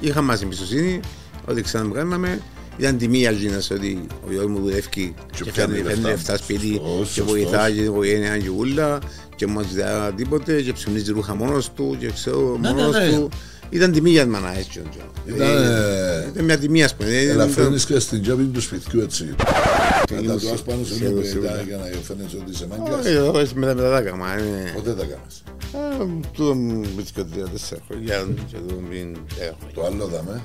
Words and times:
είχα 0.00 0.22
μας 0.22 0.42
εμπιστοσύνη 0.42 1.00
ότι 1.46 1.62
ξαναμκάναμε. 1.62 2.40
Ήταν 2.78 2.98
τιμή 2.98 3.18
για 3.18 3.28
Αλγίνας 3.28 3.70
ότι 3.70 4.06
ο 4.28 4.32
γιος 4.32 4.46
μου 4.46 4.60
δουλεύει 4.60 4.88
Και 4.88 5.12
και 5.44 5.50
πιάνει 5.50 5.72
φέρνει 5.74 5.88
λεφτά. 5.88 6.08
λεφτά 6.08 6.36
σπίτι 6.36 6.66
Σωστός, 6.74 6.98
και 6.98 7.04
σωστός. 7.20 7.24
βοηθάει 7.26 7.72
και 7.72 7.80
την 7.80 7.90
οικογένεια 7.90 8.38
και 8.38 8.48
ούλα 8.48 8.98
και 9.36 9.46
μας 9.46 9.66
ζητά 9.66 10.12
τίποτε 10.16 10.62
και 10.62 10.72
ψωνίζει 10.72 11.12
ρούχα 11.12 11.34
μόνος 11.34 11.72
του 11.72 11.96
και 12.00 12.10
ξέρω 12.10 12.58
Ναι, 12.60 12.68
μόνος 12.72 12.96
ναι, 12.98 13.04
ναι. 13.06 13.16
του. 13.16 13.28
Ήταν 13.72 13.92
τιμή 13.92 14.10
για 14.10 14.26
μάνα 14.26 14.58
έτσι. 14.58 14.82
Ήταν, 15.26 15.46
Ε, 15.48 16.24
ε, 16.24 16.28
Ήταν 16.32 16.44
μια 16.44 16.58
τιμή 16.58 16.82
ας 16.84 16.94
πούμε. 16.96 17.08
Δεν- 17.10 17.28
Ελαφρύνεις 17.28 17.84
και 17.84 17.98
στην 17.98 18.22
τσέπη 18.22 18.42
του 18.42 18.60
σπιτιού 18.60 19.00
έτσι. 19.00 19.24
Να 19.24 20.22
τα 20.22 20.38
Σίγουρα, 20.38 20.56
του 20.56 20.62
πάνω 20.64 20.84
σε 20.84 20.94
σίγουρα, 20.94 21.12
μια 21.20 21.24
σίγουρα. 21.30 21.50
πεντά 21.50 21.62
για 21.62 21.76
να 21.76 21.84
φαίνεσαι 22.02 22.36
ότι 22.40 22.50
είσαι 22.50 22.66
Όχι, 22.70 22.80
μάγκας. 22.80 23.06
εδώ, 23.06 23.38
έτσι, 23.38 23.54
μετά 23.54 23.74
μετά 23.74 23.90
τα 23.90 24.00
κάμα. 24.02 24.32
ε. 24.38 24.72
Ποτέ 24.74 24.90
τα 24.94 25.04
κάνεις. 25.04 25.42
Ε, 25.74 26.04
Τούτο 26.32 26.54
μου 26.54 26.84
βρίσκω 26.96 27.24
τρία-τέσσερα 27.24 27.80
χρόνια 27.88 28.26
και 28.50 28.56
εδώ 28.56 28.80
μην 28.90 29.16
δέκα 29.38 29.56
χρόνια. 29.58 29.74
Το 29.74 29.84
άλλο 29.84 30.06
δαμε. 30.06 30.42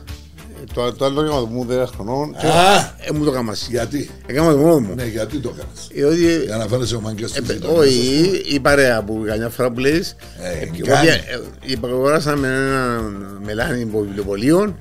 Ε, 0.61 0.63
Το 0.73 0.93
το 0.93 1.05
άλλο 1.05 1.21
έκανα 1.23 1.39
το 1.39 1.45
μου 1.45 1.65
δέκα 1.65 1.87
χρονών 1.95 2.35
και 2.39 2.47
Α! 2.47 2.75
ε, 3.07 3.11
μου 3.13 3.23
το 3.23 3.31
έκανα 3.31 3.51
εσύ. 3.51 3.65
Γιατί; 3.69 4.09
Έκανα 4.25 4.51
το 4.51 4.57
μόνο 4.57 4.79
μου. 4.79 4.93
Ναι, 4.95 5.05
γιατί 5.05 5.37
το 5.37 5.49
κάνεις. 5.49 5.87
Ε, 5.93 6.03
ότι- 6.03 6.45
Για 6.45 6.57
να 6.57 6.67
φαίνεσαι 6.67 6.95
ο 6.95 7.01
μάγκας 7.01 7.35
ε, 7.35 7.39
της 7.39 7.47
παι- 7.47 7.55
γειτονιάς, 7.61 7.85
Όχι, 7.85 8.19
ας 8.21 8.27
πούμε. 8.27 8.37
η 8.55 8.59
παρέα 8.59 9.03
που 9.03 9.23
καμιά 9.27 9.49
φορά 9.49 9.71
που 9.71 9.79
λες 9.79 10.15
Ε, 10.41 10.63
ε, 10.63 10.87
κάνει. 10.87 11.07
ε, 11.07 11.11
ε, 11.11 11.39
υπαγοράσαμε 11.65 12.47
ένα 12.47 13.01
μελάνι 13.45 13.81
από 13.83 13.99
βιβλιοπολίων 13.99 14.75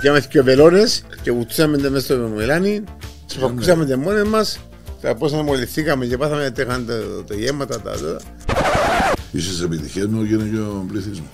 Πιάμε 0.00 0.20
και 0.28 0.42
βελόνες 0.42 1.02
και 1.22 1.32
βουτούσαμε 1.32 1.78
τα 1.78 1.90
μέσα 1.90 2.04
στο 2.04 2.16
μελάνι 2.36 2.82
και 3.26 3.34
Ναι. 3.40 3.46
φακούσαμε 3.46 3.86
τα 3.86 3.96
μόνες 3.98 4.22
μας 4.28 4.58
τα 5.00 5.14
πώς 5.14 5.32
αναμολυθήκαμε 5.32 6.06
και 6.06 6.16
πάθαμε 6.16 6.50
τέχαν 6.50 6.86
το, 6.86 7.22
το 7.22 7.34
γέμματα 7.34 7.80
τα 7.80 7.90
τα 7.90 8.16
Είσαι 9.32 9.64
επιτυχίες 9.64 10.06
με 10.06 10.18
το 10.18 10.24
γενικό 10.24 10.84
πληθυσμό. 10.90 11.26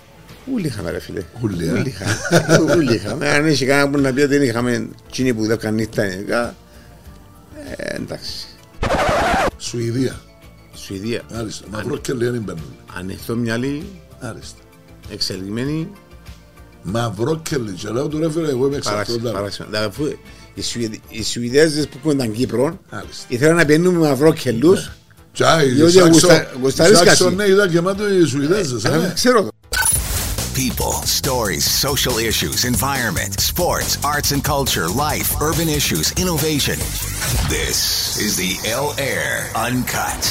Ούλοι 0.52 0.66
είχαμε 0.66 0.90
ρε 0.90 0.98
φίλε 1.00 1.22
Ούλοι, 1.42 1.66
ε. 1.66 1.70
Ούλοι 1.72 1.88
είχαμε. 1.88 2.74
Ούλοι 2.74 2.94
είχαμε 2.94 3.28
Αν 3.28 3.46
είχε 3.48 3.66
κανένα 3.66 3.90
που 3.90 3.98
να 3.98 4.12
πει 4.12 4.20
ότι 4.20 4.36
δεν 4.36 4.42
είχαμε 4.48 4.88
Τσίνοι 5.10 5.34
που 5.34 5.42
δουλεύκαν 5.42 5.74
νύχτα 5.74 6.06
γενικά 6.06 6.54
ε, 7.76 7.94
Εντάξει 7.94 8.46
Σουηδία. 9.58 10.20
Σουηδία 10.74 11.20
Άριστα. 11.32 11.64
Μαυρό 11.70 11.96
και 11.96 12.12
λέει 12.12 12.28
δεν 12.28 12.40
μπαίνουν. 12.42 12.76
Ανοιχτό 12.98 13.36
μυαλί 13.36 13.84
Άριστα. 14.20 14.58
Εξελιγμένη 15.12 15.88
Μαυρό 16.82 17.40
και 17.42 17.56
λέει. 17.56 17.74
Και 17.74 17.88
λέω 17.88 18.08
του 18.08 18.18
ρε 18.18 18.30
φίλε, 18.30 18.48
εγώ 18.48 18.66
είμαι 18.66 18.78
παράξενο. 18.78 19.00
εξαρτώτα. 19.00 19.32
παράξενο. 19.32 19.68
Δηλαδή, 19.68 19.86
αφού 19.86 20.04
οι 20.54 20.62
Σουηδ- 20.62 21.00
Οι 21.08 21.22
Σουηδέζες 21.24 21.88
που 22.02 22.10
ήταν 22.10 22.32
Κύπρο 22.32 22.78
Άριστα. 22.90 23.24
ήθελαν 23.28 23.56
να 23.56 23.64
πιένουν 23.64 23.94
με 23.94 24.00
μαυρό 24.08 24.32
κελούς 24.32 24.90
Τσάι, 25.32 25.68
Διότι 25.68 25.92
Σάξο. 25.92 26.08
γουστα- 26.10 26.46
γουστάρεις 26.60 26.98
Σάξο, 26.98 27.24
κάτι. 27.24 27.36
ναι, 27.36 27.44
ήταν 27.44 27.70
γεμάτο 27.70 28.14
οι 28.14 28.24
Σουηδέζες. 28.26 28.84
Ε, 28.84 28.88
ε. 28.88 29.12
Ξέρω 29.14 29.42
το 29.42 29.48
People, 30.54 30.92
stories, 31.20 31.64
social 31.64 32.18
issues, 32.18 32.64
environment, 32.64 33.40
sports, 33.40 33.98
arts 34.04 34.30
and 34.30 34.42
culture, 34.44 34.86
life, 34.86 35.34
urban 35.40 35.68
issues, 35.68 36.12
innovation. 36.12 36.78
This 37.48 37.78
is 38.26 38.36
the 38.36 38.52
L 38.70 38.94
Air 38.96 39.50
Uncut. 39.56 40.22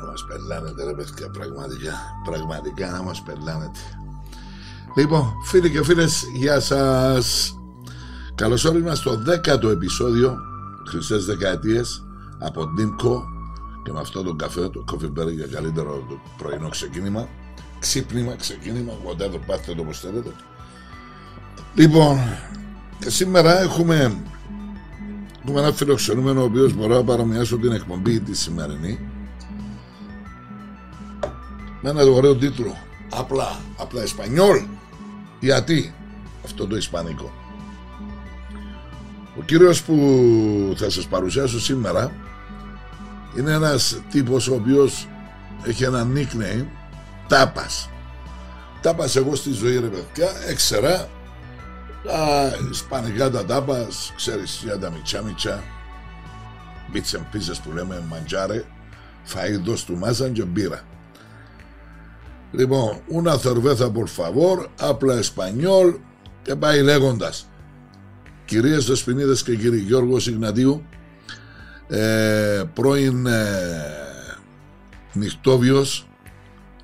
Να 0.00 0.06
μας 0.06 0.24
πελάνετε 0.28 0.84
ρε 0.84 0.92
παιδιά, 0.94 1.30
πραγματικά. 1.30 1.94
Πραγματικά 2.24 2.90
να 2.90 3.02
μας 3.02 3.22
πελάνετε. 3.22 3.78
Λοιπόν, 4.96 5.32
φίλοι 5.44 5.70
και 5.70 5.84
φίλες, 5.84 6.22
γεια 6.34 6.60
σας. 6.60 7.56
Καλώς 8.34 8.64
όρισμα 8.64 8.94
στο 8.94 9.16
δέκατο 9.16 9.68
επεισόδιο 9.68 10.36
Χρυσές 10.88 11.24
Δεκαετίες 11.24 12.04
από 12.38 12.66
Ντίμκο 12.66 13.31
και 13.82 13.92
με 13.92 14.00
αυτό 14.00 14.22
το 14.22 14.34
καφέ, 14.34 14.68
το 14.68 14.84
coffee 14.92 15.20
berry 15.20 15.34
για 15.34 15.46
καλύτερο 15.46 16.04
το 16.08 16.20
πρωινό 16.36 16.68
ξεκίνημα. 16.68 17.28
Ξύπνημα, 17.78 18.34
ξεκίνημα, 18.34 18.92
whatever, 18.92 19.38
πάτε 19.46 19.74
το 19.74 19.82
όπως 19.82 20.00
θέλετε. 20.00 20.30
Λοιπόν, 21.74 22.18
και 22.98 23.10
σήμερα 23.10 23.60
έχουμε, 23.60 24.16
έχουμε 25.42 25.60
ένα 25.60 25.72
φιλοξενούμενο 25.72 26.40
ο 26.40 26.44
οποίος 26.44 26.74
μπορώ 26.74 26.94
να 26.94 27.04
παρομοιάσω 27.04 27.58
την 27.58 27.72
εκπομπή 27.72 28.20
τη 28.20 28.36
σημερινή 28.36 28.98
με 31.80 31.90
ένα 31.90 32.04
ωραίο 32.04 32.36
τίτλο. 32.36 32.76
Απλά, 33.10 33.60
απλά 33.76 34.02
Ισπανιόλ. 34.02 34.62
Γιατί 35.40 35.94
αυτό 36.44 36.66
το 36.66 36.76
Ισπανικό. 36.76 37.32
Ο 39.38 39.42
κύριος 39.42 39.82
που 39.82 39.96
θα 40.76 40.90
σας 40.90 41.06
παρουσιάσω 41.06 41.60
σήμερα 41.60 42.12
είναι 43.38 43.52
ένας 43.52 44.02
τύπος 44.10 44.48
ο 44.48 44.54
οποίος 44.54 45.08
έχει 45.64 45.84
ένα 45.84 46.06
nickname 46.14 46.66
Τάπας. 47.28 47.90
Τάπας 48.80 49.16
εγώ 49.16 49.34
στη 49.34 49.52
ζωή 49.52 49.78
ρε 49.78 49.86
παιδιά 49.86 50.28
έξερα 50.48 51.08
τα 52.04 52.52
ισπανικά 52.70 53.30
τα 53.30 53.44
τάπας 53.44 54.12
ξέρεις 54.16 54.60
για 54.64 54.78
τα 54.78 54.90
μιτσά 54.90 55.22
μιτσά 55.22 55.62
bits 56.92 57.16
and 57.16 57.36
pieces 57.36 57.56
που 57.64 57.72
λέμε 57.72 58.02
μαντζάρε 58.08 58.64
φαΐδος 59.24 59.84
του 59.86 59.96
μάζαν 59.96 60.32
και 60.32 60.42
μπύρα 60.42 60.82
Λοιπόν, 62.52 63.00
una 63.10 63.38
cerveza 63.38 63.92
por 63.92 64.08
favor, 64.08 64.66
απλά 64.80 65.16
Εσπανιόλ 65.16 65.94
και 66.42 66.56
πάει 66.56 66.82
λέγοντας. 66.82 67.48
Κυρίες 68.44 68.86
Δεσποινίδες 68.86 69.42
και 69.42 69.56
κύριοι 69.56 69.78
Γιώργος 69.78 70.26
Ιγνατίου, 70.26 70.86
ε, 71.88 72.62
πρώην 72.74 73.26
ε, 73.26 73.94
νυχτόβιος, 75.12 76.08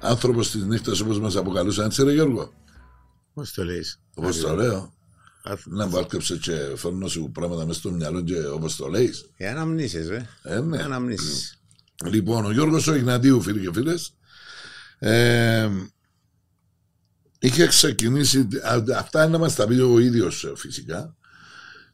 άνθρωπος 0.01 0.51
της 0.51 0.63
νύχτας 0.65 1.01
όπως 1.01 1.21
μας 1.21 1.37
αποκαλούσαν, 1.37 1.85
έτσι 1.87 2.03
ρε 2.05 2.13
Γιώργο, 2.13 2.53
Πώς 3.35 3.53
το 3.53 3.65
λες; 3.65 4.01
Όπως 4.15 4.41
το 4.41 4.55
λέω. 4.55 4.93
Αθ- 5.45 5.67
Να 5.67 5.89
βάρκεψε 5.89 6.37
και 6.37 6.53
φέρνω 6.77 7.09
σου 7.09 7.31
πράγματα 7.35 7.67
μέσα 7.67 7.79
στο 7.79 7.91
μυαλό 7.91 8.21
και 8.23 8.47
όπως 8.47 8.77
το 8.77 8.87
λέεις. 8.89 9.31
Οι 9.37 9.47
αναμνήσεις 9.47 10.09
ρε 10.09 10.27
Ε, 10.43 10.61
ναι. 10.61 10.77
Οι 10.77 10.81
αναμνήσεις 10.81 11.59
Λοιπόν, 12.05 12.45
ο 12.45 12.51
Γιώργος 12.51 12.87
ο 12.87 12.95
Ιγνατίου, 12.95 13.43
φίλοι 13.43 13.61
και 13.61 13.71
φίλες, 13.73 14.15
ε, 14.99 15.69
είχε 17.39 17.67
ξεκινήσει, 17.67 18.49
α- 18.63 18.99
αυτά 18.99 19.23
είναι 19.23 19.33
να 19.33 19.39
μας 19.39 19.55
τα 19.55 19.67
πει 19.67 19.75
ο 19.81 19.99
ίδιος 19.99 20.45
ε, 20.45 20.53
φυσικά, 20.57 21.17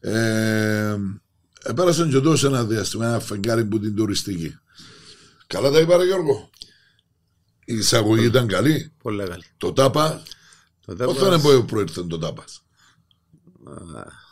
ε, 0.00 0.96
πέρασαν 1.74 2.10
και 2.10 2.16
εδώ 2.16 2.36
σε 2.36 2.46
ένα 2.46 2.64
διάστημα, 2.64 3.06
ένα 3.06 3.20
φεγγάρι 3.20 3.64
που 3.64 3.78
την 3.78 3.94
τουριστική. 3.94 4.58
Καλά 5.46 5.70
τα 5.70 5.80
είπα 5.80 5.96
ρε 5.96 6.04
Γιώργο. 6.04 6.50
Η 7.64 7.74
εισαγωγή 7.74 8.24
ήταν 8.24 8.46
καλή. 8.46 8.92
Πολύ 9.02 9.24
καλή 9.26 9.44
Το 9.56 9.72
τάπα, 9.72 10.22
Το 10.86 10.94
πώς 10.94 10.96
τάπας- 10.96 11.18
θα 11.18 11.26
είναι 11.26 11.58
που 11.58 11.64
προήρθε 11.64 12.04
το 12.04 12.18
τάπας; 12.18 12.62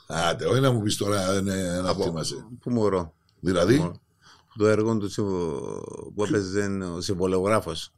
Άντε, 0.07 0.45
όχι 0.47 0.61
να 0.61 0.73
μου 0.73 0.83
πεις 0.83 0.97
τώρα 0.97 1.39
είναι 1.39 1.55
ένα 1.55 1.95
θυμάσαι. 1.95 2.47
Πού 2.61 2.71
μωρώ; 2.71 3.15
Δηλαδή, 3.41 3.93
Το 4.57 4.67
έργο 4.67 4.99
του 4.99 5.09
συμβο- 5.11 6.13
που 6.15 6.25
έπαιζε 6.25 6.67
ο 6.97 7.01
συμβολογράφος 7.01 7.93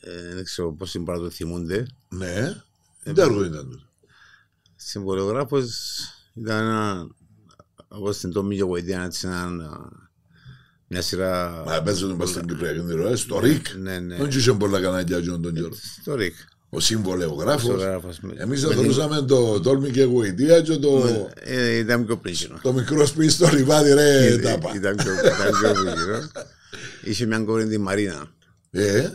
ε, 0.00 0.34
Δεν 0.34 0.44
ξέρω 0.44 0.72
πώς 0.72 0.94
είναι 0.94 1.04
πάρα 1.04 1.18
το 1.18 1.30
θυμούνται 1.30 1.86
ναι, 2.08 2.62
τι 3.02 3.20
έργο 3.20 3.44
ήταν 3.44 3.70
τότε; 3.70 3.82
Συμβολογράφος 4.76 5.70
ήταν 6.34 6.58
ένα 6.66 7.08
όπως 7.88 8.16
στην 8.16 8.32
Τόμη 8.32 8.56
και 8.56 8.62
Γοητιάν 8.62 9.04
έτσι 9.04 9.26
ένα 9.26 9.88
μια 10.88 11.02
σειρά 11.02 11.62
Μα 11.66 11.82
παίζουν 11.82 12.16
μπας 12.16 12.28
στην 12.28 12.46
Κυπριακή 12.46 12.80
Νηροέ, 12.80 13.16
στο 13.16 13.38
ΡΙΚ. 13.38 13.66
Ναι, 13.78 13.98
ναι. 13.98 14.16
Δεν 14.16 14.26
είχε 14.28 14.52
πολλά 14.52 14.80
κανάλια 14.80 15.18
για 15.18 15.38
τον 15.40 15.56
Γιώργο. 15.56 15.76
στο 16.02 16.14
ΡΙΚ 16.14 16.34
Ο 16.68 16.80
συμβολεογράφος. 16.80 17.60
Συμβολιογράφος 17.62 18.20
με- 18.20 18.34
Εμείς 18.36 18.62
με 18.62 18.68
θα 18.68 18.74
την- 18.74 18.82
θεωρούσαμε 18.92 19.22
το 19.26 19.60
Τόλμη 19.60 19.90
και 19.90 20.02
Γοητεία 20.02 20.60
και 20.60 20.76
το, 20.76 21.08
Ε, 21.34 21.76
Ήταν 21.76 22.06
πιο 22.06 22.16
πρίσινο 22.16 22.58
το 22.62 22.72
μικρό 22.72 23.06
σπίτι 23.06 23.30
στο 23.32 23.48
λιβάδι 23.52 23.92
ρε 23.92 24.26
Ε, 24.26 24.38
τάπα. 24.38 24.72
Ήταν 24.74 24.96
πιο 24.96 25.12
ήταν 25.12 25.50
πιο 25.60 25.72
πρίσινο 25.72 26.30
Είχε 27.04 27.26
μια 27.26 27.38
κόρη 27.38 27.66
τη 27.68 27.78
Μαρίνα 27.78 28.26
Ε, 28.70 29.08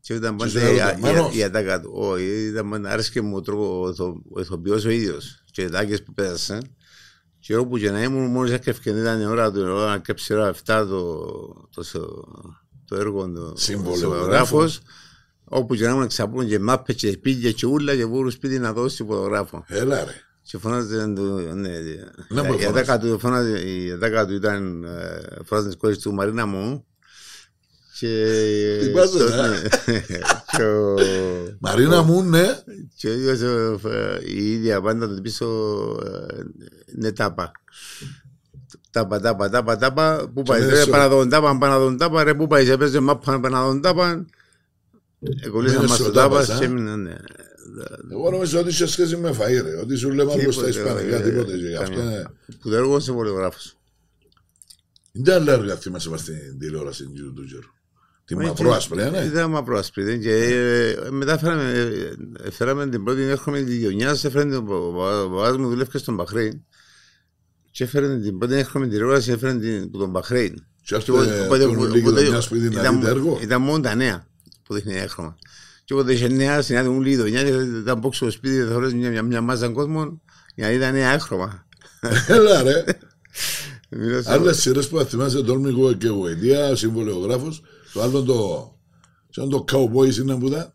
Και 0.00 0.14
ήταν 0.14 0.36
Και 0.36 0.44
πάντα 0.44 0.50
σου 0.50 0.58
η- 0.58 0.78
ερωτευμένος. 0.78 1.34
η- 1.34 1.38
η 1.38 1.42
ατάκα 1.42 1.80
του. 1.80 1.90
Όχι, 1.94 2.24
ήταν 2.24 2.68
πάντα 2.70 2.90
άρεσε 2.90 3.20
μου 3.20 3.36
ο 3.36 3.40
τρόπο 3.40 3.80
ο 3.82 3.88
ηθο- 3.88 4.22
ο 4.30 4.40
ηθοποιός 4.40 4.84
ο 4.84 4.90
ίδιος. 4.90 5.42
Και 5.50 5.62
οι 5.62 5.68
τάκες 5.68 6.02
που 6.02 6.14
πέρασαν. 6.14 6.75
Και 7.46 7.56
όπου 7.56 7.78
και 7.78 7.90
να 7.90 8.02
ήμουν 8.02 8.30
μόλις 8.30 8.52
έκρευκε 8.52 8.90
ήταν 8.90 9.20
η 9.20 9.26
ώρα 9.26 9.52
του, 9.52 9.58
η 9.60 9.62
ώρα 9.62 9.90
να 9.90 9.98
κρέψει 9.98 10.32
η 10.32 10.36
ώρα 10.36 10.52
7 10.52 10.56
το, 10.64 10.86
το, 11.74 11.84
το, 11.92 12.24
το 12.84 12.96
έργο 12.96 13.28
του 13.28 13.52
Συμβολιογράφος. 13.56 13.98
συμβολιογράφος. 13.98 14.80
Όπου 15.44 15.74
και 15.74 15.84
να 15.84 15.90
ήμουν 15.90 16.06
ξαπούν 16.06 16.46
και 16.46 16.58
μάπε 16.58 16.92
και 16.92 17.10
σπίτια 17.10 17.52
και 17.52 17.66
ούλα 17.66 17.96
και 17.96 18.04
βούρου 18.04 18.30
σπίτι 18.30 18.58
να 18.58 18.72
δώσει 18.72 19.04
φωτογράφο. 19.04 19.64
έλα 19.68 20.04
ρε. 20.04 20.12
Και 20.42 20.58
φωνάζε 20.58 21.12
του, 21.16 21.22
ναι, 21.54 21.70
Να 22.28 22.42
μου 22.44 22.52
η 22.54 22.56
φωνάζει. 22.56 22.66
ατάκα 22.66 22.98
του, 22.98 23.18
φωνάζε, 23.18 23.58
η 23.58 23.90
ατάκα 23.90 24.26
του 24.26 24.32
ήταν 24.34 24.84
ε, 24.84 25.20
φωνάζε 25.44 25.66
τις 25.66 25.76
κόρες 25.76 25.98
του 25.98 26.12
Μαρίνα 26.14 26.46
μου 26.46 26.86
και... 27.98 28.78
Τι 28.80 28.88
πάθαινε, 28.90 29.28
στο- 29.28 29.42
ε; 29.42 29.48
ναι. 29.48 30.02
και 30.56 30.62
ο- 30.62 30.96
Μαρίνα 31.58 32.02
μου, 32.02 32.22
ναι. 32.22 32.46
και 32.96 33.08
ο 33.08 33.12
ίδιος, 33.12 33.40
ε, 33.84 34.20
η 34.26 34.52
ίδια 34.52 34.80
πάντα 34.80 35.08
του 35.14 35.20
πίσω 35.22 35.46
ε, 36.04 36.42
είναι 36.96 37.12
τάπα. 37.12 37.52
Τάπα, 38.90 39.20
τάπα, 39.20 39.50
τάπα, 39.50 39.76
τάπα. 39.76 40.30
Πού 40.34 40.42
πάει, 40.42 40.60
Και 40.60 40.66
ρε, 40.66 40.72
μέσω. 40.72 40.90
Παναδόν 40.90 41.28
τάπα, 41.28 41.58
Παναδόν 41.58 41.96
τάπα, 41.96 42.24
ρε, 42.24 42.34
πού 42.34 42.46
πάει, 42.46 42.66
σε 42.66 42.76
παίζει 42.76 43.00
μάπα, 43.00 43.40
Παναδόν 43.40 43.80
τάπα. 43.80 44.26
Εκολλήσαμε 45.44 45.78
Μείνες 45.80 45.90
μας 45.90 45.98
στο 45.98 46.06
το 46.06 46.12
τάπα 46.12 46.28
τάπας, 46.40 46.46
και 46.58 46.64
α. 46.64 46.66
έμεινε, 46.66 46.96
ναι. 46.96 47.14
Εγώ 48.12 48.30
νομίζω 48.30 48.60
ότι 48.60 48.68
είχε 48.68 48.86
σχέση 48.86 49.16
με 49.16 49.34
φαΐ 49.38 49.62
ρε. 49.62 49.76
Ότι 49.80 49.96
σου 49.96 50.10
λέμε 50.12 50.32
άλλο 50.32 50.50
στα 50.52 50.64
Τίποτε, 50.64 50.68
Ισπανικά, 50.68 51.16
ε, 51.16 51.20
τίποτε. 51.30 51.56
και 51.56 51.66
γι' 51.66 51.74
Αυτό 51.76 51.94
καμία. 51.96 52.10
είναι. 52.10 52.26
Που 52.60 52.68
το 52.68 52.76
έργο 52.76 52.96
είσαι 52.96 53.12
πολυγράφος. 53.12 53.76
Δεν 55.12 55.34
άλλα 55.34 55.52
έργα 55.52 55.76
θυμάσαι 55.76 56.08
μας 56.10 56.20
στην 56.20 56.58
τηλεόραση 56.58 57.04
του 57.04 57.32
του 57.32 57.44
καιρού. 57.44 57.70
Τη 58.26 58.36
μαυρό-άσπρη, 58.36 59.02
ε, 59.02 59.10
ναι. 59.10 59.18
Ήταν 59.18 59.50
μαύρο 59.50 59.78
άσπρη. 59.78 60.02
δεν- 60.04 60.20
Και 60.20 60.32
ε, 60.34 61.10
μετά 61.10 61.38
φέραμε, 61.38 61.70
ε, 62.44 62.50
φέραμε 62.50 62.88
την 62.88 63.04
πρώτη 63.04 63.22
έρχομαι 63.22 63.60
τη 63.60 63.76
γειτονιά, 63.76 64.10
έφερε 64.10 64.44
την 64.44 64.54
ο 64.54 64.92
παπάς 65.30 65.56
μου 65.56 65.68
δουλεύει 65.68 65.98
στον 65.98 66.14
Μπαχρέιν. 66.14 66.60
Και 67.70 67.84
έφερε 67.84 68.18
την 68.18 68.38
πρώτη 68.38 68.54
έρχομαι 68.54 68.86
τηλεόραση, 68.86 69.30
έφερε 69.32 69.54
την 69.54 69.82
από 69.82 69.98
τον 69.98 70.10
Μπαχρέιν. 70.10 70.54
Και 70.82 70.94
αυτό 70.94 71.12
Οπότε- 71.12 71.40
οπότε- 71.44 71.62
τον 71.62 71.74
οπότε- 71.76 71.94
λίγη 71.94 72.08
γειτονιάς 72.08 72.48
που 72.48 72.54
είδε 72.54 72.68
να 72.68 72.80
ήταν- 72.80 72.94
δείτε 72.98 73.10
έργο. 73.10 73.38
Ήταν 73.42 73.62
μόνο 73.62 73.80
τα 73.80 73.94
νέα 73.94 74.26
που 74.62 74.74
δείχνει 74.74 74.94
έχρωμα. 74.94 75.36
Και 75.84 75.94
όποτε 75.94 76.12
είχε 76.12 76.28
νέα, 76.28 76.62
συνάδει 76.62 76.88
μου 76.88 77.00
λίγη 77.02 77.14
γειτονιά, 77.14 77.42
και 77.42 77.48
ήταν 77.80 78.00
πόξω 78.00 78.24
στο 78.24 78.30
σπίτι, 78.30 78.62
θα 78.62 78.66
θωρείς 78.72 78.94
μια, 78.94 79.10
μια, 79.10 79.22
μια 79.22 79.40
μάζα 79.40 79.68
κόσμο, 79.68 80.20
για 80.54 80.66
να 80.66 80.72
είδα 80.72 80.90
νέα 80.90 81.12
έχρωμα. 81.12 81.66
Έλα 82.28 82.62
ρε. 82.62 82.84
Μιλώ 83.90 84.22
σε- 84.22 84.32
Άλλες 84.32 84.60
σειρές 84.60 84.88
που 84.88 84.96
θα 84.98 85.04
θυμάσαι 85.04 85.42
Τόλμη 85.42 85.96
και 85.98 86.08
Γοητεία, 86.08 86.76
συμβολιογράφος. 86.76 87.62
Το 87.96 88.02
άλλο 88.02 88.22
το... 88.22 88.70
Σαν 89.30 89.48
το 89.48 89.64
Cowboys 89.72 90.16
είναι 90.16 90.36
που 90.38 90.46
ήταν. 90.46 90.72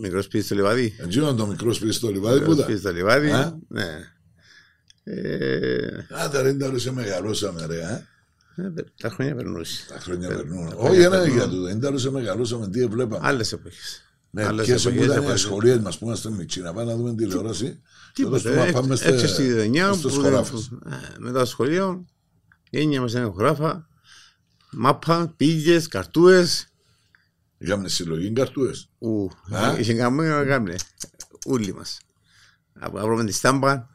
Μικρός 0.00 0.24
σπίτι 0.24 0.44
στο 0.44 0.54
λιβάδι. 0.54 0.94
Έτσι 0.98 1.18
είναι 1.18 1.32
το 1.32 1.46
μικρός 1.46 1.76
σπίτι 1.76 1.92
στο 1.92 2.08
λιβάδι 2.10 2.40
που 2.40 2.50
Μικρός 2.50 2.54
ήταν; 2.54 2.64
σπίτι 2.64 2.80
στο 2.80 2.92
λιβάδι. 2.92 3.30
Α; 3.30 3.58
Ναι. 3.68 3.86
Ε, 5.04 6.06
Άντε 6.24 6.40
ρε, 6.42 6.52
δεν 6.52 6.78
σε 6.78 6.92
μεγαλώσαμε 6.92 7.66
ρε. 7.66 7.78
ε. 7.80 8.04
Ε, 8.62 8.70
Τα 9.00 9.10
χρόνια 9.10 9.34
περνούσε. 9.34 9.84
Τα 9.88 10.00
χρόνια 10.00 10.28
περνούν. 10.28 10.68
τα 10.68 10.76
Όχι, 10.76 11.00
ένα 11.00 11.10
περνούν. 11.18 11.36
για 11.36 11.48
το. 11.48 11.60
Δεν 11.78 11.98
σε 11.98 12.10
μεγαλώσαμε, 12.10 12.68
τι 12.68 12.86
βλέπαμε. 12.86 13.26
Άλλες 13.28 13.52
εποχές. 13.52 14.02
Ναι, 14.30 14.52
ποιες 14.62 14.82
που 14.82 15.02
ήταν 15.02 15.34
οι 15.34 15.36
σχολείες 15.36 15.78
μας 15.78 15.98
που 15.98 16.04
είμαστε 16.06 16.30
μικροί, 16.30 16.60
να 16.62 16.72
πάμε 16.72 16.90
να 16.90 16.96
δούμε 16.96 17.14
τηλεόραση. 17.14 17.80
και 18.12 18.22
εδώ 18.22 18.38
στο 18.38 18.50
να 18.54 18.72
πάμε 18.72 18.96
Έτσι 19.02 19.26
στη 19.26 19.44
γειτονιά 19.46 19.92
στους 19.92 20.14
που 20.14 20.20
χωράφους. 20.20 20.66
ε, 20.66 20.70
μετά 21.18 21.38
το 21.38 21.44
σχολείο 21.46 22.04
γένια 22.70 23.00
μας 23.00 23.14
ένα 23.14 23.26
χωράφα 23.30 23.88
μάπα, 24.72 25.34
πήγες, 25.36 25.88
καρτούες 25.88 26.64
Είχαμε 27.58 27.88
συλλογή 27.88 28.32
καρτούες. 28.32 28.88
ου, 28.98 29.30
Α. 29.50 29.78
είχε 29.78 29.94
καμία 29.94 30.28
να 30.34 30.44
κάνουμε 30.44 30.74
όλοι 31.46 31.74
μας 31.74 31.98
Αύρωμε 32.80 33.24
τη 33.24 33.32
στάμπα 33.32 33.88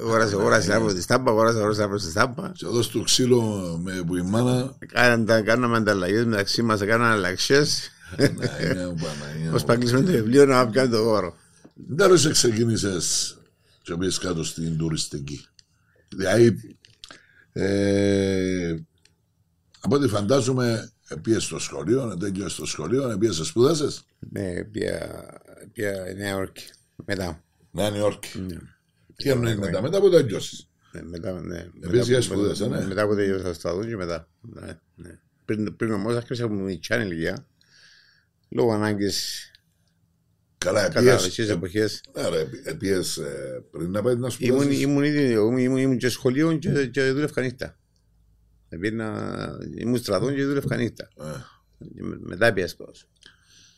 Αγόρασε, 0.00 0.34
αγόρασε, 0.34 0.72
αύριο 0.74 0.94
τη 0.94 1.02
στάμπα, 1.02 1.30
αγόρασε, 1.30 1.58
αγόρασε, 1.58 1.82
αύριο 1.82 1.98
τη 1.98 2.10
στάμπα. 2.10 2.52
Και 2.52 2.66
εδώ 2.66 2.82
στο 2.82 3.00
ξύλο 3.02 3.42
με, 3.82 4.02
που 4.06 4.16
η 4.16 4.22
μάνα. 4.22 4.76
Κάναμε, 4.86 5.42
κάναμε 5.42 5.76
ανταλλαγές 5.76 6.24
μεταξύ 6.24 6.62
μας, 6.62 6.80
κάναμε 6.80 7.12
αλλαξές. 7.12 7.90
Παναγία 8.16 8.88
μου, 8.88 8.94
Παναγία 8.94 9.52
Ως 9.52 9.60
μου. 9.60 9.66
παγκλεισμένο 9.66 10.04
το 10.06 10.12
βιβλίο 10.12 10.44
να 10.46 10.68
πιάνει 10.68 10.90
το 10.90 10.98
γόρο. 10.98 11.36
Δεν 11.74 12.08
ρωτήσε 12.08 12.30
ξεκίνησες 12.30 13.36
και 13.82 13.96
πήγες 13.96 14.18
κάτω 14.18 14.44
στην 14.44 14.76
τουριστική. 14.76 15.46
Δηλαδή, 16.08 16.76
ε, 17.52 18.74
από 19.80 19.94
ό,τι 19.96 20.08
φαντάζομαι, 20.08 20.90
πήγες 21.22 21.42
στο 21.44 21.58
σχολείο, 21.58 22.16
τέλειωσες 22.16 22.52
στο 22.52 22.66
σχολείο, 22.66 23.16
πήγες 23.18 23.36
σπούδασες. 23.36 24.04
Ναι, 24.18 24.64
πια, 24.64 25.24
πια 25.72 25.90
Νέα 26.16 26.30
Υόρκη. 26.30 26.64
Μετά. 27.04 27.42
Νέα 27.70 27.90
Νιόρκη. 27.90 28.38
Ναι. 28.40 28.56
Τι 29.16 29.28
εννοείς 29.30 29.56
μετά, 29.56 29.82
μετά 29.82 30.00
που 30.00 30.10
τελειώσεις; 30.10 30.68
Ναι, 30.92 31.02
μετά, 31.02 31.40
ναι. 31.40 31.66
Επίσης 31.80 32.06
για 32.06 32.16
Μετά- 32.16 32.20
σπουδές, 32.20 32.60
ε, 32.60 32.66
ναι. 32.68 32.86
Μετά 32.86 33.02
από 33.02 33.14
τελειώσα 33.14 33.44
στο 33.44 33.52
στρατό 33.54 33.84
και 33.86 33.96
μετά. 33.96 34.28
Ναι, 34.40 34.78
ναι. 34.94 35.18
Πριν, 35.44 35.76
πριν 35.76 35.92
όμως 35.92 36.16
άρχισα 36.16 36.44
από 36.44 36.54
μικρή 36.54 37.02
ηλικία. 37.02 37.46
Λόγω 38.48 38.72
ανάγκης 38.72 39.50
Καλά, 40.58 40.82
κατάλαβες 40.82 41.20
πήγες, 41.20 41.34
τις 41.34 41.48
εποχές. 41.48 42.00
άρα, 42.14 42.36
ε, 42.64 42.72
πήγες 42.78 43.16
ε, 43.16 43.64
πριν 43.70 43.90
να 43.90 44.02
πάει 44.02 44.14
να 44.16 44.18
Ήμουν, 44.38 44.60
σπουδάσεις. 44.60 44.80
ήμουν, 44.80 45.02
ήδη, 45.04 45.30
ήμουν, 45.32 45.58
ήμουν, 45.58 45.78
ήμουν 45.78 45.98
και 45.98 46.08
σχολείο 46.08 46.56
και, 46.56 46.86
και 46.86 47.10
δούλευκα 47.10 47.42
νύχτα. 47.42 47.78
Επίνα, 48.68 49.58
ήμουν 49.76 49.98
στρατών 49.98 50.34
και 50.34 50.44
δούλευκα 50.44 50.76
νύχτα. 50.76 51.08
Ε, 51.16 51.24
Και 51.94 52.02
με- 52.02 52.18
μετά 52.20 52.52
πήγα 52.52 52.68
σπουδάσω. 52.68 53.06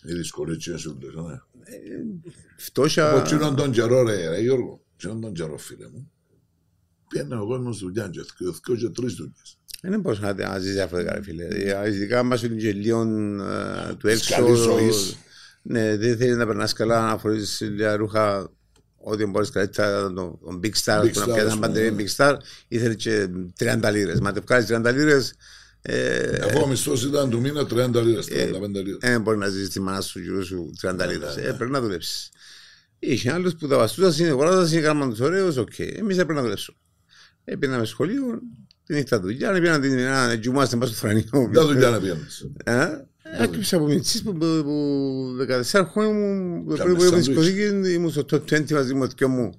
Οι 0.02 0.12
δυσκολίες 0.14 0.62
σου 0.80 0.98
λες, 1.00 1.14
ναι. 1.14 1.38
Φτώχεια, 2.56 3.10
Από 3.10 3.18
εκείνον 3.18 3.56
τον 3.56 3.70
καιρό 3.70 4.02
ρε, 4.02 4.28
ρε 4.28 4.40
Γιώργο, 4.40 4.84
εκείνον 4.94 5.20
τον 5.20 5.32
καιρό 5.32 5.58
φίλε 5.58 5.88
μου. 5.88 6.10
Πήγαινε 7.08 7.36
ο 7.40 7.46
κόσμος 7.46 7.78
δουλειά 7.78 8.08
και 8.08 8.20
δύο 8.38 8.54
δύο 8.66 8.76
και 8.76 8.88
τρεις 8.88 9.14
δουλειές. 9.14 9.58
δεν 9.82 10.00
μπορούσα 10.00 10.34
να, 10.34 10.48
να 10.48 10.58
ζήσει 10.58 10.72
διαφορετικά, 10.72 11.14
ρε 11.14 11.22
φίλε. 11.22 11.44
Ε, 11.46 11.88
Ειδικά 11.88 12.22
μας 12.22 12.42
είναι 12.42 12.54
και 12.56 12.72
λίγο 12.72 13.00
ε, 13.02 13.94
του 13.94 14.08
έξω. 14.08 14.34
καλής 14.34 14.58
ζωής. 14.58 15.16
Ναι, 15.62 15.96
δεν 15.96 16.16
θέλεις 16.16 16.36
να 16.36 16.46
περνάς 16.46 16.72
καλά, 16.72 17.06
να 17.06 17.18
φορείς 17.18 17.60
λίγα 17.60 17.96
ρούχα, 17.96 18.50
ό,τι 19.02 19.26
μπορείς 19.26 19.50
καλύτερα, 19.50 20.02
τον, 20.02 20.38
τον 20.44 20.60
Big 20.62 20.72
Star, 20.84 21.02
Big 21.04 21.12
που 21.12 21.18
να 21.18 21.24
Star, 21.24 21.34
πιάσεις 21.34 21.36
ας 21.36 21.38
ένα 21.40 21.54
πούμε, 21.54 21.66
παντελή 21.66 21.90
ναι. 21.90 22.02
Big 22.02 22.16
Star, 22.16 22.36
ήθελε 22.68 22.94
και 22.94 23.28
30 23.58 23.90
λίρες. 23.92 24.20
Μα 24.20 24.32
τε 24.32 24.40
βγάλεις 24.40 24.66
30 24.70 24.92
λίρες, 24.94 25.34
ε, 25.82 26.38
Αφού 26.44 26.60
ο 26.62 26.66
μισθός 26.66 27.04
ήταν 27.04 27.30
του 27.30 27.40
μήνα 27.40 27.66
30 27.66 28.02
λίρες, 28.02 28.26
35 28.26 28.82
λίρες. 28.82 28.98
δεν 29.00 29.20
μπορεί 29.20 29.38
να 29.38 29.48
ζήσεις 29.48 29.68
τη 29.68 29.80
μάνα 29.80 30.00
σου, 30.00 30.20
γύρω 30.20 30.44
σου 30.44 30.70
30 30.82 31.06
λίρες. 31.06 31.36
ναι, 31.36 31.42
Ε, 31.42 31.52
πρέπει 31.52 31.70
να 31.70 31.80
δουλέψεις. 31.80 32.30
Είχε 32.98 33.32
άλλους 33.32 33.54
που 33.54 33.66
τα 33.68 33.76
βαστούσαν, 33.76 34.12
συνεχωράζαν, 34.12 34.68
συνεχάρμαν 34.68 35.10
τους 35.10 35.20
ωραίους, 35.20 35.56
οκ. 35.56 35.78
Εμείς 35.78 36.14
έπρεπε 36.14 36.32
να 36.32 36.42
δουλέψουμε. 36.42 36.76
Έπαιρναμε 37.44 37.84
σχολείο, 37.84 38.40
την 38.84 38.96
νύχτα 38.96 39.20
δουλειά, 39.20 39.52
πήγαμε 39.52 39.86
την 39.88 39.94
να 39.98 40.38
τζουμάστε 40.38 40.76
πάνω 40.76 40.90
στο 40.90 40.96
φρανείο. 40.96 41.48
Δεν 41.52 41.66
δουλειά 41.66 41.90
να 41.90 42.00
πιένεις. 42.00 42.46
Ε, 43.38 43.42
Άκουσα 43.42 43.76
από 43.76 43.84
μητσής 43.86 44.22
που, 44.22 44.32
που, 44.32 44.46
που 44.64 45.36
14 45.72 45.84
χρόνια 45.92 46.12
μου, 46.12 46.64
το 46.68 46.76
Κάμε 46.76 46.92
πρώτο 46.92 46.94
που 46.94 47.04
ήμουν 47.04 47.22
σάντουιτς. 47.22 47.26
δισκοθήκη, 47.26 47.92
ήμουν 47.92 48.10
στο 48.10 48.24
top 48.30 48.40
20 48.52 48.70
μαζί 48.72 48.94
με 48.94 49.06
δυο 49.16 49.28
μου. 49.28 49.50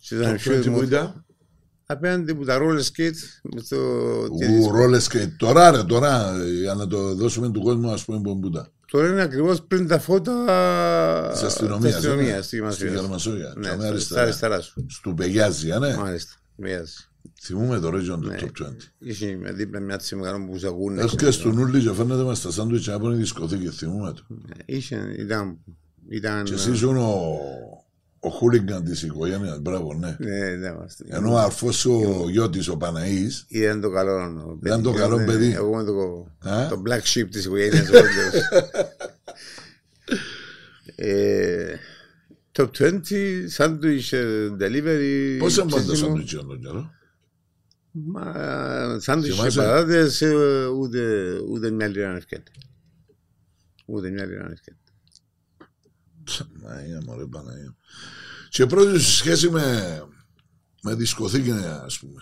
Και 0.00 0.14
ήταν 0.14 0.32
Το 0.32 0.38
φίλος 0.38 0.56
πρώτο 0.58 0.70
που 0.70 0.76
μου. 0.76 0.82
ήταν; 0.82 1.24
Απέναντι 1.86 2.34
που 2.34 2.44
τα 2.44 2.58
roller 2.58 2.80
skate, 2.80 3.14
με 3.42 3.60
το... 3.68 3.76
Ου, 4.60 4.70
ρόλες 4.72 5.08
και 5.08 5.26
τώρα 5.36 5.70
ρε, 5.70 5.84
τώρα, 5.84 6.34
ε, 6.40 6.50
για 6.50 6.74
να 6.74 6.86
το 6.86 7.14
δώσουμε 7.14 7.50
του 7.50 7.60
κόσμου, 7.62 7.90
ας 7.90 8.04
πούμε, 8.04 8.20
που 8.40 8.46
ήταν. 8.46 8.70
Τώρα 8.90 9.08
είναι 9.08 9.22
ακριβώς 9.22 9.62
πριν 9.62 9.86
τα 9.86 9.98
φώτα 9.98 10.32
Της 11.32 11.42
αστυνομίας. 11.42 11.94
της 11.96 12.04
ε, 12.04 12.08
αστυνομίας, 12.08 12.44
στη 12.46 12.56
Στη 12.56 12.56
Γερμανία. 12.84 13.00
Γερμασόγεια. 13.00 13.52
Ναι, 13.56 13.68
Καμία 13.68 13.78
στα 13.84 13.88
αριστερά. 13.88 14.22
αριστερά 14.22 14.60
σου. 14.60 14.86
Στου 14.88 15.14
Πεγιάζη, 15.14 15.72
α, 15.72 15.78
ναι. 15.78 15.96
Μάλιστα, 15.96 16.32
μοιάζει. 16.56 16.94
Θυμούμε 17.44 17.78
το 17.80 17.88
region 17.88 18.18
Ναι. 18.18 18.36
του 18.36 18.50
Top 18.58 18.62
20. 18.62 18.66
Είχε 18.98 19.36
με 19.36 19.52
δίπλα 19.52 19.80
μια 19.80 19.96
της 19.96 20.12
μεγάλων 20.12 20.46
που 20.46 20.56
ζαγούν. 20.56 20.98
Έρχεται 20.98 21.30
στον 21.30 21.58
Ούλη 21.58 21.82
και 21.82 21.92
φαίνεται 21.92 22.22
μας 22.22 22.40
τα 22.40 22.50
σάντουιτς 22.50 22.88
από 22.88 23.06
είναι 23.08 23.16
δισκοθήκη, 23.16 23.68
θυμούμε 23.68 24.12
το. 24.12 24.22
Είχε, 24.64 25.14
ήταν... 25.18 25.58
ήταν 26.08 26.44
Και 26.44 26.54
εσύ 26.54 26.70
ήσουν 26.70 26.96
ο, 26.96 27.38
ο 28.18 28.28
χούλιγκαν 28.28 28.84
της 28.84 29.02
οικογένειας, 29.02 29.58
μπράβο, 29.60 29.94
ναι. 29.94 30.16
ναι, 30.18 30.54
ναι, 30.56 30.68
είμαστε. 30.68 31.04
Ενώ 31.08 31.32
ο 31.32 31.38
αρφός 31.38 31.84
ο 31.84 32.26
γιώτης, 32.30 32.68
ο 32.68 32.76
Παναής, 32.76 33.44
Ήταν 33.48 33.80
το 33.80 33.90
καλό. 33.90 34.58
Ήταν 34.64 34.82
το 34.82 34.92
καλό 34.92 35.16
Ναι, 35.18 35.24
παιδί. 35.24 35.52
Εγώ 35.52 35.68
είμαι 35.72 35.84
το, 35.84 36.26
Α; 36.50 36.68
το 36.68 36.82
black 36.86 37.02
sheep 37.18 37.26
της 37.30 37.44
οικογένειας. 37.44 37.88
ο 37.88 37.96
όντως. 37.96 38.42
ε, 40.96 41.74
top 42.52 42.68
20, 42.78 42.90
sandwich 43.56 44.08
ε, 44.10 44.48
delivery. 44.60 45.36
πώς 45.38 45.58
έμπαν 45.58 45.70
τα 45.70 45.76
ψήσιμο. 45.92 45.94
σάντουιτς 46.08 46.32
για 46.32 46.40
τον 46.44 46.60
καιρό; 46.60 46.90
Μα 47.92 48.32
sandwich 49.06 49.22
και 49.22 49.30
Θυμάσαι; 49.32 49.58
πατάτες 49.58 50.20
ε, 50.22 50.66
ούτε, 50.66 51.32
ούτε 51.48 51.70
μια 51.70 51.88
λίρα 51.88 52.10
να 52.10 52.16
ευκαιρία. 52.16 52.44
Ούτε 53.86 54.10
μια 54.10 54.24
λίρα 54.26 54.44
να 54.44 54.50
ευκαιρία. 54.50 54.80
Παναγία, 56.62 57.00
μωρέ 57.06 57.26
Παναγία. 57.26 57.76
Και 58.48 58.66
πρώτη 58.66 58.98
σου 58.98 59.10
σχέση 59.10 59.50
με, 59.50 60.02
με 60.82 60.94
δισκοθήκη, 60.94 61.50
ας 61.84 61.98
πούμε. 61.98 62.20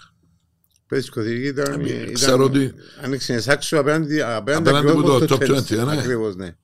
Πες 0.86 1.04
σκοθήκη 1.04 1.46
ήταν... 1.46 1.80
Ε, 1.80 1.88
ήταν- 1.88 2.12
ξέρω 2.12 2.44
ότι- 2.44 2.74
Άνοιξε 3.02 3.40
σάξο 3.40 3.78
απέναντι, 3.78 4.20
απέναντι, 4.20 4.68
Απέναντι 4.68 4.88
ακριβώς 4.88 5.22
από 5.22 5.26
το 5.26 5.34
στο 5.36 5.54
top 5.54 5.58
20, 5.58 5.70
ε, 5.78 5.84
ναι. 5.84 5.98
Ακριβώς, 5.98 6.36
ναι. 6.36 6.56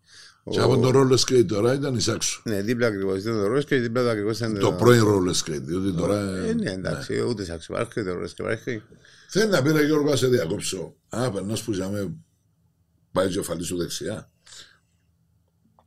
Και 0.51 0.61
Ο- 0.61 0.65
από 0.65 0.79
το 0.79 0.91
roller 1.01 1.19
skate 1.19 1.47
τώρα 1.47 1.75
ήταν 1.75 1.95
η 1.95 2.01
Σάξο. 2.01 2.41
Ναι, 2.45 2.61
δίπλα 2.63 2.87
ακριβώς. 2.87 3.19
Ήταν 3.21 3.35
το 3.41 3.47
ροζ 3.47 3.65
και 3.65 3.77
δίπλα 3.77 4.03
το 4.03 4.09
ακριβώς 4.09 4.39
ήταν 4.39 4.59
Το 4.59 4.73
πρώην 4.73 5.03
roller 5.05 5.35
skate, 5.45 5.61
διότι 5.63 5.93
τώρα... 5.93 6.21
Ε, 6.37 6.53
ναι, 6.53 6.71
εντάξει, 6.71 7.21
ούτε 7.21 7.45
σάξο 7.45 7.73
υπάρχει, 7.75 8.01
ούτε 8.01 8.11
ροζ 8.11 8.33
και 8.33 8.43
υπάρχει. 8.43 8.83
Θέλει 9.29 9.51
να 9.51 9.63
πει 9.63 9.73
ρε 9.73 9.85
Γιώργο, 9.85 10.11
να 10.11 10.17
σε 10.17 10.27
διακόψω. 10.27 10.95
Α, 11.09 11.31
περνάς 11.31 11.63
που 11.63 11.73
είχαμε 11.73 12.15
πάει 13.13 13.29
κεφαλής 13.29 13.67
σου 13.67 13.77
δεξιά. 13.77 14.31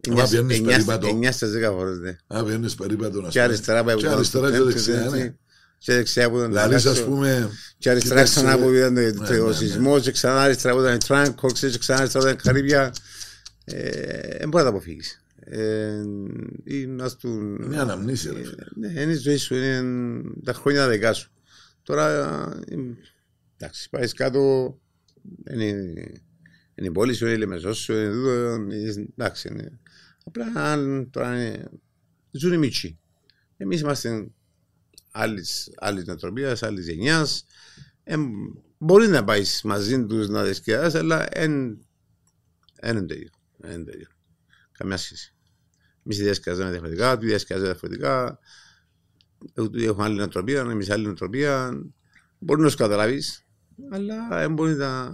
Εννιά- 0.07 0.25
βγαίνεις 0.25 0.57
εννιά- 0.57 0.71
περίπατο. 0.75 1.07
εννιά 1.07 1.31
στις 1.31 1.51
δέκα 1.51 1.71
φορές, 1.71 1.97
ναι. 1.97 2.17
Α, 2.27 2.43
βγαίνεις 2.45 2.75
περίπατο 2.75 3.17
να 3.21 3.25
Και 3.27 3.31
σπάει. 3.31 3.43
αριστερά 3.43 3.83
πάει 3.83 3.95
Και 3.95 4.05
από 4.05 4.15
αριστερά 4.15 4.51
και 4.51 4.61
δεξιά, 4.61 5.07
ναι. 5.11 5.35
Και 5.77 5.93
δεξιά 5.93 6.29
που 6.29 6.37
ήταν 6.37 6.47
το 6.51 6.55
Δηλαδή, 6.55 6.75
ας 6.75 6.81
σάξο. 6.81 7.03
πούμε... 7.05 7.49
Και 7.77 7.89
αριστερά 7.89 8.23
κοίταξε, 8.23 8.45
ξανά 8.47 8.63
που 8.63 8.69
ήταν 8.73 8.93
ναι, 8.93 9.11
το- 9.13 9.23
ναι, 9.33 9.39
ο 9.39 9.47
ναι. 9.47 9.53
σεισμός 9.53 10.01
και 10.01 10.11
ξανά 10.11 10.41
αριστερά 10.41 10.73
που 10.73 10.79
ήταν 10.79 10.93
η 10.95 10.97
Τράνκοξ 10.97 11.59
και 11.59 11.77
ξανά 11.77 11.99
αριστερά 11.99 12.23
που 12.23 12.29
ήταν 12.29 12.39
η 12.39 12.47
Καρύβια. 12.47 12.93
Ε, 13.73 14.37
Δεν 14.37 14.49
μπορεί 14.49 14.63
να 14.63 14.69
τα 14.69 14.75
αποφύγεις. 14.75 15.23
Ε, 15.39 16.03
ή 16.63 16.85
να 16.85 17.09
σου... 17.09 17.29
Μια 17.67 17.81
αναμνήση, 17.81 18.31
ρε 18.33 18.43
φίλε. 18.43 18.63
Ναι, 18.75 19.01
είναι 19.01 19.11
η 19.11 19.15
ζωή 19.15 19.37
σου, 19.37 19.55
είναι 19.55 20.21
τα 20.43 20.53
χρόνια 20.53 20.79
τα 20.81 20.89
δικά 20.89 21.13
σου. 21.13 21.31
Τώρα 21.83 22.09
ε, 22.67 22.75
Εντάξει, 23.57 23.89
πάεις 23.89 24.13
κάτω. 24.13 24.73
Είναι, 25.51 25.65
είναι 26.75 26.87
η 26.87 26.91
πόλη 26.91 27.13
σου, 27.13 27.25
είναι 27.25 27.33
η 27.33 27.37
Λεμεσό 27.37 27.73
σου, 27.73 27.93
είναι 27.93 28.01
εδώ. 28.01 28.55
είναι- 28.55 29.07
Εντάξει, 29.17 29.47
είναι. 29.51 29.79
Απλά 30.25 30.45
αν 30.55 31.09
τώρα 31.11 31.45
είναι. 31.47 31.69
Ζουν 32.31 32.53
οι 32.53 32.57
μίτσοι. 32.57 32.99
Εμείς 33.57 33.81
είμαστε 33.81 34.27
άλλη 35.11 35.45
άλλης 35.75 36.05
νοοτροπίας, 36.05 36.63
άλλης 36.63 36.87
γενιάς. 36.87 37.45
μπορεί 38.77 39.07
να 39.07 39.23
πάεις 39.23 39.61
μαζί 39.63 40.05
τους 40.05 40.27
να 40.29 40.43
διασκεδάσει, 40.43 40.97
αλλά 40.97 41.27
δεν 41.33 41.51
είναι 42.87 43.01
το 43.05 43.13
ίδιο. 43.13 43.29
Εν 43.61 43.71
είναι 43.71 43.83
το 43.83 43.91
ίδιο. 43.93 44.07
Καμιά 44.71 44.97
σχέση. 44.97 45.33
Εμείς 46.05 46.17
διασκεδάζουμε 46.17 46.69
διαφορετικά, 46.69 47.17
του 47.17 47.25
διασκεδάζουμε 47.25 47.71
διαφορετικά. 47.71 48.39
Ούτε 49.57 49.83
έχουμε 49.83 50.03
άλλη 50.03 50.15
νοοτροπία, 50.15 50.59
εμείς 50.59 50.89
άλλη 50.89 51.05
νοοτροπία. 51.05 51.81
Μπορεί 52.39 52.61
να 52.61 52.69
σου 52.69 52.77
καταλάβεις, 52.77 53.45
αλλά 53.91 54.27
δεν 54.29 54.53
μπορεί 54.53 54.73
να, 54.73 55.09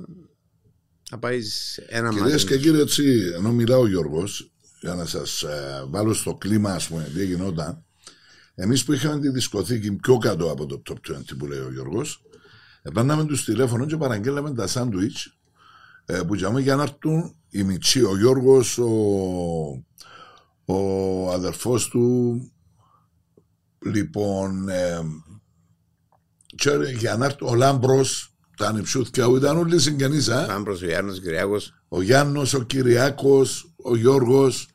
να 1.12 1.20
πάεις 1.20 1.78
ένα 1.78 2.10
Κυρίες 2.10 2.32
μαζί. 2.32 2.46
και 2.46 2.54
τους. 2.54 2.64
κύριοι, 2.64 2.80
έτσι, 2.80 3.32
ενώ 3.36 3.52
μιλάω 3.52 3.82
ο 3.82 3.88
Γιώργος, 3.88 4.52
για 4.82 4.96
να 4.96 5.06
σας 5.06 5.46
βάλω 5.90 6.14
στο 6.14 6.36
κλίμα, 6.36 6.74
ας 6.74 6.88
πούμε, 6.88 7.12
τι 7.14 7.26
γινόταν, 7.26 7.86
εμείς 8.56 8.84
που 8.84 8.94
είχαμε 8.94 9.20
τη 9.20 9.30
δισκοθήκη 9.30 9.92
πιο 9.92 10.18
κάτω 10.18 10.52
από 10.52 10.66
το 10.66 10.82
top 10.90 11.12
20 11.12 11.36
που 11.38 11.46
λέει 11.48 11.60
ο 11.60 11.72
Γιώργος, 11.72 12.24
επάναμε 12.82 13.26
τους 13.26 13.46
τηλέφωνο 13.46 13.86
και 13.86 13.98
παραγγέλαμε 13.98 14.54
τα 14.54 14.68
σάντουιτ 14.68 15.16
ε, 16.06 16.22
που 16.28 16.36
τζάμε 16.36 16.62
για 16.62 16.76
να 16.76 16.84
έρθουν 16.84 17.36
οι 17.56 17.64
μητσοί, 17.64 18.04
ο 18.04 18.18
Γιώργος, 18.18 18.78
ο, 18.78 18.92
ο 20.66 21.32
αδερφός 21.32 21.88
του. 21.88 22.40
Λοιπόν, 23.86 24.70
ε, 24.70 25.00
και 26.56 26.72
για 26.98 27.18
να 27.18 27.26
έρθει 27.26 27.46
ο 27.46 27.56
Λάμπρος, 27.56 28.36
τα 28.58 28.68
ανυψούθηκια, 28.68 29.28
ήταν 29.38 29.58
όλοι 29.58 29.80
συγγενείς, 29.80 30.30
α. 30.30 30.46
Πάμε 30.46 30.64
προς 30.64 30.82
ο 30.82 30.86
Γιάννος 30.86 31.20
Κυριάκος, 31.20 31.74
Ο 31.88 32.02
Γιάννος, 32.02 32.54
ο 32.54 32.62
Κυριάκος, 32.62 33.74
ο 33.84 33.96
Γιώργος, 33.96 34.70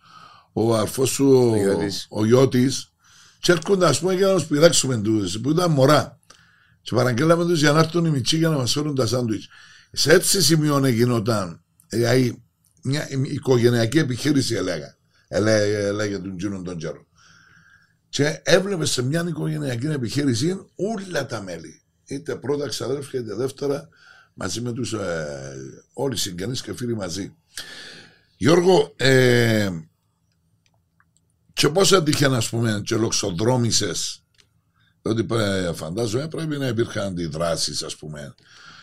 ο 0.53 0.77
αρφός 0.77 1.11
σου, 1.11 1.51
ο, 1.53 1.57
Ιώτης. 1.57 2.07
ο 2.11 2.25
Ιώτης. 2.25 2.93
Και 3.41 3.53
έρχονται 3.53 3.87
ας 3.87 4.01
πούμε 4.01 4.15
για 4.15 4.27
να 4.27 4.35
τους 4.35 4.47
πειράξουμε 4.47 4.97
τους, 4.97 5.41
που 5.41 5.51
ήταν 5.51 5.71
μωρά. 5.71 6.19
Και 6.83 6.95
παραγγέλαμε 6.95 7.45
τους 7.45 7.61
για 7.61 7.73
να 7.73 7.79
έρθουν 7.79 8.05
οι 8.05 8.11
μητσοί 8.11 8.37
για 8.37 8.49
να 8.49 8.57
μας 8.57 8.73
φέρουν 8.73 8.95
τα 8.95 9.07
σάντουιτς. 9.07 9.49
Σε 9.93 10.13
έτσι 10.13 10.43
σημείο 10.43 10.87
γινόταν 10.87 11.65
δηλαδή, 11.89 12.45
μια 12.83 13.09
οικογενειακή 13.11 13.99
επιχείρηση 13.99 14.55
έλεγα. 14.55 14.97
Έλεγε, 15.29 15.77
έλεγε 15.77 16.19
τον 16.19 16.37
Τζίνον 16.37 16.65
τον 16.65 16.79
Τζέρο. 16.79 17.07
Και 18.09 18.41
έβλεπε 18.43 18.85
σε 18.85 19.03
μια 19.03 19.25
οικογενειακή 19.29 19.87
επιχείρηση 19.87 20.67
όλα 20.75 21.27
τα 21.27 21.43
μέλη. 21.43 21.83
Είτε 22.05 22.37
πρώτα 22.37 22.69
ξαδέρφια 22.69 23.21
είτε 23.21 23.35
δεύτερα 23.35 23.89
μαζί 24.35 24.61
με 24.61 24.73
τους 24.73 24.93
ε, 24.93 25.57
όλοι 25.93 26.15
οι 26.15 26.19
συγγενείς 26.19 26.63
και 26.63 26.75
φίλοι 26.75 26.97
μαζί. 26.97 27.35
Γιώργο, 28.37 28.95
ε, 28.97 29.71
και 31.53 31.69
πώς 31.69 31.93
έτυχε 31.93 32.29
να 32.29 32.43
πούμε 32.51 32.83
και 32.85 32.97
λοξοδρόμησες 32.97 34.25
ότι 35.03 35.27
ε, 35.31 35.73
φαντάζομαι 35.73 36.29
πρέπει 36.29 36.59
να 36.59 36.67
υπήρχαν 36.67 37.07
αντιδράσεις 37.07 37.83
ας 37.83 37.97
πούμε 37.97 38.35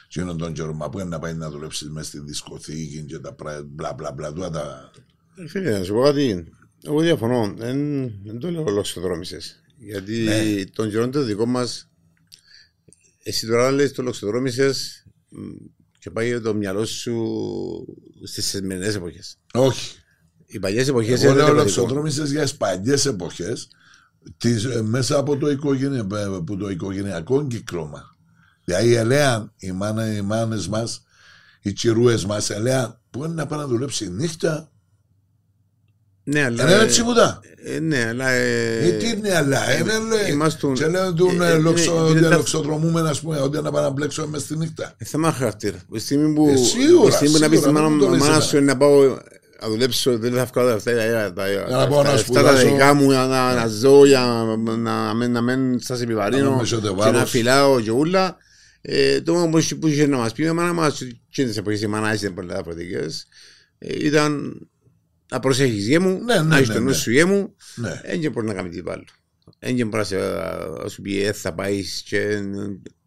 εκείνον 0.07 0.37
τον 0.37 0.53
καιρό, 0.53 0.73
μα 0.73 0.89
πού 0.89 0.99
είναι 0.99 1.09
να 1.09 1.19
πάει 1.19 1.33
να 1.33 1.49
δουλέψει 1.49 1.85
μέσα 1.89 2.07
στη 2.07 2.19
δισκοθήκη 2.19 3.03
και 3.07 3.19
τα 3.19 3.33
πρά- 3.33 3.63
μπλα 3.63 3.93
μπλα 3.93 4.11
μπλα 4.11 4.33
τούτα 4.33 4.49
τα... 4.49 4.91
Φίλε, 5.47 5.77
να 5.77 5.83
σου 5.83 5.93
πω 5.93 6.01
κάτι. 6.01 6.45
Εγώ 6.83 7.01
διαφωνώ. 7.01 7.53
Δεν, 7.57 8.01
δεν 8.23 8.39
το 8.39 8.51
λέω 8.51 8.63
λοξοδρόμησες. 8.63 9.63
Γιατί 9.77 10.17
Ναι. 10.23 10.63
τον 10.65 10.89
καιρό 10.89 11.09
το 11.09 11.23
δικό 11.23 11.45
μας. 11.45 11.89
Εσύ 13.23 13.47
τώρα 13.47 13.71
λες 13.71 13.91
το 13.91 14.01
λοξοδρόμησες 14.03 15.05
μ, 15.29 15.39
και 15.99 16.09
πάει 16.09 16.41
το 16.41 16.53
μυαλό 16.53 16.85
σου 16.85 17.15
στις 18.23 18.45
σημερινές 18.45 18.95
εποχές. 18.95 19.37
Όχι. 19.53 19.97
Οι 20.45 20.59
παλιές 20.59 20.87
εποχές 20.87 21.23
Εγώ 21.23 21.33
λέω 21.33 21.53
λοξοδρόμησες 21.53 22.31
για 22.31 22.41
τις 22.41 22.55
παλιές 22.55 23.05
εποχές 23.05 23.67
τις, 24.37 24.63
ε, 24.63 24.81
μέσα 24.81 25.17
από 25.17 25.37
το, 25.37 25.49
οικογενεια, 25.49 26.07
ε, 26.13 26.23
από 26.23 26.57
το 26.57 26.69
οικογενειακό 26.69 27.47
κύκλωμα. 27.47 28.16
Δηλαδή 28.69 28.93
ελέαν 28.95 29.51
οι, 29.57 29.71
μάνα, 29.71 30.13
οι 30.15 30.21
μάνες 30.21 30.67
μας, 30.67 31.03
οι 31.61 31.73
τσιρούες 31.73 32.25
μας 32.25 32.49
ελέαν 32.49 32.99
που 33.09 33.23
είναι 33.23 33.33
να 33.33 33.45
πάνε 33.45 33.61
να 33.61 33.67
δουλέψει 33.67 34.09
νύχτα. 34.11 34.71
Ναι, 36.23 36.43
αλλά. 36.43 36.65
Δεν 36.65 36.73
είναι 36.75 36.83
έτσι 36.83 37.03
πουτά. 37.03 37.39
ε, 37.65 37.79
ναι, 37.79 38.05
αλλά. 38.09 38.29
ε, 38.29 38.87
Ε, 38.87 38.91
τι 38.91 39.07
είναι 39.09 39.35
αλλά, 39.35 39.69
ε, 39.69 39.83
δεν 39.83 40.07
λέει. 40.07 40.31
Είμαστον- 40.31 40.73
Και 40.73 40.87
λένε 40.87 41.11
του 41.13 41.37
ε, 41.41 41.51
ε, 41.51 41.57
λοξο, 41.57 41.91
είναι- 41.91 42.01
ότι 42.01 42.11
είναι 42.11 42.29
τα- 42.29 42.35
λοξοδρομούμε, 42.35 43.09
ας 43.09 43.19
πούμε, 43.21 43.39
ότι 43.39 43.61
να 43.61 43.71
πάνε 43.71 43.85
να 43.87 43.91
μπλέξουμε 43.93 44.27
μες 44.27 44.41
στη 44.41 44.57
νύχτα. 44.57 44.93
Ε, 44.97 45.05
θέμα 45.05 45.31
χαρακτήρα. 45.31 45.77
Η 45.91 45.99
στιγμή 45.99 46.33
που, 46.33 46.47
Ε, 46.49 46.55
σίγουρα, 46.55 47.07
η 47.07 47.11
στιγμή 47.11 47.33
που 47.33 47.39
να 47.39 47.49
πεις 47.49 47.57
στη 47.59 47.67
σίγουρα, 47.67 47.71
μάνα, 47.71 47.89
μην 47.89 47.99
το 47.99 48.09
λες 48.09 48.19
μάνα 48.19 48.31
εμένα. 48.31 48.45
σου 48.45 48.57
είναι 48.57 48.65
να 48.65 48.77
πάω 48.77 49.03
να 49.61 49.67
δουλέψω, 49.67 50.17
δεν 50.17 50.33
θα 50.33 50.45
βγάλω 50.45 50.69
αυτά 50.73 50.91
τα- 50.91 51.33
τα- 51.33 51.49
Για 51.49 51.65
να 51.77 51.87
πάω 51.87 52.03
να 52.03 52.09
τα- 52.09 52.13
αυτά 52.13 52.13
τα 52.13 52.17
σπουδάσω. 52.17 52.67
δικά 52.71 52.93
μου, 52.93 53.09
να, 53.11 53.27
να, 53.27 53.53
να 53.53 53.67
ζω, 53.67 54.05
για 54.05 54.19
να, 54.57 54.75
να, 54.75 55.13
μην- 55.13 55.31
να 55.31 55.41
μην 55.41 55.79
σας 55.79 55.97
Να 55.97 56.03
επιβαρύνω 56.03 56.49
μην 56.49 56.59
μεσότε 56.59 56.87
και 56.87 56.93
βάρος. 56.95 57.19
να 57.19 57.25
φυλάω 57.25 57.81
και 57.81 57.91
ούλα. 57.91 58.37
Ε, 58.81 59.21
το 59.21 59.33
μόνο 59.33 59.49
που 59.49 59.57
είχε- 59.57 59.75
που 59.75 59.87
είχε 59.87 60.07
να 60.07 60.17
μας 60.17 60.33
πει 60.33 60.43
η 60.43 60.51
μάνα 60.51 60.73
μας, 60.73 61.03
και 61.29 61.45
τις 61.45 61.57
εποχές 61.57 61.81
η 61.81 61.87
μάνα 61.87 62.13
ήταν 62.13 62.33
πολλά 62.33 62.53
διαφορετικές, 62.53 63.27
ε, 63.77 64.05
ήταν 64.05 64.61
να 65.31 65.39
προσέχεις 65.39 65.87
γέ 65.87 65.99
μου, 65.99 66.23
Ναι, 66.23 66.35
ναι, 66.35 66.41
να 66.41 66.55
έχεις 66.55 66.67
ναι, 66.67 66.73
το 66.73 66.79
νου 66.79 66.85
ναι. 66.87 66.93
σου 66.93 67.11
γέ 67.11 67.25
μου, 67.25 67.55
Ναι. 67.75 68.01
δεν 68.05 68.19
και 68.19 68.29
μπορεί 68.29 68.47
να 68.47 68.53
κάνει 68.53 68.69
τίποτα 68.69 68.91
άλλο. 68.93 69.03
Δεν 69.59 69.75
και 69.75 69.83
μπορεί 69.85 69.97
να 69.97 70.03
σε- 70.03 70.17
να 70.83 70.87
σου 70.89 71.01
πει 71.01 71.23
«Ε, 71.23 71.31
θα 71.31 71.53
πάεις 71.53 72.01
και 72.05 72.39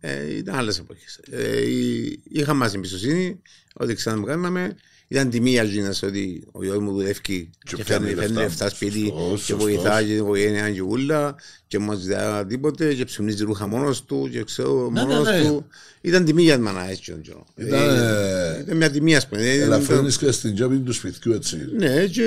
ε, 0.01 0.37
ήταν 0.37 0.55
άλλες 0.55 0.79
εποχές. 0.79 1.21
Ε, 1.31 1.71
εί- 1.71 2.21
είχα 2.31 2.55
μας 2.55 2.75
εμπιστοσύνη 2.75 3.41
ότι 3.75 3.95
ξανά 3.95 4.19
μου 4.19 4.25
κάναμε. 4.25 4.77
Ήταν 5.13 5.31
τιμή 5.31 5.51
για 5.51 5.63
εκείνες 5.63 6.03
ότι 6.03 6.47
ο 6.53 6.65
γιος 6.65 6.79
μου 6.79 6.93
δουλεύει 6.93 7.21
Και 7.21 7.47
και 7.65 7.83
πιάνει 7.83 7.85
φέρνει, 7.85 8.07
φέρνει 8.07 8.21
λεφτά. 8.27 8.41
λεφτά 8.43 8.69
σπίτι 8.69 9.05
Σωστός, 9.07 9.41
και 9.45 9.53
σωστός. 9.53 9.57
βοηθάει 9.65 10.05
την 10.05 10.17
οικογένεια 10.17 10.71
και 10.71 10.81
ούλα 10.81 11.35
και 11.67 11.79
μας 11.79 11.99
ζητά 11.99 12.47
τίποτε 12.47 12.95
και 12.95 13.05
ψουμνίζει 13.05 13.45
ρούχα 13.45 13.67
μόνος 13.67 14.05
του 14.05 14.29
και 14.33 14.45
ξέρω 14.45 14.91
Ναι, 14.91 15.01
ναι, 15.05 15.07
μόνος 15.07 15.29
ναι. 15.29 15.43
του. 15.43 15.67
Ήταν 16.01 16.25
τιμή 16.25 16.43
για 16.43 16.59
μάνα 16.59 16.91
έτσι 16.91 17.11
τον 17.11 17.21
καιρό. 17.21 17.47
Ήταν, 17.57 17.81
Ε, 17.81 18.57
ε, 18.57 18.61
Ήταν 18.61 18.77
μια 18.77 18.91
τιμή 18.91 19.17
ας 19.17 19.29
πούμε. 19.29 19.41
Δεν 19.43 19.55
ήταν- 19.55 19.73
Ελαφρύνεις 19.73 20.19
και 20.19 20.31
στην 20.31 20.55
τσέπη 20.55 20.79
του 20.79 20.93
σπιτιού 20.93 21.33
έτσι. 21.33 21.57
ναι, 21.77 22.07
και 22.07 22.27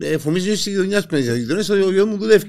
εφομίζει 0.00 0.50
η 0.50 0.54
γειτονιά 0.70 1.04
που 1.08 1.16
είναι. 1.16 1.36
γειτονές 1.36 1.68
ότι 1.68 1.82
ο 1.82 1.90
γιος 1.90 2.06
μου 2.06 2.16
δουλεύει. 2.18 2.46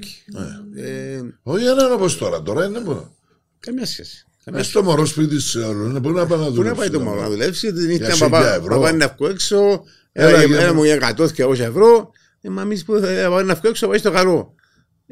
Ε, 0.76 1.20
Όχι, 1.42 1.64
δεν 1.64 1.72
είναι 1.78 1.92
όπως 1.92 2.16
τώρα. 2.18 2.42
Τώρα 2.42 2.64
είναι 2.64 2.80
μόνο. 2.80 3.14
Καμιά 3.60 3.86
σχέση. 3.86 4.24
Καμιά 4.44 4.60
Μες 4.60 4.68
στο 4.68 4.82
μωρό 4.82 5.06
σπίτι 5.06 5.40
σε 5.40 5.64
άλλο. 5.64 5.84
Είναι 5.86 5.98
μπορεί 5.98 6.14
να 6.14 6.26
πάει 6.26 6.38
να 6.38 6.44
Πού 6.44 6.50
να 6.50 6.54
δουλέψει. 6.56 6.78
πάει 6.78 6.88
το 6.90 6.98
τώρα. 6.98 7.10
μωρό 7.10 7.20
να 7.22 7.28
δουλεύσει, 7.28 7.72
την 7.72 7.86
νύχτα 7.86 8.06
Για 8.06 8.16
παπά, 8.16 8.38
χίλια 8.38 8.54
ευρώ. 8.54 8.74
παπά 8.74 8.92
να 8.92 9.14
βγω 9.18 9.28
έξω, 9.28 9.84
Έλα, 10.12 10.28
έλα, 10.28 10.44
για 10.44 10.56
έλα 10.58 10.66
να- 10.66 10.72
μου 10.74 10.84
για 10.84 10.94
100 10.94 11.32
και 11.32 11.42
200 11.44 11.58
ευρώ, 11.64 12.10
ε, 12.40 12.48
μα 12.48 12.62
εμείς 12.62 12.84
που 12.84 12.98
θα 12.98 13.06
πάμε 13.28 13.42
να 13.42 13.54
βγω 13.54 13.68
έξω, 13.68 13.88
πάει 13.88 13.98
στο 13.98 14.10
καλό. 14.10 14.54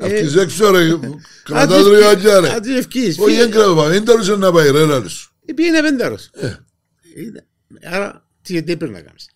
Αυτής 0.01 0.37
έξω 0.37 0.71
ρε. 0.71 0.89
Κρατάς 1.45 1.79
Άντε 1.81 1.91
τρία 1.91 1.99
ευκείς, 2.09 2.21
χιλιά 2.21 2.41
ρε. 2.41 2.49
άντε 2.51 2.77
ευκείς, 2.79 3.19
Όχι, 3.19 3.31
φίλε. 3.31 3.39
δεν 3.43 3.51
κρατά. 3.51 3.89
Δεν 3.89 4.05
τέλειωσε 4.05 4.37
να 4.37 4.53
πάει 4.53 4.71
ρε 4.71 4.85
λάλη 4.85 5.09
σου. 5.09 5.33
Ε, 5.45 5.53
Πήγαινε 5.53 5.81
πεντάρος. 5.81 6.31
Ε. 6.33 6.57
Ήταν- 7.17 7.45
Άρα, 7.85 8.27
τι 8.43 8.63
τι 8.63 8.77
πρέπει 8.77 8.93
να 8.93 9.01
κάνεις. 9.01 9.31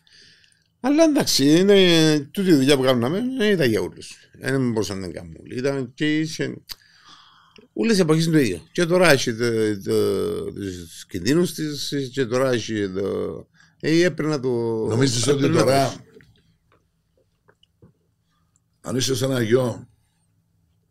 Αλλά 0.81 1.05
εντάξει, 1.05 1.45
είναι, 1.59 1.77
τούτη 2.31 2.51
η 2.51 2.55
δουλειά 2.55 2.77
που 2.77 2.83
κάνουμε 2.83 3.23
δεν 3.39 3.51
ήταν 3.53 3.69
για 3.69 3.81
όλους. 3.81 4.13
Δεν 4.41 4.71
μπορούσαν 4.73 4.99
να 4.99 5.05
την 5.07 5.15
κάνουν 5.15 5.37
όλοι. 5.41 5.57
Ήταν 5.59 5.93
και 5.95 6.05
είχε... 7.75 7.83
Όλες 7.85 7.99
οι 7.99 8.01
εποχές 8.01 8.25
είναι 8.25 8.33
το 8.35 8.41
ίδιο. 8.41 8.63
Και 8.73 8.87
τώρα 8.87 9.11
έχει 9.11 9.35
το- 9.37 9.83
το- 9.83 10.53
τους 10.53 11.07
κινδύνους 11.07 11.53
της 11.53 11.95
και 12.13 12.27
τώρα 12.27 12.51
έχει 12.51 12.91
το... 12.93 13.47
Ε, 13.81 14.05
έπρεπε 14.05 14.29
να 14.31 14.41
το... 14.41 14.49
Νομίζεις 14.89 15.27
ότι 15.27 15.37
έπρεπε 15.45 15.53
να 15.55 15.59
τώρα 15.65 15.93
το- 15.93 16.01
αν 18.81 18.97
είσαι 18.97 19.15
σε 19.15 19.25
ένα 19.25 19.43
γιο. 19.43 19.89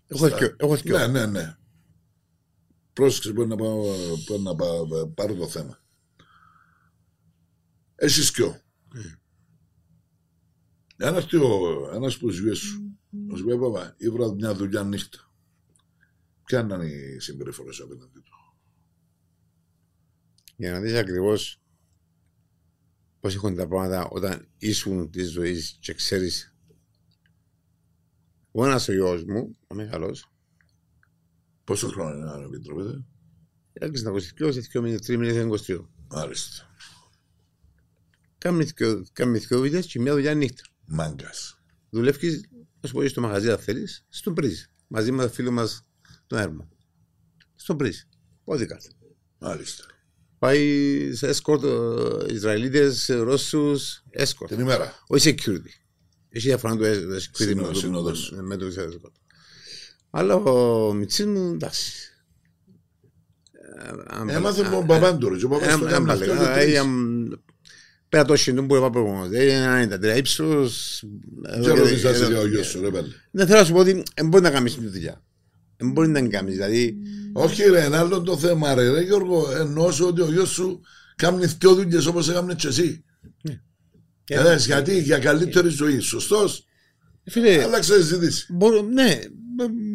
Έχω 0.08 0.28
θκυο- 0.30 0.56
Έχω 0.58 0.78
θκυο. 0.78 0.98
Ναι, 0.98 1.08
ναι, 1.08 1.26
ναι. 1.26 1.56
Πρόσεξε 2.94 3.32
μπορεί 3.34 3.48
να, 3.48 3.56
πάω, 3.56 3.84
μπορεί 4.28 4.42
να 4.42 4.56
πάω, 4.56 5.08
πάρω 5.08 5.34
το 5.34 5.48
θέμα. 5.48 5.80
Έχεις 7.96 8.26
σκιο. 8.28 8.62
Ένας 10.98 11.24
έρθει 11.24 11.38
ο- 11.38 11.92
ένας 11.94 12.18
που 12.18 12.30
ζουέ 12.30 12.54
σου. 12.54 12.98
Να 13.28 13.38
σου 13.38 13.46
πει 13.46 13.58
παπά, 13.58 13.96
ήβρα 13.98 14.34
μια 14.34 14.56
δουλειά 14.56 14.84
νύχτα. 14.84 15.31
Ποια 16.52 16.60
είναι 16.60 16.86
η 16.86 17.20
συμπεριφορά 17.20 17.72
σου 17.72 17.84
απέναντι 17.84 18.20
του; 18.20 18.56
Για 20.56 20.72
να 20.72 20.80
δεις 20.80 20.94
ακριβώς 20.94 21.62
πώς 23.20 23.36
έχουν 23.36 23.56
τα 23.56 23.68
πράγματα 23.68 24.08
όταν 24.08 24.48
ήσουν 24.58 25.12
της 25.12 25.32
ζωής 25.32 25.78
και 25.80 25.94
ξέρεις 25.94 26.56
ο 28.52 28.66
ένας 28.66 28.88
ο 28.88 28.94
γιος 28.94 29.24
μου, 29.24 29.58
ο 29.68 29.76
μεγάλος, 29.76 30.32
Πόσο 31.64 31.88
χρόνο 31.88 32.16
είναι 32.16 32.32
αν 32.32 32.44
επιτρέπετε; 32.44 33.04
Άρχισε 33.82 34.04
να 34.04 34.12
22, 34.12 34.52
σε 34.52 34.60
δύο 34.60 34.82
μήνες, 34.82 35.02
τρεις 35.02 35.18
μήνες 35.18 35.36
είναι 35.36 35.44
23. 35.44 35.90
Μάλιστα. 36.08 36.76
Κάμε 38.38 38.64
δυο- 38.64 39.08
Κάμε 39.14 39.38
δυο 39.38 39.60
βίδες 39.60 39.86
και 39.86 40.00
μια 40.00 40.14
δουλειά 40.14 40.34
νύχτα. 40.34 40.64
Μάγκας. 40.86 41.62
Δουλεύεις, 41.90 42.50
να 42.82 42.88
σου 42.88 42.94
πω 42.94 43.08
στο 43.08 43.22
μαγαζί 43.22 43.52
αν 43.52 43.58
θέλεις, 43.58 44.06
στον 44.10 44.34
πρίζ. 44.34 44.64
Μαζί 44.88 45.12
με 45.12 45.24
το 45.24 45.30
φίλο 45.30 45.52
μας 45.52 45.86
τον 46.32 46.40
Έρμο. 46.40 46.70
Στον 47.56 47.78
πρίζ. 47.78 47.98
Πότε 48.44 48.66
κάτω. 48.66 48.88
Μάλιστα. 49.38 49.84
Πάει 50.40 51.10
σε 51.14 51.30
escort 51.30 51.64
ε, 51.64 52.34
Ισραηλίτες, 52.34 53.10
ε, 53.10 53.16
Ρώσους, 53.16 54.04
escort. 54.18 54.48
Την 54.48 54.60
ημέρα. 54.60 54.94
Όχι 55.08 55.36
security. 55.38 55.70
Έχει 56.30 56.48
διαφορά 56.48 56.76
το 56.76 56.84
το 56.84 57.16
security 57.16 57.30
Συνο- 57.32 57.62
με 57.62 57.68
το- 57.74 57.80
συνοδός. 57.80 58.34
με 58.42 58.58
το 58.58 58.66
escort. 58.66 59.12
Αλλά 60.10 60.36
ο 60.36 60.94
Μιτσής 60.94 61.26
μου, 61.26 61.52
εντάξει. 61.54 61.92
Ε, 63.52 63.90
αν- 64.08 64.30
Έμαθε 64.30 64.62
α- 64.62 64.70
με 64.70 64.76
τον 64.76 64.86
Παπάντουρο. 64.88 65.38
Και 65.38 65.46
ο 65.46 65.50
Παπάς 65.50 65.74
ε, 65.74 65.78
το 65.78 65.86
ε, 65.86 65.90
έκανε 65.90 66.06
πάλι, 66.08 66.24
αυτό 66.32 66.44
και 66.44 66.50
ε, 66.50 66.54
τρεις. 66.64 66.76
ε, 66.76 66.84
Πέρα 68.10 68.26
το 68.26 68.36
σύντομο 68.36 68.68
που 68.68 68.76
είπα 68.76 68.90
προηγουμένως. 68.90 69.30
Ε, 69.34 69.44
Είναι 69.44 69.82
93 70.14 70.18
ύψος. 70.18 71.04
ε, 71.44 71.60
Και 71.62 71.70
ε, 71.70 71.74
ρωτήσασαι 71.74 72.24
ε, 72.24 72.28
για 72.28 72.40
ο 72.40 72.46
ε, 72.46 72.48
γιος 72.48 72.68
σου, 72.68 72.82
ρε 72.82 72.90
πέλε. 72.92 73.08
Ναι, 73.32 73.46
θέλω 73.46 73.60
να 73.60 73.66
σου 73.66 73.74
πω 73.74 73.80
ότι 73.80 74.04
δεν 74.16 74.28
μπορεί 74.28 74.44
να 74.44 74.52
κάνεις 74.52 74.74
την 74.76 74.92
δουλειά. 74.92 75.24
Δεν 75.82 75.92
μπορεί 75.92 76.08
να 76.08 76.20
την 76.22 76.30
κάνεις. 76.30 76.54
Δηλαδή, 76.54 76.98
Όχι 77.34 77.64
ρε, 77.64 77.84
ένα 77.84 78.00
άλλο 78.00 78.22
το 78.22 78.38
θέμα 78.38 78.74
ρε, 78.74 78.90
ρε 78.92 79.02
Γιώργο, 79.02 79.52
εννοώ 79.52 79.92
σου 79.92 80.06
ότι 80.08 80.22
ο 80.22 80.32
γιος 80.32 80.50
σου 80.50 80.82
κάνει 81.16 81.46
δυο 81.46 81.74
δουλειές 81.76 82.06
όπως 82.06 82.30
έκαμε 82.30 82.54
και 82.56 82.68
εσύ. 82.68 83.04
Κατάλαβες, 84.24 84.66
γιατί 84.66 85.00
για 85.02 85.20
καλύτερη 85.20 85.70
ζωή, 85.70 86.00
σωστός, 86.00 86.66
φίλε, 87.26 87.64
άλλαξε 87.64 87.94
συζήτηση. 88.02 88.46
μπορώ- 88.54 88.82
ναι, 88.82 89.20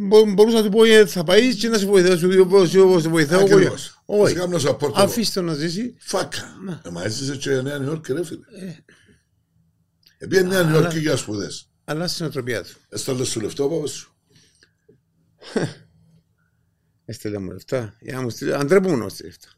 μπο- 0.09 0.25
μπορούσα 0.35 0.57
να 0.57 0.63
του 0.63 0.69
πω 0.71 0.85
ε, 0.85 1.07
θα 1.07 1.25
πάει 1.25 1.55
και 1.55 1.69
να 1.69 1.79
σε 1.79 1.87
βοηθάω, 1.87 2.17
σου 2.17 2.29
δύο 2.29 2.47
πώς 2.47 2.75
όπως 2.75 3.03
σε 3.03 3.09
βοηθάω. 3.09 3.41
εγώ. 3.41 3.55
Ακριβώς. 3.57 4.03
Όχι. 4.05 4.35
Θα 4.35 4.39
κάνω 4.41 4.57
support 4.57 4.83
εγώ. 4.83 4.93
Αφήστε 4.95 5.41
τον 5.41 5.49
να 5.49 5.55
ζήσει. 5.55 5.95
Φάκα. 5.99 6.57
Ναι. 6.65 6.81
Ε, 6.85 6.91
Μα 6.91 7.03
έζησε 7.05 7.37
και 7.37 7.51
Νέα 7.51 7.79
Νιόρκη 7.79 8.13
ρε 8.13 8.25
φίλε. 8.25 8.41
Ε. 8.61 8.77
Επίε 10.19 10.43
Νέα 10.43 10.63
Νιόρκη 10.63 10.99
για 10.99 11.17
σπουδές. 11.17 11.69
Αλλά 11.85 12.09
στην 12.09 12.27
οτροπία 12.27 12.63
του. 12.63 12.75
Έστειλε 12.89 13.25
σου 13.25 13.41
λεφτό 13.41 13.65
ο 13.65 13.69
παπάς 13.69 13.91
σου. 13.91 14.16
Έστειλε 17.05 17.39
μου 17.39 17.51
λεφτά. 17.51 17.97
Για 18.01 18.15
να 18.15 18.23
μου 18.23 18.31
στείλει. 18.31 18.55
Αν 18.55 18.67
τρέπουμε 18.67 18.97
να 18.97 19.09
στείλει 19.09 19.29
λεφτά. 19.29 19.49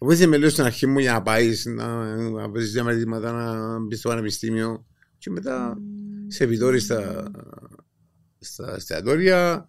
Εγώ 0.00 0.12
ήθελα 0.12 0.28
με 0.28 0.36
λέω 0.36 0.50
στην 0.50 0.64
αρχή 0.64 0.86
μου 0.86 0.98
για 0.98 1.12
να 1.12 1.22
πάεις 1.22 1.64
να, 1.64 2.16
να 2.16 2.48
βρεις 2.48 2.72
διαμερίσματα, 2.72 3.32
να 3.32 3.78
μπεις 3.78 3.98
στο 3.98 4.08
πανεπιστήμιο. 4.08 4.86
Και 5.18 5.30
μετά 5.30 5.78
σε 6.26 6.44
επιτόρει 6.44 6.80
στα, 6.80 7.30
στα 8.38 8.74
εστιατόρια, 8.74 9.68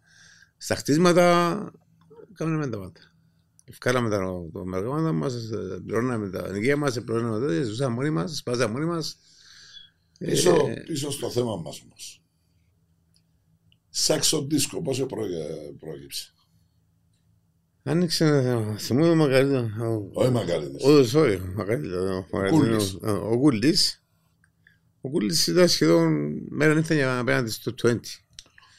στα 0.58 0.76
χτίσματα. 0.76 1.72
Κάναμε 2.34 2.68
τα 2.68 2.78
πάντα. 2.78 3.00
Ευκάλαμε 3.70 4.10
τα 4.10 4.18
το 4.52 4.66
μεργάματα 4.66 5.12
μας, 5.12 5.50
πληρώναμε 5.86 6.30
τα 6.30 6.52
νοικία 6.52 6.78
μας, 6.78 7.04
πληρώναμε 7.04 7.48
τα 7.48 7.64
ζούσαμε 7.64 7.96
μόνοι 7.96 8.10
μας, 8.10 8.38
σπάζαμε 8.38 8.74
μόνοι 8.74 8.86
μας. 8.86 9.18
Πίσω, 10.20 10.58
πίσω 10.86 11.12
στο 11.12 11.30
θέμα 11.30 11.56
μας 11.56 11.82
όμως. 11.84 12.22
Σάξο 14.00 14.46
δίσκο, 14.50 14.82
πόσο 14.82 15.06
πρόγε- 15.06 15.78
πρόκειψε. 15.80 16.32
Άνοιξε, 17.84 18.56
θυμούμαι 18.78 19.14
μακαρίτο. 19.16 19.70
Όχι 20.14 20.32
μακαρίτες. 20.32 20.84
Όχι, 20.84 21.12
sorry, 21.16 21.40
μακαρίτο. 21.56 22.26
Κούλης. 22.50 22.98
Ο 23.04 23.38
Κούλης. 23.38 24.04
Ο 25.02 25.10
Κούλης 25.10 25.48
ήταν 25.48 25.68
σχεδόν 25.68 26.34
μέρα 26.50 26.74
νύχτα 26.74 26.94
για 26.94 27.20
απέναντι 27.20 27.50
στο 27.50 27.72
20. 27.72 28.00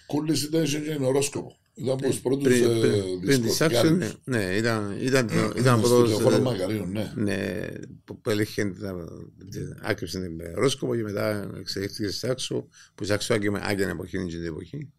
Κούλης 0.06 0.42
ήταν 0.42 0.64
και 0.64 0.76
είναι 0.76 1.06
ορόσκοπο. 1.06 1.56
Ήταν 1.74 1.90
από 1.92 2.02
τους 2.02 2.20
πρώτους 2.20 2.42
Πριν, 2.42 2.64
ε, 2.70 2.78
πριν, 2.80 3.20
πριν 3.20 3.42
της 3.42 3.54
Σάξο, 3.54 3.82
ναι, 3.82 3.90
δισκοφιάδες. 3.90 4.16
ναι, 4.24 4.56
ήταν, 4.56 4.96
ήταν, 5.00 5.28
ήταν 5.56 5.74
από 5.78 5.86
Στο 5.86 6.00
τους, 6.00 6.08
λεωφόρο 6.10 6.36
ε, 6.36 6.40
Μακαρίνου, 6.40 6.86
ναι. 6.86 7.12
ναι, 7.16 7.66
που, 8.04 8.20
που 8.20 8.30
έλεγχε, 8.30 8.64
την- 8.64 9.50
την- 9.50 9.78
άκρυψε 9.82 10.20
την 10.20 10.38
Ρόσκοπο 10.54 10.96
και 10.96 11.02
μετά 11.02 11.50
εξελίχθηκε 11.58 12.08
στη 12.08 12.18
Σάξο, 12.26 12.68
που 12.94 13.02
η 13.02 13.06
Σάξο 13.06 13.34
άγγιανε 13.34 13.60
άγγιανε 13.62 13.92
εποχή, 13.92 14.16
είναι 14.16 14.26
και 14.26 14.36
την 14.36 14.46
εποχή. 14.46 14.92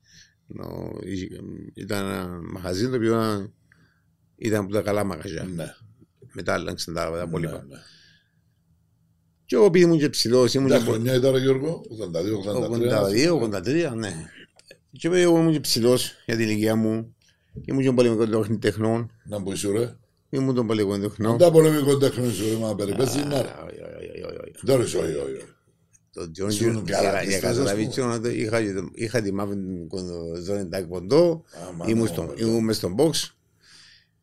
Ενώ 0.52 0.92
είχε- 1.04 1.28
Ήταν 1.74 2.06
ένα 2.06 2.40
μαγαζί 2.54 2.90
το 2.90 2.96
οποίο 2.96 3.08
ήταν- 3.14 3.54
ήταν 4.36 4.64
από 4.64 4.74
τα 4.74 4.82
καλά 4.82 5.04
μαγαζιά. 5.04 5.44
Ναι, 5.44 5.74
Μετά 6.34 6.54
άλλαξαν 6.54 6.94
τα, 6.94 7.04
τα 7.12 7.18
ναι, 7.18 7.24
υπόλοιπα. 7.24 7.66
ναι. 7.70 7.78
Και 9.46 9.56
εγώ 9.56 9.66
επειδή 9.66 9.84
ήμουν 9.86 9.98
και 10.00 10.10
ψηλός, 10.10 10.54
ήμουν 10.54 10.70
Τα 10.70 10.78
και 10.78 10.84
χρονιά 10.84 11.14
ήταν 11.16 11.32
ρε 11.32 11.40
Γιώργο, 11.40 11.82
82-83. 11.90 13.30
82-83, 13.32 13.94
ναι. 13.96 14.26
Και 14.92 15.08
επειδή 15.08 15.22
εγώ 15.22 15.38
ήμουν 15.38 15.52
και 15.52 15.60
ψηλός 15.60 16.14
για 16.26 16.36
την 16.36 16.50
ηλικία 16.50 16.76
μου, 16.76 17.16
ήμουν 17.66 17.84
και 17.84 17.92
πολεμικό 17.92 18.28
τεχν- 18.28 18.62
τεχνών, 18.62 19.12
Να 19.26 19.40
μπω 19.40 19.52
είσαι 19.52 19.72
ρε. 19.72 19.96
ήμουν 20.30 20.56
τον 20.56 20.68
πολεμικό 20.68 21.00
τεχνών. 21.00 21.38
Τα 21.38 21.52
πολεμικό 21.52 21.98
τέχνο 21.98 22.30
σου 22.30 22.44
ρε, 22.50 22.56
μα 22.56 22.76
περιπέτει 22.76 23.18
να 23.18 23.42
ρε. 23.42 23.48
Α, 23.48 23.64
όχι, 24.74 24.98
όχι, 24.98 25.44
όχι, 26.22 26.42
όχι, 26.42 26.46
όχι. 26.46 26.62
Δεν 26.62 26.64
είσαι, 26.64 26.68
όχι, 26.68 26.68
όχι. 26.68 26.70
όχι. 26.70 26.70
Το 26.70 26.72
Τζον 26.72 26.72
Ήσουν 26.72 26.72
Τζον, 26.72 26.86
καλά 26.86 27.10
για- 27.10 27.22
για 27.24 27.30
πιστός, 27.30 27.50
ας 27.50 27.58
καταλαβείς, 27.58 27.90
Τζον, 27.90 28.24
είχα 28.34 28.62
και 28.64 28.74
το- 28.74 28.90
είχα 28.94 29.22
τη 29.22 29.32
μαύρη 29.34 29.58
ζώνη 30.46 30.68
τακποντό, 30.70 31.44
Άμα, 31.70 31.86
ήμουν 31.88 32.02
ναι, 32.04 32.08
στο- 32.08 32.26
βέβαια. 32.28 32.48
ήμουν 32.48 32.64
μες 32.64 32.76
στον 32.76 32.96
box, 32.98 33.12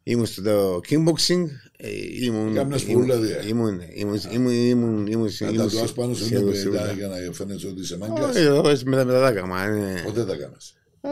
ήμουν 0.02 0.26
στο 0.26 0.80
kickboxing, 0.88 1.44
ε, 1.76 1.88
ήμουν... 2.24 2.54
Κάμνες 2.54 2.82
ήμουν- 2.82 3.06
πολλά 3.06 3.20
δια. 3.20 3.42
Ήμουν, 3.48 3.80
ήμουν, 3.94 4.20
ήμουν, 4.32 4.50
ήμουν, 4.52 5.06
ήμουν, 5.06 5.30
Να 5.40 5.48
ήμουν, 5.48 5.70
τα 5.70 5.92
πάνω 5.94 6.14
σε 6.14 6.24
σχεδόν 6.24 6.44
μια 6.48 6.54
σίγουρα. 6.54 6.80
παιδά 6.80 6.92
για 6.92 7.08
να 7.08 7.32
φαίνεσαι 7.32 7.66
ότι 7.66 7.80
είσαι 7.80 7.96
μάγκας. 7.98 8.36
Όχι, 8.36 8.46
όχι, 8.46 8.88
μετά 8.88 9.04
μετά 9.04 9.20
τα 9.20 9.28
έκανα, 9.28 9.66
είναι- 9.66 10.02
Ποτέ 10.04 10.24
τα 10.24 10.36
κάνεις. 10.36 10.74
Ε, 11.00 11.08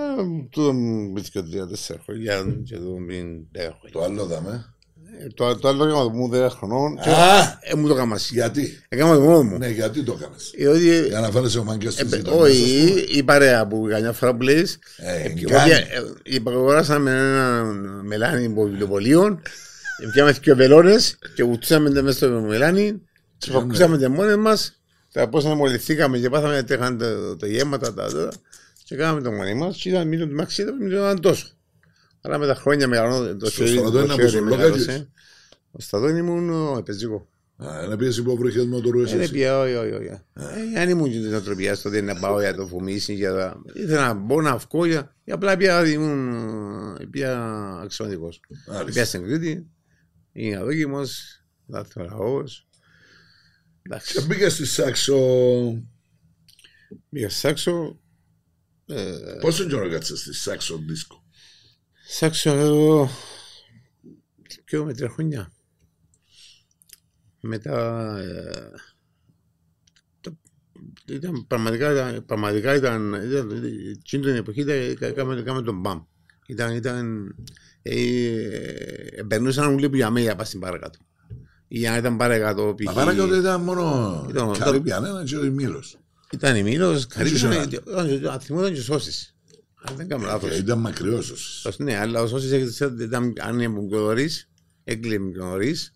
Τούτο 0.50 0.72
μου 0.72 1.10
μπήκε 1.10 1.42
τρία 1.42 1.66
τέσσερα 1.66 2.00
χρόνια 2.04 2.56
και 2.64 2.76
το 2.76 2.90
πριν 3.06 3.26
δέκα 3.52 3.78
χρόνια. 3.78 3.90
Το 3.92 4.02
άλλο 4.02 4.26
δαμε. 4.26 4.74
Ε, 5.18 5.26
Το 5.34 5.56
το 5.58 5.68
άλλο 5.68 5.84
έκανα 5.84 6.02
το 6.02 6.10
μου 6.10 6.28
δέκα 6.28 6.50
χρονών 6.50 6.98
και 7.02 7.10
Α, 7.10 7.58
ε, 7.60 7.74
μου 7.76 7.86
το 7.86 7.92
έκανα 7.92 8.06
μαζί. 8.06 8.28
γιατί. 8.32 8.82
Έκανα 8.88 9.14
το 9.14 9.20
μόνο 9.20 9.42
μου. 9.42 9.58
Ναι, 9.58 9.68
γιατί 9.68 10.02
το 10.02 10.12
κάνεις. 10.12 10.52
Ε, 10.56 10.66
ότι- 10.68 11.06
Για 11.08 11.20
να 11.20 11.30
φαίνεσαι 11.30 11.58
ο 11.58 11.64
μάγκας 11.64 11.94
της 11.94 12.12
ε, 12.12 12.16
γειτονιάς, 12.16 12.42
Όχι, 12.48 12.80
ας 12.84 12.90
πούμε. 12.90 13.00
η 13.00 13.22
παρέα 13.22 13.66
που 13.66 13.86
καμιά 13.90 14.12
φορά 14.12 14.34
που 14.36 14.42
λες 14.42 14.78
Ε, 14.96 15.22
ε, 15.22 15.28
γκράνι. 15.28 15.70
κάποια- 15.70 15.76
ε, 15.78 16.02
υπαγοράσαμε 16.22 17.10
ένα 17.10 17.62
μελάνι 18.02 18.46
από 18.46 18.64
βιβλιοπωλείων 18.64 19.42
Πιάμε 20.12 20.32
δύο 20.32 20.56
βελόνες 20.56 21.18
και 21.34 21.44
βουτούσαμε 21.44 21.90
τα 21.90 22.02
μέσα 22.02 22.16
στο 22.16 22.28
μελάνι 22.28 23.02
και 23.38 23.50
πακούσαμε 23.50 23.98
τα 23.98 24.08
μόνες 24.10 24.36
μας 24.36 24.80
τα 25.12 25.28
πώς 25.28 25.44
αναμολυθήκαμε 25.44 26.18
και 26.18 26.28
πάθαμε 26.28 26.62
τέχαν 26.62 26.98
το, 26.98 27.36
το 27.36 27.46
γέμματα 27.46 27.94
τα 27.94 28.10
τώρα 28.10 28.28
και 28.84 28.96
κάναμε 28.96 29.20
το 29.20 29.30
μόνοι 29.32 29.54
μας 29.54 29.76
και 29.76 29.88
ήταν 29.88 30.08
μήνυμα 30.08 30.28
του 30.28 30.34
μαξί 30.34 30.62
ήταν 30.90 31.20
τόσο. 31.20 31.46
Αλλά 32.26 32.38
με 32.38 32.46
τα 32.46 32.54
χρόνια 32.54 32.88
μεγαλώνω 32.88 33.36
το 33.36 33.46
Στο 33.46 33.64
χέρι 33.64 33.76
στρατό 33.78 33.98
είναι 33.98 34.06
το 34.06 34.12
από 34.12 34.22
χέρι 34.22 34.28
στους 34.28 34.40
μεγάλωσε. 34.40 34.70
Λοκάκης. 34.92 35.08
Ο 35.70 35.80
στρατός 35.80 36.10
ήμουν 36.10 36.50
ο 36.76 36.82
πεζικό. 36.84 37.28
Α, 37.56 37.84
Είναι 37.84 37.96
πίεση 37.96 38.22
που 38.22 38.36
βρήκες 38.36 38.64
με 38.66 38.80
το 38.80 38.90
ρούες 38.90 39.12
Είναι 39.12 39.22
εσύ. 39.22 39.32
πια, 39.32 39.58
όχι, 39.60 39.74
όχι, 39.74 39.90
όχι. 39.92 40.06
Ε, 40.74 40.80
Αν 40.80 40.88
ήμουν 40.88 41.10
και 41.10 41.20
την 41.20 41.34
οτροπία 41.34 41.74
στο 41.74 41.90
δεν 41.90 42.04
να 42.04 42.14
πάω 42.14 42.40
για 42.40 42.54
το 42.54 42.66
φουμίσι, 42.66 43.14
για 43.14 43.32
τα... 43.32 43.62
Ήθελα 43.74 44.06
να 44.06 44.14
μπω 44.14 44.40
να 44.40 44.56
βγω 44.56 44.84
για... 44.86 45.14
για 45.24 45.34
απλά 45.34 45.56
πια 45.56 45.88
ήμουν 45.88 46.34
ε, 47.00 47.04
πια 47.10 47.38
αξιωματικός. 47.82 48.40
Μάλιστα. 48.66 48.84
Πια 48.90 49.04
στην 49.04 49.22
Κρήτη, 49.24 49.66
είναι 50.32 50.56
αδόκιμος, 50.56 51.40
δαθμολαγός. 51.66 52.66
Και 52.70 53.80
Εντάξει, 53.82 54.26
μπήκα 54.26 54.50
στη 54.50 54.66
Σάξο. 54.66 55.16
πήγα 57.10 57.30
Σάξο. 57.30 57.98
ε, 58.86 59.12
Πόσο 59.40 59.64
καιρό 59.64 59.88
κάτσε 59.90 60.16
στη 60.16 60.34
Σάξο 60.34 60.78
δίσκο; 60.86 61.23
Σάξο 62.06 62.50
εγώ 62.50 63.10
πιο 64.64 64.84
με 64.84 64.94
τρία 64.94 65.08
χρόνια. 65.08 65.52
Μετά 67.40 68.16
ε, 68.18 68.70
το- 70.20 70.36
ήταν 71.08 71.46
πραγματικά, 71.46 71.92
ήταν- 71.92 72.24
πραγματικά 72.26 72.74
ήταν, 72.74 73.12
ήταν 73.12 73.64
εκείνη 73.90 74.24
την 74.24 74.34
εποχή 74.34 74.60
ήταν, 74.60 74.96
έκαμε, 75.00 75.38
έκαμε 75.38 75.62
τον 75.62 75.80
μπαμ. 75.80 76.02
Ήταν, 76.46 76.74
ήταν 76.76 77.34
ε, 77.82 79.22
περνούσαν 79.28 79.74
όλοι 79.74 79.90
που 79.90 79.96
για 79.96 80.10
μένα 80.10 80.24
για 80.26 80.36
πας 80.36 80.48
στην 80.48 80.60
παρακάτω. 80.60 80.98
Ή 81.68 81.86
αν 81.86 81.98
ήταν 81.98 82.16
παρακάτω 82.16 82.74
π.χ. 82.76 82.84
Τα 82.84 82.92
παρακάτω 82.92 83.36
ήταν 83.36 83.60
μόνο 83.60 84.26
Ήταν- 84.30 84.58
Καρύμπιαν, 84.58 85.04
ένα 85.04 85.24
και 85.24 85.36
ο 85.36 85.42
Μήλος. 85.50 85.98
Ήταν 86.32 86.56
η 86.56 86.62
Μήλος, 86.62 87.06
Ήσουν 87.22 87.50
Καρύμπιαν, 87.50 88.28
αν 88.30 88.40
θυμόταν 88.40 88.74
και 88.74 88.80
σώσεις. 88.80 89.33
Αν 89.88 89.96
δεν 89.96 90.08
κάνω 90.08 90.24
λάθος. 90.26 90.50
Και 90.50 90.56
Ήταν 90.56 90.78
μακριός. 90.78 91.30
Ως- 91.64 91.78
Ναι, 91.78 91.96
αλλά 91.98 92.20
ο 92.22 92.26
Σώσης 92.26 92.80
ήταν, 92.80 93.32
αν 93.40 93.60
ήμουν 93.60 93.88
πιο 93.88 93.98
νωρίς, 94.00 94.50
έκλειε 94.84 95.18
πιο 95.18 95.44
νωρίς 95.44 95.94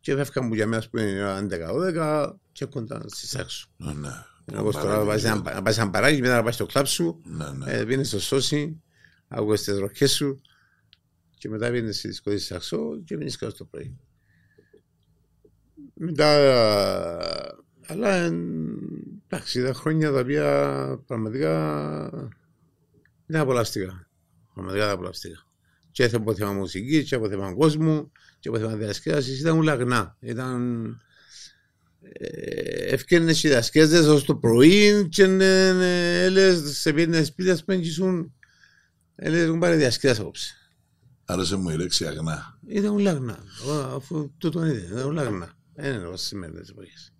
και 0.00 0.14
φεύγαν 0.14 0.48
που 0.48 0.54
για 0.54 0.66
μένα 0.66 0.82
που 0.90 0.98
είναι 0.98 1.36
11-12 1.38 2.38
και 2.52 2.64
κοντά 2.64 3.02
στη 3.06 3.26
Σάξο. 3.26 3.66
Ναι, 3.76 3.92
ναι. 3.92 4.58
Όπως 4.58 4.74
τώρα 4.76 4.98
να 4.98 5.04
πάεις 5.04 5.24
ένα- 5.24 5.52
να 5.54 5.62
πάεις 5.62 5.78
ένα 5.78 5.90
παράκι, 5.90 6.20
μετά 6.20 6.34
να 6.34 6.42
πάεις 6.42 6.54
στο 6.54 6.66
κλαμπ 6.66 6.84
σου, 6.86 7.20
Ναι, 7.24 7.50
ναι. 7.50 7.72
ε, 7.72 7.84
πίνεις 7.84 8.08
στο 8.08 8.20
Σώση, 8.20 8.82
άκουγες 9.28 9.62
τις 9.62 9.78
ροχές 9.78 10.12
σου 10.14 10.40
και 11.38 11.48
μετά 11.48 11.70
πίνεις 11.70 11.98
στη 11.98 12.08
δισκοτή 12.08 12.38
στη 12.38 12.46
Σάξο 12.46 12.78
και 13.04 13.16
πίνεις 13.16 13.36
κάτω 13.36 13.56
το 13.56 13.64
πρωί. 13.64 13.96
Μετά, 15.94 16.28
αλλά 17.86 18.14
ε, 18.14 18.32
εντάξει, 19.28 19.62
τα 19.62 19.72
χρόνια 19.72 20.12
τα 20.12 20.20
οποία 20.20 21.00
πραγματικά 21.06 22.30
ήταν 23.26 23.40
απολαυστικά. 23.40 24.08
Πραγματικά 24.54 24.86
τα 24.86 24.92
απολαυστικά. 24.92 25.46
Και 25.90 26.04
από 26.04 26.34
θέμα 26.34 26.52
μουσικής, 26.52 27.08
και 27.08 27.14
από 27.14 27.28
θέμα 27.28 27.54
κόσμου, 27.54 28.12
και 28.38 28.48
από 28.48 28.58
θέμα 28.58 28.74
διασκέδασης. 28.76 29.40
Ήταν 29.40 29.58
όλα 29.58 29.74
γνά. 29.74 30.16
Ήταν. 30.20 30.86
Ε, 32.00 32.94
Ευκαιρνε 32.94 33.30
οι 33.30 33.48
διασκέδες 33.48 34.06
ως 34.06 34.24
το 34.24 34.36
πρωί 34.36 35.08
και 35.08 35.22
ε, 35.22 36.24
έλεγες 36.24 36.78
σε 36.78 36.92
πήρνε 36.92 37.22
σπίτια 37.22 37.56
σπέντζησουν 37.56 38.32
έλεγες 39.16 39.50
μου 39.50 39.58
πάρε 39.58 39.76
διασκέδαση 39.76 40.20
απόψε. 40.20 40.54
Άρεσε 41.24 41.56
μου 41.56 41.70
η 41.70 41.76
λέξη 41.76 42.06
αγνά. 42.06 42.58
Ήταν 42.66 42.94
όλα 42.94 43.10
αγνά. 43.10 43.38
Ω, 43.68 43.72
Αφού 43.72 44.32
τούτο 44.38 44.66
είναι, 44.66 44.86
ήταν 44.90 45.06
όλα 45.06 45.22
αγνά. 45.22 45.52
Δεν 45.74 45.94
είναι 45.94 46.06
όπως 46.06 46.20
σημερινές 46.20 46.68
εποχές. 46.68 47.12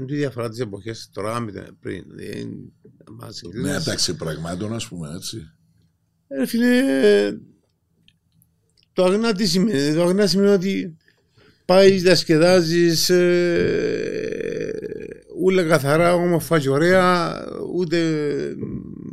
Είναι 0.00 0.08
τη 0.12 0.16
διαφορά 0.16 0.48
της 0.48 0.58
εποχές 0.58 1.08
τώρα 1.12 1.40
με 1.40 1.52
την 1.52 1.76
πριν. 1.80 2.04
Δηλαδή, 2.06 2.72
μας 3.10 3.20
Νέα 3.20 3.32
συγκρίνεις. 3.32 3.84
τάξη 3.84 4.14
πραγμάτων, 4.16 4.72
α 4.74 4.80
πούμε 4.88 5.08
έτσι. 5.16 5.50
Ρε 6.38 6.46
φίλε, 6.46 6.82
το 8.92 9.04
αγνά 9.04 9.32
τι 9.32 9.46
σημαίνει. 9.46 9.94
Το 9.94 10.02
αγνά 10.02 10.26
σημαίνει 10.26 10.50
ότι 10.52 10.96
πάει, 11.64 11.90
διασκεδάζεις, 11.90 13.10
ε, 13.10 14.72
ούλα 15.40 15.64
καθαρά, 15.64 16.14
όμορφα 16.14 16.58
και 16.58 16.70
ωραία, 16.70 17.36
ούτε 17.74 17.98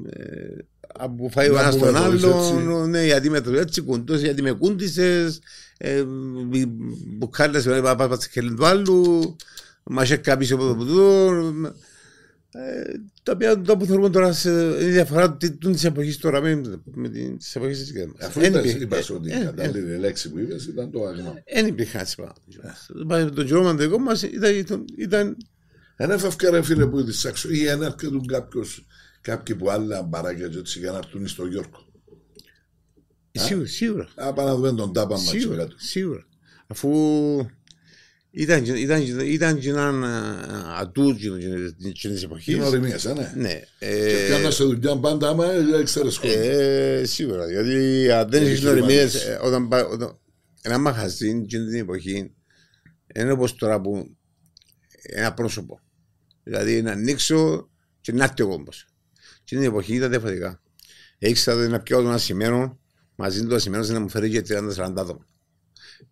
ε, 0.09 0.55
από 0.99 1.29
φάει 1.29 1.49
ο 1.49 1.53
Να 1.53 1.61
ένας 1.61 1.77
πούμε 1.77 1.91
τον 1.91 2.01
το 2.01 2.09
είσαι 2.09 2.53
άλλον, 2.53 2.89
ναι, 2.89 3.05
γιατί 3.05 3.29
με 3.29 3.41
το 3.41 3.53
έτσι 3.53 3.81
κουντός, 3.81 4.21
γιατί 4.21 4.41
με 4.41 4.51
κούντισες, 4.51 5.39
ε, 5.77 6.03
μπουκάλες, 7.17 7.65
ε, 7.65 7.81
πά- 7.81 7.97
πά- 7.97 8.09
πά 8.09 8.15
στη 8.15 8.29
χελή 8.29 8.53
του 8.53 8.65
άλλου, 8.65 9.35
μας 9.89 10.11
έχει 10.11 10.21
κάποιος 10.21 10.51
από 10.51 10.67
το 10.67 10.75
πουδού, 10.75 11.01
ε, 12.51 12.91
τα 13.23 13.31
οποία 13.31 13.61
το 13.61 13.77
που 13.77 13.85
θεωρούμε 13.85 14.09
τώρα 14.09 14.33
σε, 14.33 14.49
είναι 14.51 14.83
η 14.83 14.89
διαφορά 14.91 15.37
της 15.37 15.83
εποχής 15.83 16.17
τώρα 16.17 16.41
με, 16.41 16.61
με 16.83 17.09
τις 17.09 17.55
εποχές 17.55 17.77
της 17.79 17.91
γέμας. 17.91 18.15
Αφού 18.21 18.39
Εν 18.39 18.45
είπες, 18.45 18.59
υπήρχε- 18.59 18.81
είπες 18.81 19.09
ότι 19.09 19.29
η 19.29 19.31
ε, 19.31 19.39
ε, 19.39 19.43
κατάλληλη 19.43 19.97
λέξη 19.97 20.29
που 20.31 20.39
είπες 20.39 20.65
ήταν 20.65 20.91
το 20.91 21.05
αγνό. 21.05 21.33
Δεν 21.53 21.67
υπήρχαν 21.67 22.01
έτσι 22.01 22.15
πράγματα. 22.15 23.31
Το 23.35 23.43
καιρό 23.43 23.73
δικό 23.73 23.97
μας 23.99 24.21
ήταν, 24.21 24.55
ήταν, 24.55 24.85
ήταν 24.97 25.37
Ένα 25.95 26.13
έφευκα 26.13 26.49
ρε 26.49 26.61
φίλε 26.61 26.85
που 26.85 26.99
είδες 26.99 27.25
έξω 27.25 27.49
ή 27.49 27.67
ένα 27.67 27.85
έρχεται 27.85 28.19
κάποιος, 28.25 28.85
κάποιοι 29.21 29.55
που 29.55 29.69
άλλα 29.69 30.01
μπαράκια 30.03 30.47
και 30.47 30.57
έτσι 30.57 30.79
για 30.79 30.91
να 30.91 30.97
έρθουν 30.97 31.27
στο 31.27 31.45
Γιώργο. 31.45 31.85
σίγουρα, 33.31 33.67
σίγουρα, 33.67 34.07
Α, 34.15 34.33
πάμε 34.33 34.49
να 34.49 34.55
δούμε 34.55 34.73
τον 34.73 34.93
τάπα 34.93 35.13
μας 35.15 35.31
και 35.31 35.39
σίγουρα, 35.39 35.57
κάτω. 35.57 35.75
σίγουρα. 35.77 36.25
Αφού 36.67 36.89
ήταν, 38.31 38.65
ήταν, 38.65 39.01
ήταν 39.25 39.59
και 39.59 39.69
έναν 39.69 40.03
ατού 40.79 41.15
της 42.01 42.23
εποχής. 42.23 42.53
Είναι 42.55 42.63
ορεινίες, 42.65 43.05
ε, 43.05 43.13
ναι. 43.13 43.33
Ναι. 43.35 43.59
Και 43.79 43.85
ε, 43.85 44.27
πιάνω 44.27 44.51
σε 44.51 44.63
δουλειά 44.63 44.97
πάντα 44.97 45.29
άμα 45.29 45.47
ξέρεις 45.83 46.17
κόσμο. 46.17 46.41
Ε, 46.43 47.03
σίγουρα, 47.05 47.51
γιατί 47.51 48.11
αν 48.11 48.29
δεν 48.29 48.41
Έχεις 48.41 48.51
έχεις 48.53 48.63
νοημίες, 48.63 49.13
λιβάνεις. 49.13 49.15
ε, 49.25 49.39
όταν, 49.41 49.67
πά- 49.67 49.89
όταν 49.91 50.19
ένα 50.61 50.77
μαχαζί 50.77 51.27
εκείνη 51.27 51.65
την 51.65 51.75
εποχή 51.79 52.31
είναι 53.15 53.31
όπως 53.31 53.55
τώρα 53.55 53.81
που 53.81 54.17
ένα 55.01 55.33
πρόσωπο. 55.33 55.79
Δηλαδή 56.43 56.81
να 56.81 56.91
ανοίξω 56.91 57.69
και 58.01 58.11
να 58.11 58.23
έρθει 58.23 58.41
ο 58.41 58.47
κόμπος. 58.47 58.87
Εκείνη 59.41 59.61
την 59.61 59.69
εποχή 59.69 59.95
ήταν 59.95 60.09
διαφορετικά. 60.09 60.61
Ήξερα 61.17 61.57
ότι 61.61 61.67
να 61.67 61.79
πιάω 61.81 62.01
τον 62.01 62.11
ασημένο, 62.11 62.79
μαζί 63.15 63.45
του 63.45 63.55
ασημένου 63.55 63.91
να 63.91 63.99
μου 63.99 64.09
φέρει 64.09 64.29
και 64.29 64.41
30-40 64.41 64.93
άτομα. 64.97 65.26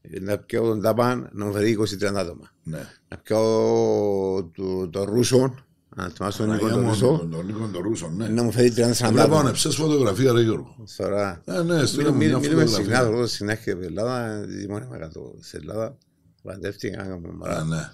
Ε, 0.02 0.20
Να 0.20 0.38
πιάω 0.38 0.68
τον 0.68 0.82
τάπαν 0.82 1.30
να 1.34 1.46
μου 1.46 1.54
φέρει 1.54 1.78
20-30 1.80 2.16
άτομα. 2.16 2.52
Ναι. 2.64 2.88
Να 3.08 3.18
πιάω 3.18 4.44
το, 4.44 4.88
το 4.90 5.04
Ρούσο, 5.04 5.56
να 5.96 6.10
θυμάσαι 6.10 6.38
τον 6.38 6.50
Νίκο 6.52 6.66
Παναγία 6.66 6.74
τον 6.76 6.84
μου, 6.84 6.90
Ρούσο, 6.90 7.18
τον- 7.18 7.32
τον 7.32 7.46
Νίκο 7.46 7.70
τον 7.74 7.82
Ρούσον, 7.84 8.16
ναι. 8.16 8.28
να 8.28 8.44
μου 8.44 8.52
φέρει 8.52 8.70
30-40 8.76 9.10
Λοιπόν, 9.10 9.20
άτομα. 9.20 9.50
εψες 9.50 9.76
φωτογραφία 9.76 10.32
ρε 10.32 10.42
Γιώργο. 10.42 10.76
Τώρα, 10.98 11.42
Ε, 11.46 11.62
ναι, 11.62 11.86
στείλε 11.86 12.10
μου 12.10 12.16
Μιλούμε 12.18 12.40
μια 12.40 12.50
μιλούμε 12.50 12.66
συχνά, 12.66 12.78
φωτογραφία. 12.84 13.08
εδώ 13.18 13.28
συχνά 13.28 13.56
και 13.56 13.72
από 13.72 13.82
Ελλάδα, 13.84 14.46
δημόνια 14.48 14.98
κάτω 15.00 15.36
στην 15.42 15.60
Ελλάδα. 15.62 15.98
Παντεύτηκα, 16.44 16.98
κάναμε 16.98 17.28
Α, 17.28 17.32
μωρά. 17.32 17.64
ναι. 17.64 17.90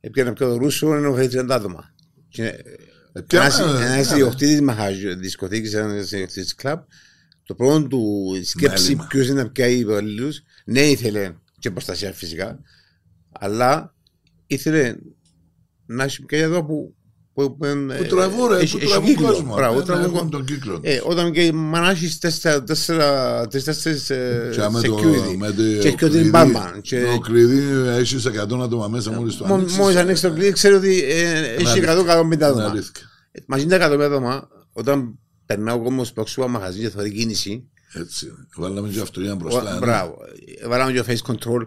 Έπιανα 0.00 0.32
πιο 0.32 0.48
το 0.48 0.56
Ρούσο, 0.56 0.94
ενώ 0.94 1.14
φέρει 1.14 1.28
30 1.28 1.46
άτομα. 1.54 1.94
Και 2.28 2.44
Ε, 3.12 3.20
ποια- 3.20 3.40
Ένας 3.40 3.58
ε, 3.58 3.62
ένας 3.62 4.10
ναι, 4.10 4.16
διοκτήτης 4.16 4.60
μαχαζιού, 4.60 5.16
δισκοθήκης, 5.16 5.74
ένας 5.74 6.08
διοκτήτης 6.08 6.54
κλαμπ, 6.54 6.78
το 7.48 7.54
πρώτο 7.54 7.86
του 7.86 8.32
σκέψη 8.44 8.84
Μέλημα. 8.84 9.06
ποιος 9.08 9.28
είναι 9.28 9.42
να 9.42 9.48
πιάει 9.50 9.78
υπαλλήλους, 9.78 10.40
ναι 10.64 10.80
ήθελε 10.80 11.34
και 11.58 11.70
προστασία 11.70 12.12
φυσικά, 12.12 12.58
αλλά 13.32 13.94
ήθελε 14.46 14.94
να 15.86 16.04
έχει 16.04 16.24
πια 16.24 16.38
εδώ 16.38 16.64
που 16.64 16.92
που, 17.32 17.56
που, 17.56 17.66
Που 17.98 18.04
τραβούν, 18.08 18.48
ρε, 18.48 18.56
έχει- 18.58 18.72
που 18.72 18.78
έχει 18.82 18.86
τραβούν 18.90 19.08
κύκλο. 19.08 19.26
κόσμο. 19.26 19.54
Μπράβο, 19.54 19.72
Ναι, 19.74 19.78
να 19.80 19.84
τραβούν 19.84 20.04
έχουν 20.04 20.14
κόσμο. 20.14 20.30
τον 20.30 20.44
κύκλο. 20.44 20.80
Ε, 20.82 21.00
όταν 21.04 21.32
και 21.32 21.52
μανάχεις 21.52 22.18
τέσσερα, 22.18 22.62
τέσσερα, 22.64 23.46
τέσσερις 23.46 24.10
ε, 24.10 24.48
Και 24.52 24.60
με 24.70 24.80
το- 24.80 24.94
security 24.98 25.36
με 25.36 25.46
το 25.46 25.62
και 25.62 25.62
έχει 25.78 25.88
και 25.90 25.94
κλειδί- 25.96 26.20
την 26.20 26.30
μπάμπα 26.30 26.78
και 26.82 27.04
Το 27.04 27.18
κλειδί 27.18 27.88
έχεις 27.88 28.24
100 28.26 28.62
άτομα 28.62 28.88
μέσα 28.88 29.12
μόλις 29.12 29.36
το 29.36 29.44
μο- 29.46 29.54
ανοίξεις. 29.54 29.78
μόλις 29.78 29.96
ανοίξεις 29.96 30.28
το 30.28 30.34
κλειδί 30.34 30.52
ξέρει 30.52 30.74
ότι 30.74 31.02
ε, 31.02 31.38
έχει 31.54 31.66
αλήθεια. 31.68 31.82
100-150 31.82 32.32
Είναι 32.34 32.44
άτομα. 32.44 32.70
αλήθεια. 32.70 32.92
Ε, 33.32 33.40
Μαζί 33.46 33.66
τα 33.66 33.76
100 33.76 34.04
άτομα, 34.04 34.48
όταν 34.72 35.18
περνάω 35.48 35.84
όμως 35.86 36.10
από 36.10 36.26
σούπα 36.26 36.48
μαγαζί 36.48 36.80
και 36.80 36.90
θεωρεί 36.90 37.12
κίνηση, 37.12 37.68
Έτσι. 37.92 38.32
Βάλαμε 38.56 38.88
και 38.88 39.00
αυτό 39.00 39.20
για 39.20 39.34
μπροστά. 39.34 39.60
ο- 39.70 39.72
ναι. 39.72 39.78
μπράβο, 39.78 40.18
ε, 40.62 40.68
βάλαμε 40.68 40.92
και 40.92 40.98
το 41.02 41.06
face 41.08 41.32
control, 41.32 41.66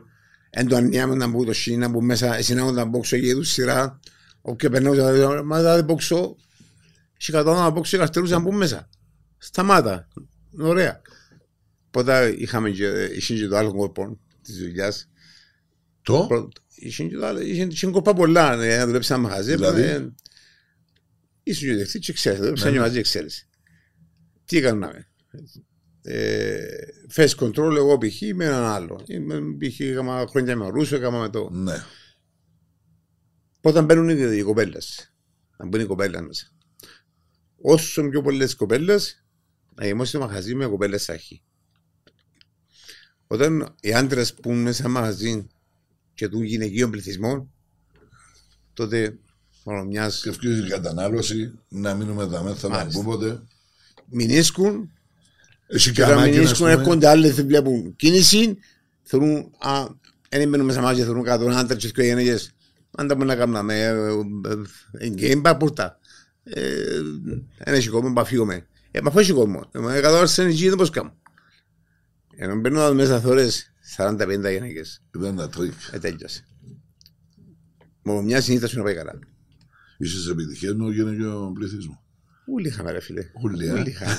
εν 0.50 0.68
το 0.68 0.76
ανιάμε 0.76 1.16
να 1.16 1.28
μπω 1.28 1.44
το 1.46 1.54
σύνη, 1.54 1.78
να 1.78 1.88
μπω 1.88 2.02
μέσα, 2.02 2.36
εσύ 2.36 2.54
να 2.54 2.72
να 2.72 2.86
μπόξω 2.86 3.18
και 3.20 3.34
του 3.34 3.44
σειρά, 3.44 4.00
όποιο 4.42 4.70
περνάω 4.70 4.94
και 4.94 5.00
θα 5.00 5.12
λέω, 5.12 5.44
μα 5.46 5.62
δεν 5.62 5.84
μπόξω, 5.84 6.36
και 7.18 7.32
κατά 7.32 7.54
να 7.54 7.70
μπόξω 7.70 7.92
και 7.92 7.98
καρτερούς 7.98 8.30
να 8.30 8.40
μπουν 8.40 8.56
μέσα. 8.56 8.90
Σταμάτα, 9.38 10.08
ωραία. 10.58 11.02
Οπότε 11.88 12.36
είχαμε 12.38 12.70
και, 12.70 12.88
είχε 13.16 13.36
και 13.36 13.48
το 13.48 13.58
άλλο 13.58 13.74
κόρπο 13.74 14.20
της 14.42 14.58
δουλειάς, 14.58 15.10
Το; 16.02 16.26
Πρώτο- 16.28 16.50
Είχε 16.76 17.04
και 17.04 17.16
το 17.16 17.26
άλλο, 17.26 17.40
είχε- 17.42 17.72
είχε 17.72 17.88
κόπα 17.88 18.14
πολλά 18.14 18.54
ε, 18.64 18.78
να 18.78 18.86
δουλέψει 18.86 19.14
ένα 19.14 19.22
μαγαζί. 19.22 19.52
Δηλαδή; 19.56 19.82
ε, 19.82 20.12
Ήσουν 21.44 21.68
και 21.68 21.76
δεχτή 21.76 22.00
και 22.00 22.14
ξέρεις, 22.14 22.40
δουλέψαν 22.40 22.68
Ναι, 22.68 22.74
και 22.74 22.80
ναι. 22.80 22.86
μαζί 22.86 23.02
ξέρεις. 23.02 23.48
Τι 24.52 24.58
έκαναμε; 24.58 25.08
Ε, 26.02 26.66
face 27.16 27.36
control 27.36 27.76
εγώ 27.76 27.98
π.χ. 27.98 28.22
με 28.36 28.46
έναν 28.46 28.64
άλλο. 28.64 29.04
Είμαι, 29.08 29.40
π.χ. 29.58 29.80
έκανα 29.80 30.28
χρόνια 30.30 30.56
με 30.56 30.70
Ρούσο, 30.70 30.96
έκανα 30.96 31.20
με 31.20 31.30
το... 31.30 31.50
Ναι. 31.52 31.84
Όταν 33.62 33.86
μπαίνουν 33.86 34.10
οι, 34.10 34.38
οι 34.38 34.42
κοπέλες, 34.42 35.14
να 35.58 35.66
μπουν 35.66 35.82
οι 35.82 35.86
κοπέλες 35.86 36.22
μέσα. 36.22 36.52
Όσο 37.62 38.10
πιο 38.10 38.22
πολλές 38.22 38.56
κοπέλες, 38.56 39.26
να 39.76 39.86
γεμώσει 39.86 40.12
το 40.12 40.20
μαγαζί 40.20 40.56
με 40.56 40.68
κοπέλες 40.68 41.06
θα 41.06 41.14
έχει. 41.14 41.44
Όταν 43.28 43.76
οι 43.82 43.94
άντρες 43.94 44.34
που 44.34 44.52
είναι 44.52 44.62
μέσα 44.62 44.82
στο 44.82 44.90
μαγαζί 44.90 45.48
και 46.14 46.30
του 46.30 46.42
γυναικείων 46.42 46.92
πληθυσμών, 46.92 47.52
τότε 48.74 49.20
μόνο 49.66 49.84
μιας 49.84 50.22
Και 50.22 50.30
ευκαιρίζει 50.30 50.66
η 50.66 50.70
κατανάλωση, 50.70 51.60
να 51.68 51.94
μείνουμε 51.94 52.24
δαμέ, 52.24 52.54
θα 52.54 52.70
Μάλιστα. 52.70 53.02
πούμε 53.02 53.16
πότε. 53.16 53.44
Μηνίσκουν 54.12 54.92
Εσύ 55.68 55.90
και 55.90 55.96
και 55.96 56.04
όταν 56.04 56.18
ανάγκη 56.18 56.32
να 56.32 56.36
μηνίσκουν 56.36 56.68
πούμε. 56.68 56.72
έρχονται 56.72 57.08
άλλοι 57.08 57.30
δεν 57.30 57.46
βλέπουν 57.46 57.96
κίνηση, 57.96 58.58
θεωρούν, 59.04 59.52
α, 59.60 59.86
δεν 60.30 60.50
μπαίνουν 60.50 60.66
μέσα 60.66 60.82
μαγαζί, 60.82 61.04
θεωρούν 61.04 61.24
κάτω 61.24 61.44
έναν 61.44 61.58
άντρα 61.58 61.76
και 61.76 61.88
δύο 61.88 62.06
γυναίκες. 62.06 62.52
Αν 62.98 63.08
τα 63.08 63.16
μπορούμε 63.16 63.34
να 63.34 63.40
κάνουμε, 63.40 63.76
ε, 63.76 63.88
ε, 63.88 65.06
ε, 65.06 65.14
game 65.18 65.42
bar 65.42 65.56
πόρτα. 65.60 66.00
Ένα 67.58 67.78
έχει 67.78 67.90
κόσμο, 67.90 68.10
μπα 68.10 68.24
φύγουμε. 68.26 68.66
Ε, 68.92 69.02
μα 69.02 69.10
αφού 69.10 69.20
έχει 69.20 69.32
κόσμο, 69.32 69.70
ε, 69.72 69.80
μα 69.80 69.96
εκατό 69.96 70.18
ώρες 70.18 70.38
είναι 70.38 70.50
εκεί, 70.50 70.70
δεν 70.70 70.78
πώς 70.78 70.90
κάνω. 70.90 71.16
Ενώ 72.36 72.56
μπαίνουν 72.56 72.96
μέσα 72.96 73.22
θόρες 73.22 73.74
40-50 73.98 74.52
γυναίκες. 74.52 75.02
Ήταν 75.16 75.36
τα 75.36 75.50
τρίκ. 75.50 75.74
Ε, 75.92 76.00
τέλειωσε. 76.00 76.46
Μόνο 78.04 78.22
μια 78.22 78.42
συνήθεια 78.42 78.68
σου 78.68 78.78
να 78.78 78.84
πάει 78.84 78.96
καλά. 78.96 79.20
Είσαι 79.98 80.32
επιτυχία 80.32 80.76
μου 80.76 80.92
και 80.92 81.26
ο 81.26 81.52
πληθυσμό. 81.52 82.04
Ούλοι 82.46 82.68
είχαμε 82.68 82.92
ρε 82.92 83.00
φίλε. 83.00 83.26
Ούλοι, 83.42 83.68
ε. 83.68 83.72
Ούλοι 83.74 83.90
είχαμε. 83.90 84.18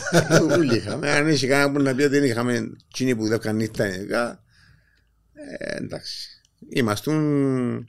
Ούλοι 0.56 0.76
είχαμε. 0.76 1.10
Αν 1.10 1.28
είχε 1.28 1.46
κανένα 1.46 1.72
που 1.72 1.82
να 1.82 1.94
πει 1.94 2.02
ότι 2.02 2.18
δεν 2.18 2.24
είχαμε 2.24 2.72
εκείνοι 2.88 3.16
που 3.16 3.22
δουλεύκαν 3.22 3.56
νύχτα 3.56 3.94
ειδικά. 3.94 4.44
Ε, 5.32 5.76
εντάξει. 5.76 6.42
Ήμαστούν 6.68 7.88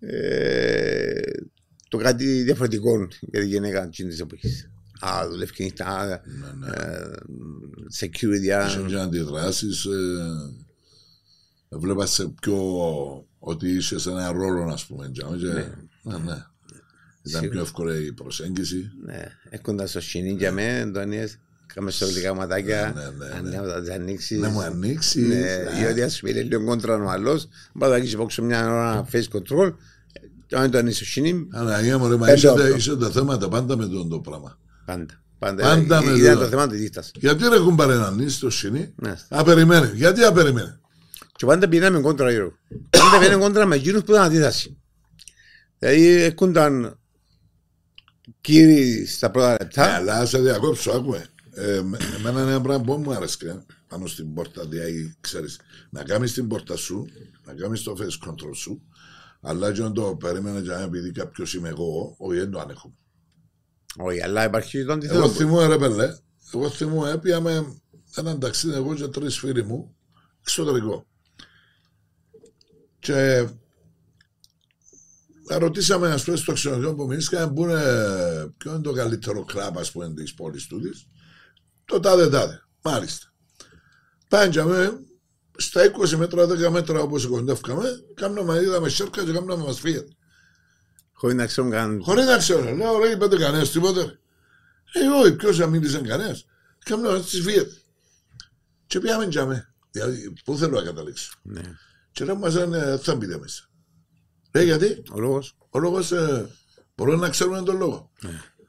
ε, 0.00 1.20
το 1.88 1.96
κάτι 1.96 2.42
διαφορετικό 2.42 3.08
για 3.20 3.40
τη 3.40 3.46
γυναίκα 3.46 3.82
εκείνης 3.82 4.12
της 4.12 4.22
εποχής. 4.22 4.70
Α, 5.00 5.28
δουλεύει 5.28 5.52
νύχτα, 5.58 5.86
α, 5.86 6.06
Ναι, 6.06 6.66
ναι. 6.66 6.72
ε, 6.76 7.12
security, 8.00 8.48
α, 8.48 8.66
Είσαι 8.66 8.84
και 8.88 8.98
αντιδράσεις. 8.98 9.84
Ε, 9.84 11.76
βλέπα 11.78 12.06
σε 12.06 12.28
πιο 12.40 12.56
ότι 13.38 13.68
είσαι 13.68 13.98
σε 13.98 14.10
ένα 14.10 14.32
ρόλο, 14.32 14.72
ας 14.72 14.86
πούμε. 14.86 15.10
Και, 15.12 15.24
ναι. 15.24 16.18
ναι. 16.18 16.44
Ήταν 17.22 17.48
πιο 17.48 17.60
εύκολη 17.60 18.06
η 18.06 18.12
προσέγγιση. 18.12 18.90
ναι, 19.04 19.22
έχοντας 19.50 19.92
το 19.92 20.00
σκηνή 20.00 20.30
για 20.30 20.52
μέ, 20.52 20.80
Αντώνιες, 20.80 21.38
κάμε 21.74 21.90
στο 21.90 22.06
γλυκά 22.06 22.34
ματάκια, 22.34 22.92
Ναι, 22.96 23.26
ναι, 23.42 23.50
ναι. 23.50 23.56
αν 23.56 23.68
θα 23.68 23.80
τις 23.80 23.90
ανοίξεις. 23.90 24.38
Να 24.38 24.48
μου 24.48 24.60
ανοίξεις. 24.60 25.28
Ναι, 25.28 25.56
διότι 25.78 26.02
ας 26.02 26.20
πει 26.20 26.32
λίγο 26.32 26.64
κόντρα 26.64 26.96
ο 26.96 27.08
άλλος, 27.10 27.48
μπορεί 27.74 27.90
να 27.90 27.96
έχεις 27.96 28.12
υπόξω 28.12 28.42
μια 28.42 28.70
ώρα 28.72 29.06
face 29.12 29.36
control, 29.36 29.74
και 30.46 30.56
αν 30.56 30.70
το 30.70 30.78
ανοίξει 30.78 30.98
το 30.98 31.04
σκηνή, 31.04 31.48
Αλλά 31.52 31.80
για 31.80 31.98
μου, 31.98 32.08
ρε, 32.08 32.16
μα 32.16 32.24
Πέντε 32.26 32.36
είσαι, 32.36 32.48
όπλο. 32.48 32.76
είσαι 32.76 32.96
τα 32.96 33.10
θέματα 33.10 33.48
πάντα 33.48 33.76
με 33.76 33.86
τον 33.86 34.08
το 34.08 34.20
πράγμα. 34.20 34.58
πάντα. 34.86 35.14
Πάντα, 35.38 35.62
Πάντα 35.62 36.02
με 36.02 36.10
ήταν 36.18 36.34
το- 36.34 36.40
το 36.40 36.48
θέμα 36.48 36.66
της 36.68 36.80
δίκτας. 36.80 37.10
Γιατί 37.14 37.48
ρε 37.48 37.54
έχουν 37.54 37.74
παρενανίσει 37.76 38.40
το 38.40 38.50
σινή; 38.50 38.92
Ναι. 38.96 39.14
Απεριμένει. 39.28 39.90
Γιατί 39.94 40.22
απεριμένει. 40.22 40.78
Και 41.36 41.46
πάντα 41.46 41.68
πήραμε 41.68 42.00
κόντρα 42.00 42.30
γύρω. 42.30 42.52
Πάντα 42.90 43.18
πήραμε 43.20 43.42
κόντρα 43.42 43.66
με 43.66 43.76
εκείνους 43.76 44.02
που 44.02 44.10
ήταν 44.12 44.24
αντίδραση. 44.24 44.76
Δηλαδή 45.78 46.06
έρχονταν 46.06 46.98
κύριοι 48.40 49.06
στα 49.06 49.30
πρώτα 49.30 49.52
Ε, 49.52 49.56
λεπτά, 49.58 49.94
Αλλά 49.94 50.26
σε 50.26 50.38
διακόψω, 50.38 50.90
άκουμε. 50.90 51.26
Ε, 51.50 51.80
με- 51.82 51.98
εμένα 52.16 52.40
είναι 52.40 52.50
ένα 52.50 52.60
πράγμα 52.60 52.84
που 52.84 52.96
μου 53.00 53.12
άρεσε. 53.12 53.64
πάνω 53.88 54.06
στην 54.06 54.34
πόρτα, 54.34 54.66
δηλαδή, 54.66 55.14
ξέρεις, 55.20 55.60
να 55.90 56.02
κάνεις 56.02 56.32
την 56.32 56.48
πόρτα 56.48 56.76
σου, 56.76 57.06
να 57.44 57.54
κάνεις 57.54 57.82
το 57.82 57.96
face 57.98 58.28
control 58.28 58.54
σου, 58.54 58.82
αλλά 59.40 59.72
και 59.72 59.82
αν 59.82 59.94
το 59.94 60.16
περίμενες 60.16 60.62
για 60.62 60.76
να 60.76 60.82
επειδή 60.82 61.12
κάποιος 61.12 61.54
είμαι 61.54 61.68
εγώ, 61.68 62.14
όχι 62.18 62.38
δεν 62.38 62.50
το 62.50 62.58
ανέχομαι. 62.60 62.94
Όχι, 63.96 64.22
αλλά 64.22 64.44
υπάρχει 64.44 64.76
το 64.76 64.82
Εγώ 64.84 64.92
αντιθέτο. 64.92 65.28
θυμούμαι 65.28 65.66
ρε 65.66 65.78
πελέ, 65.78 66.16
εγώ 66.54 66.70
θυμούμαι 66.70 67.10
έπιαμε 67.10 67.80
έναν 68.16 68.40
ταξίδι 68.40 68.74
εγώ 68.74 68.94
και 68.94 69.06
τρεις 69.08 69.38
φίλοι 69.38 69.64
μου 69.64 69.94
εξωτερικό. 70.40 71.06
Και 72.98 73.48
ρωτήσαμε 75.58 76.12
ας 76.12 76.24
πούμε 76.24 76.36
στο 76.36 76.52
ξενοδοχείο 76.52 76.94
που 76.94 77.06
μείνησαμε 77.06 77.52
που 77.52 77.62
είναι, 77.62 77.82
ποιο 78.56 78.72
είναι 78.72 78.80
το 78.80 78.92
καλύτερο 78.92 79.44
κλαμπ 79.44 79.78
ας 79.78 79.92
πούμε 79.92 80.14
της 80.14 80.34
πόλης 80.34 80.66
τούτης. 80.66 81.06
Το 81.84 82.00
τάδε 82.00 82.28
τάδε, 82.28 82.62
μάλιστα. 82.82 83.32
Πάντιαμε 84.28 85.00
στα 85.56 85.82
20 85.84 86.16
μέτρα, 86.16 86.46
10 86.46 86.70
μέτρα 86.70 87.00
όπως 87.00 87.26
κοντεύκαμε, 87.26 87.88
κάμναμε, 88.14 88.60
είδαμε 88.60 88.88
σέρκα 88.88 89.24
και 89.24 89.32
κάμναμε 89.32 89.64
μας 89.64 89.80
φύγεται. 89.80 90.12
Χωρίς 91.12 91.36
να 91.36 91.46
ξέρουν 91.46 91.70
καν. 91.70 92.00
Χωρίς 92.02 92.26
να 92.26 92.36
ξέρω, 92.36 92.74
λέω 92.74 92.98
ρε, 92.98 93.10
είπατε 93.10 93.36
κανένας 93.36 93.70
τίποτε. 93.70 94.00
ρε. 94.00 94.18
Ε, 94.92 95.08
όχι, 95.08 95.32
ποιος 95.32 95.58
να 95.58 95.66
μίλησε 95.66 96.00
κανένας. 96.00 96.46
Κάμουν 96.84 97.12
να 97.12 97.20
της 97.20 97.40
βίαιτε. 97.40 97.76
Και 98.86 99.00
πήγαμε 99.00 99.26
τζαμέ. 99.28 99.74
Δηλαδή, 99.90 100.32
πού 100.44 100.56
θέλω 100.56 100.78
να 100.78 100.84
καταλήξω. 100.84 101.32
Ναι. 101.42 101.62
Και 102.12 102.24
λέω, 102.24 102.36
μας 102.36 102.54
λένε, 102.54 102.98
θα 103.02 103.14
μπείτε 103.14 103.38
μέσα. 103.38 103.69
Ε, 104.50 104.62
γιατί, 104.62 105.02
Ο 105.12 105.18
λόγος. 105.20 105.56
ο 105.70 105.78
λόγος, 105.78 106.12
ε, 106.12 106.48
μπορούμε 106.94 107.16
να 107.16 107.28
ξέρουμε 107.28 107.62
τον 107.62 107.76
λόγο. 107.76 108.10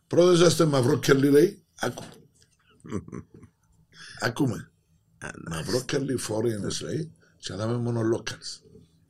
Πρώτα 0.07 0.31
είσαστε 0.31 0.65
μαυρό 0.65 0.99
κερλί, 0.99 1.29
λέει, 1.29 1.63
άκου. 1.79 2.03
Ακούμε. 4.19 4.71
Μαυρό 5.49 5.81
κερλί 5.81 6.19
foreigners, 6.29 6.81
λέει, 6.83 7.11
και 7.37 7.53
θα 7.53 7.63
είμαι 7.63 7.77
μόνο 7.77 8.01
locals. 8.17 8.59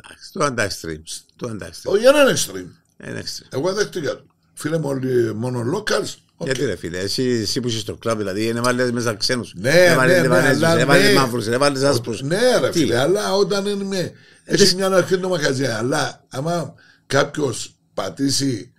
Εντάξει, 0.04 0.32
Το 0.34 0.44
αντάξτριμ. 0.44 1.02
Το 1.36 1.48
αντάξτριμ. 1.48 1.94
Όχι, 1.94 2.06
έναν 2.06 2.36
extreme. 2.36 2.70
Ένα 2.98 3.22
extreme. 3.22 3.48
Εγώ 3.50 3.74
δέχτηκα 3.74 4.16
το. 4.16 4.26
Φίλε 4.54 4.78
μου, 4.80 4.88
όλοι 4.88 5.36
μόνο 5.36 5.64
locals. 5.78 6.16
Οκ. 6.42 6.46
Γιατί 6.46 6.66
ρε 6.66 6.76
φίλε, 6.76 6.98
εσύ, 6.98 7.24
εσύ 7.24 7.60
που 7.60 7.68
είσαι 7.68 7.80
στο 7.80 7.96
κλαμπ, 7.96 8.18
δηλαδή 8.18 8.48
είναι 8.48 8.60
βάλεις 8.62 8.92
μέσα 8.92 9.16
ξένους. 9.16 9.54
Ναι, 9.56 9.72
δεν 9.72 9.96
βάλει 9.96 10.12
ναι, 10.12 10.18
ναι, 10.18 10.22
Λιβανέζους, 10.24 10.64
αλλά 10.64 10.76
δεν 10.76 10.88
βάλεις 10.88 11.08
ναι. 11.08 11.14
μαύρους, 11.14 11.46
δεν 11.46 11.60
βάλεις 11.60 11.84
άσπρους. 11.84 12.22
Ναι, 12.22 12.58
ρε 12.60 12.70
Τι; 12.70 12.80
φίλε, 12.80 12.98
αλλά 12.98 13.36
όταν 13.36 13.66
είναι 13.66 13.84
με. 13.84 14.12
Έχεις 14.44 14.76
μια 14.76 14.86
αρχή 14.86 15.18
το 15.18 15.30
μαγαζί, 15.30 15.66
αλλά 15.66 16.26
άμα 16.30 16.74
κάποιος 17.06 17.76
πατήσει 17.94 18.74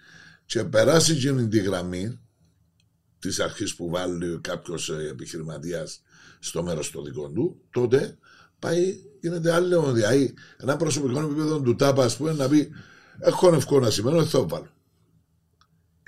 και 0.46 0.64
περάσει 0.64 1.12
εκείνη 1.12 1.48
τη 1.48 1.58
γραμμή 1.58 2.18
της 3.18 3.40
αρχής 3.40 3.74
που 3.74 3.90
βάλει 3.90 4.38
κάποιος 4.40 4.90
επιχειρηματίας 5.10 6.02
στο 6.38 6.62
μέρος 6.62 6.90
το 6.90 7.02
δικό 7.02 7.28
του, 7.28 7.60
τότε 7.70 8.16
πάει, 8.58 8.96
γίνεται 9.20 9.52
άλλο. 9.52 9.92
Δηλαδή, 9.92 10.34
ένα 10.56 10.76
προσωπικό 10.76 11.20
επίπεδο 11.20 11.60
του 11.60 11.76
τάπα, 11.76 12.04
ας 12.04 12.16
πούμε, 12.16 12.32
να 12.32 12.48
πει: 12.48 12.70
Έχω 13.18 13.54
ευκό 13.54 13.80
να 13.80 13.90
σημαίνω, 13.90 14.16
δεν 14.16 14.26
θα 14.26 14.38
το 14.38 14.48
βάλω. 14.48 14.70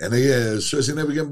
Είναι, 0.01 0.59
σου 0.59 0.81
συνέβη 0.81 1.13
και 1.13 1.23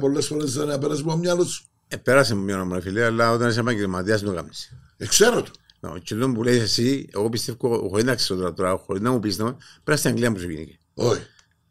πολλές 0.00 0.26
φορές 0.26 0.54
να 0.54 0.78
περάσει 0.78 1.00
από 1.00 1.10
το 1.10 1.16
μυαλό 1.16 1.44
σου. 1.44 1.64
Ε, 1.88 1.96
πέρασε 1.96 2.34
μου 2.34 2.42
μια 2.42 2.60
ώρα, 2.60 2.80
φίλε, 2.80 3.04
αλλά 3.04 3.32
όταν 3.32 3.48
είσαι 3.48 3.60
επαγγελματίας 3.60 4.20
δεν 4.20 4.30
το 4.30 4.36
κάνεις. 4.36 4.72
Ε, 4.96 5.06
ξέρω 5.06 5.42
το. 5.42 5.50
No, 5.80 6.02
και 6.02 6.14
λέω 6.14 6.32
που 6.32 6.42
λέει 6.42 6.58
εσύ, 6.58 7.08
εγώ 7.12 7.28
πιστεύω, 7.28 7.88
χωρίς 7.88 8.04
να 8.04 8.14
ξέρω 8.14 8.40
τώρα, 8.40 8.52
τώρα 8.54 8.76
χωρίς 8.76 9.02
να 9.02 9.10
μου 9.10 9.20
πεις, 9.20 9.36
no, 9.40 9.54
πρέπει 9.84 9.98
στην 9.98 10.10
Αγγλία 10.10 10.30
μου 10.30 10.38
σου 10.38 10.50
γίνει. 10.50 10.78
Όχι. 10.94 11.20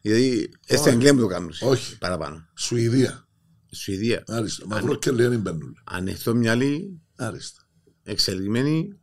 Γιατί 0.00 0.50
ε, 0.66 0.76
στην 0.76 0.92
Αγγλία 0.92 1.14
μου 1.14 1.20
το 1.20 1.26
κάνουν. 1.26 1.52
Όχι. 1.60 1.98
Παραπάνω. 1.98 2.48
Σουηδία. 2.54 3.26
Σουηδία. 3.70 4.22
Άριστα. 4.26 4.66
Μαυρό 4.66 4.94
και 4.94 5.10
λέει 5.10 5.26
δεν 5.26 5.40
μπαίνουν. 5.40 5.76
Ανοιχτό 5.84 6.34
μυαλί, 6.34 7.00
Άριστα. 7.16 7.60
εξελιγμένη, 8.04 8.98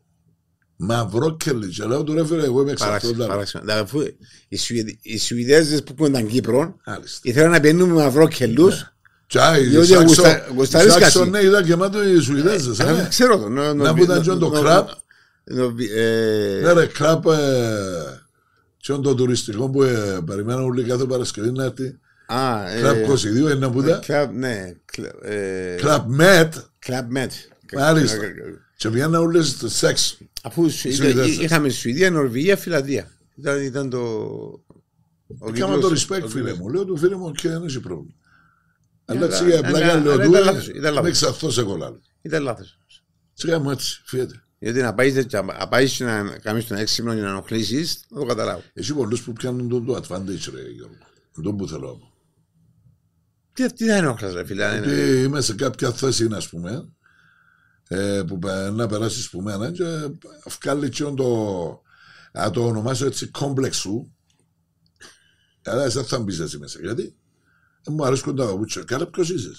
Μαυρό 0.77 1.35
και 1.37 1.51
λέει. 1.51 1.69
Και 1.69 1.83
λέω 1.83 2.03
του 2.03 2.13
ρε 2.13 2.25
φίλε, 2.25 2.43
εγώ 2.43 2.61
είμαι 2.61 2.71
εξαρτό. 2.71 2.91
παράξενο. 3.07 3.25
παράξενο. 3.27 3.63
Δηλαδή, 3.63 3.81
αφού 3.81 3.99
οι 4.47 4.57
Σουηδ- 4.57 4.97
Οι 5.01 5.17
Σουηδέζες 5.19 5.83
που 5.83 5.93
πούνταν 5.93 6.27
Κύπρο, 6.27 6.75
Άριστα. 6.83 7.19
ήθελαν 7.23 7.51
να 7.51 7.59
μπαίνουν 7.59 7.89
με 7.89 7.93
μαυρό 8.03 8.27
κελούς. 8.27 8.93
Τσάι, 9.27 9.63
Διότι 9.63 9.87
Σάξο. 9.87 10.03
γουστα- 10.05 10.47
γουστάρεις 10.55 10.93
Σάξο, 10.93 11.19
κάτι. 11.19 11.31
ναι, 11.31 11.43
είδα 11.43 11.59
γεμάτο 11.61 12.03
οι 12.09 12.19
Σουηδέζες. 12.19 12.79
Ε, 12.79 12.83
ε. 12.83 13.05
Ξέρω 13.09 13.37
το. 13.37 13.49
νο- 13.49 13.61
Να 13.61 13.73
νο- 13.73 13.93
που 13.93 14.03
ήταν 14.03 14.15
νο- 14.15 14.21
τζον 14.21 14.39
το 14.39 14.49
νο- 14.49 14.61
κραπ. 14.61 14.89
νο- 15.43 15.73
ε, 15.95 16.59
Ναι 16.63 16.73
ρε, 16.73 16.85
κραπ, 16.85 17.25
ε, 17.25 17.37
και 18.77 18.93
είναι 18.93 19.01
το 19.01 19.15
τουριστικό 19.15 19.69
που 19.69 19.83
ε, 19.83 20.19
περιμένω 20.25 20.63
όλοι 20.63 20.83
κάθε 20.83 21.05
Παρασκευή 21.05 21.51
να 21.51 21.63
έρθει. 21.63 21.97
Α, 22.27 22.69
ε, 22.71 22.79
Κραπ 22.81 22.95
22 22.95 23.49
είναι 23.55 23.67
που 23.69 23.81
ήταν. 23.81 23.99
Club, 24.07 24.27
ναι. 24.33 24.73
Club, 24.97 25.03
ε, 25.21 25.75
Κραπ 25.75 26.07
μετ. 26.09 26.53
Club 26.87 27.17
Med. 27.17 27.29
Μάλιστα. 27.75 28.17
Και 28.77 28.89
βγαίνουν 28.89 29.13
όλες 29.15 29.47
στο 29.49 29.69
σεξ. 29.69 30.17
Αφού 30.43 30.69
σου- 30.69 30.93
Σουηδές. 30.93 31.27
ήταν- 31.27 31.43
είχαμε 31.45 31.69
Σουηδία, 31.69 32.11
Νορβηγία, 32.11 32.57
Φιλανδία. 32.57 33.11
Ήταν, 33.35 33.61
ήταν 33.61 33.89
το. 33.89 33.99
ο 35.39 35.51
Κάμα 35.51 35.77
το 35.79 35.79
κύκλος- 35.89 36.07
respect 36.07 36.23
ο 36.23 36.27
φίλε 36.27 36.41
κύκλος. 36.51 36.57
μου. 36.57 36.69
Λέω 36.69 36.85
του 36.85 36.97
φίλε 36.97 37.15
μου 37.15 37.31
και 37.31 37.49
δεν 37.49 37.63
έχει 37.63 37.79
πρόβλημα. 37.79 38.13
Αλλά 39.05 39.19
αλλά- 39.19 39.35
έτσι 39.35 39.45
για 39.45 39.57
αλλά- 39.57 39.67
πλάκα 39.67 39.95
λέω 39.99 40.11
αλλά 40.13 40.23
του, 40.23 40.29
ήταν 40.29 40.41
ε, 40.41 40.45
λάθος, 40.45 40.67
ήταν 40.67 40.81
με 40.81 40.89
λάθος. 40.89 41.09
εξαρθώ 41.09 41.51
σε 41.51 41.63
κολλάλο. 41.63 42.01
Ήταν 42.21 42.43
λάθος. 42.43 42.77
Σιγά 43.33 43.59
μου 43.59 43.69
έτσι, 43.71 44.01
φύγετε. 44.05 44.43
Γιατί 44.59 44.81
να 44.81 44.93
πάεις 44.93 45.25
να 45.31 45.67
πάεις 45.67 45.99
να 45.99 46.37
κάνεις 46.41 46.65
τον 46.67 46.77
έξυπνο 46.77 47.13
για 47.13 47.23
να 47.23 47.29
ενοχλήσεις, 47.29 47.99
να 48.09 48.19
το 48.19 48.25
καταλάβω. 48.25 48.61
Εσύ 48.73 48.93
πολλούς 48.93 49.21
που 49.21 49.33
πιάνουν 49.33 49.69
το, 49.69 49.81
το 49.81 49.95
advantage 49.95 50.49
ρε 50.53 50.69
Γιώργο. 50.75 50.95
Αυτό 51.37 51.53
που 51.53 51.67
θέλω 51.67 51.87
να 51.87 51.93
πω. 51.97 52.13
Τι, 53.53 53.73
τι 53.73 53.85
θα 53.87 53.95
ενοχλάς 53.95 54.33
ρε 54.33 54.45
φίλε. 54.45 54.65
αν 54.65 54.83
είναι- 54.83 54.93
Ότι 54.93 55.21
είμαι 55.23 55.41
σε 55.41 55.53
κάποια 55.55 55.91
θέση, 55.91 56.27
ας 56.31 56.49
πούμε, 56.49 56.89
ε, 57.87 58.21
που 58.27 58.39
πε- 58.39 58.71
να 58.71 58.87
περάσεις 58.87 59.29
που 59.29 59.41
μένα 59.41 59.71
και 59.71 59.83
βγάλει 60.61 60.89
και 60.89 61.03
το, 61.03 61.81
να 62.33 62.49
το 62.51 62.65
ονομάσω 62.65 63.05
έτσι, 63.05 63.27
κόμπλεξ 63.27 63.77
σου. 63.77 64.11
Αλλά 65.65 65.83
εσύ 65.83 65.97
δεν 65.97 66.05
θα 66.05 66.19
μπεις 66.19 66.39
έτσι 66.39 66.57
μέσα. 66.57 66.79
Γιατί 66.81 67.15
δεν 67.83 67.93
μου 67.97 68.05
αρέσκουν 68.05 68.35
τα 68.35 68.45
παπούτσια. 68.45 68.83
Καλά 68.83 69.05
ποιος 69.07 69.29
είσαι. 69.29 69.51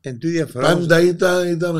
Εν 0.00 0.12
τούτη 0.12 0.28
διαφορά 0.28 0.66
όμως- 0.72 0.80
Πάντα 0.80 1.00
ήταν, 1.00 1.48
ήταν 1.48 1.76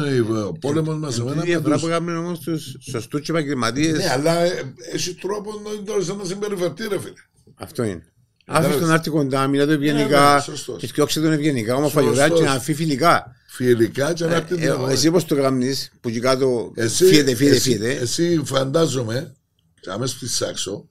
ο 0.47 0.53
πόλεμος 0.53 0.99
μας 0.99 1.15
εν 1.19 1.21
εμένα. 1.21 1.35
τούτη 1.41 1.47
με 1.47 1.53
διαφορά 1.53 1.75
τους- 1.75 1.83
που 1.85 1.89
κάνουμε 1.91 2.17
όμως 2.17 2.39
τους 2.39 2.77
σωστούς 2.91 3.21
και 3.21 3.31
επαγγελματίες. 3.31 3.97
Ναι, 3.99 4.11
αλλά 4.11 4.39
ε, 4.39 4.75
έχει 4.93 5.15
τρόπο 5.15 5.51
να 5.65 5.83
τώρα 5.85 6.15
να 6.19 6.25
συμπεριφερθεί 6.25 6.89
ρε 6.89 7.01
φίλε. 7.01 7.13
Αυτό 7.55 7.83
είναι. 7.83 8.03
Κατάλαβες. 8.45 8.67
Άφησε 8.71 8.79
τον 8.81 8.89
να 8.89 8.95
έρθει 8.95 9.11
κοντά, 9.11 9.47
μιλά 9.47 9.65
του 9.65 9.71
Ναι, 9.71 9.77
ναι, 9.77 9.85
ευγενικά 9.91 10.41
σωστός. 10.41 10.81
και 10.81 10.87
φτιάξε 10.87 11.21
τον 11.21 11.33
ευγενικά, 11.33 11.75
όμορφα 11.75 12.01
γιουρά 12.03 12.29
και 12.29 12.43
να 12.43 12.61
φύγει 12.61 12.77
φιλικά. 12.79 13.35
Φιλικά 13.55 14.13
και 14.13 14.25
να 14.25 14.33
Ε, 14.35 14.37
έρθει 14.37 14.55
ε, 14.55 14.57
την 14.75 14.89
Εσύ 14.89 15.11
πώς 15.11 15.25
το 15.25 15.35
κάνεις, 15.37 15.91
που 16.01 16.09
εκεί 16.09 16.21
κάτω 16.21 16.73
Εσύ, 16.75 17.05
φύγεται, 17.05 17.35
φύγεται, 17.35 17.57
εσύ, 17.57 17.71
φύγεται. 17.71 17.91
εσύ 17.93 18.43
φαντάζομαι, 18.45 19.35
και 19.81 19.91
αμέσως 19.91 20.17
στη 20.17 20.29
Σάξο, 20.29 20.89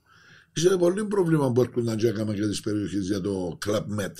είχε 0.54 0.76
πολύ 0.76 1.04
πρόβλημα 1.04 1.52
που 1.52 1.60
έρχονταν 1.60 1.98
να 2.02 2.08
έκαμε 2.08 2.34
για 2.34 2.48
τις 2.48 2.60
περιοχές 2.60 3.06
για 3.06 3.20
το 3.20 3.58
Club 3.66 4.00
Med. 4.00 4.12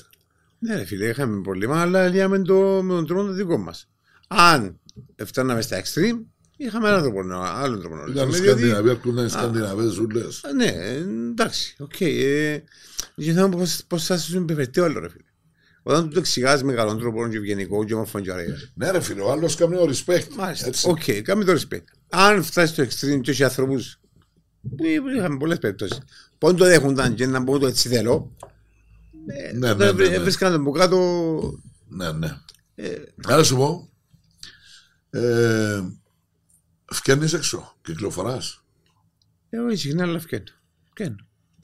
Ναι, 0.59 0.77
ρε 0.77 0.85
φίλε, 0.85 1.09
είχαμε 1.09 1.41
πρόβλημα, 1.41 1.81
αλλά 1.81 2.09
λύαμε 2.09 2.43
το 2.43 2.55
με 2.83 2.93
τον 2.93 3.07
τρόπο 3.07 3.25
το 3.27 3.33
δικό 3.33 3.59
μας. 3.59 3.89
Αν 4.29 4.81
φτάναμε 5.25 5.61
στα 5.61 5.83
extreme, 5.83 6.19
είχαμε 6.57 6.89
έναν 6.89 7.03
τρόπο, 7.03 7.23
να- 7.23 7.37
άλλο 7.49 7.79
τρόπο 7.79 7.95
να 7.97 8.03
Ήταν 8.11 8.29
λύσουμε. 8.29 8.37
οι 8.37 8.41
διότι- 8.41 8.61
Σκανδιναβοί, 8.61 8.89
έρχονταν 8.89 9.27
οι 9.27 9.29
Σκανδιναβές 9.29 9.93
ζούλες. 9.93 10.45
Α, 10.45 10.53
Ναι, 10.53 10.65
ε, 10.65 10.97
εντάξει, 11.31 11.77
οκ. 11.79 12.01
ε, 12.01 12.63
Για 13.15 13.33
να 13.33 13.43
δούμε 13.43 13.57
πώς- 13.57 13.85
πώς 13.87 14.05
θα 14.05 14.19
σου 14.19 14.31
συμπεριφερθεί 14.31 14.81
όλο, 14.81 15.01
ρε 15.01 15.09
φίλε. 15.09 15.25
Όταν 15.87 16.03
του 16.05 16.09
το 16.15 16.19
εξηγάς 16.19 16.63
με 16.63 16.73
καλόν 16.73 16.99
τρόπο 16.99 17.29
και 17.29 17.37
ευγενικό 17.37 17.85
και 17.85 17.95
όμορφο 17.95 18.21
και 18.21 18.33
ωραίο. 18.33 18.55
Ναι 18.75 18.91
ρε 18.91 19.01
φίλε, 19.01 19.21
ο 19.21 19.31
άλλος 19.31 19.55
κάνει 19.55 19.75
ο 19.77 19.83
respect. 19.85 20.29
Μάλιστα. 20.37 20.67
Έτσι. 20.67 20.89
Οκ, 20.89 21.03
κάμε 21.23 21.45
το 21.45 21.53
respect. 21.53 21.85
Αν 22.09 22.43
φτάσει 22.43 22.73
στο 22.73 22.83
extreme 22.83 23.21
και 23.21 23.31
έχει 23.31 23.45
ανθρώπου 23.45 23.83
που 24.77 24.85
είχαμε 25.17 25.37
πολλές 25.37 25.59
περιπτώσεις. 25.59 25.99
Πότε 26.39 26.55
το 26.57 26.65
δέχονταν 26.65 27.15
και 27.15 27.27
να 27.27 27.45
πω 27.45 27.59
το 27.59 27.67
έτσι 27.67 27.89
θέλω. 27.89 28.37
Ναι, 29.55 29.73
τότε 29.75 29.93
ναι, 29.93 29.93
ναι, 30.05 30.09
ναι. 30.09 30.19
Βρίσκαν 30.19 30.53
τον 30.53 30.61
από 30.61 30.71
κάτω. 30.71 31.61
Ναι, 31.89 32.13
ναι. 32.13 32.37
ε, 32.75 32.95
Άρα 33.25 33.43
σου 33.43 33.57
πω, 33.57 33.89
ε, 35.11 35.83
φκένεις 36.93 37.33
έξω, 37.33 37.77
κυκλοφοράς. 37.83 38.63
Εγώ 39.51 39.77
συχνά 39.77 40.03
αλλά 40.03 40.19
φκένω. 40.21 40.45
Φκένω. 40.89 41.17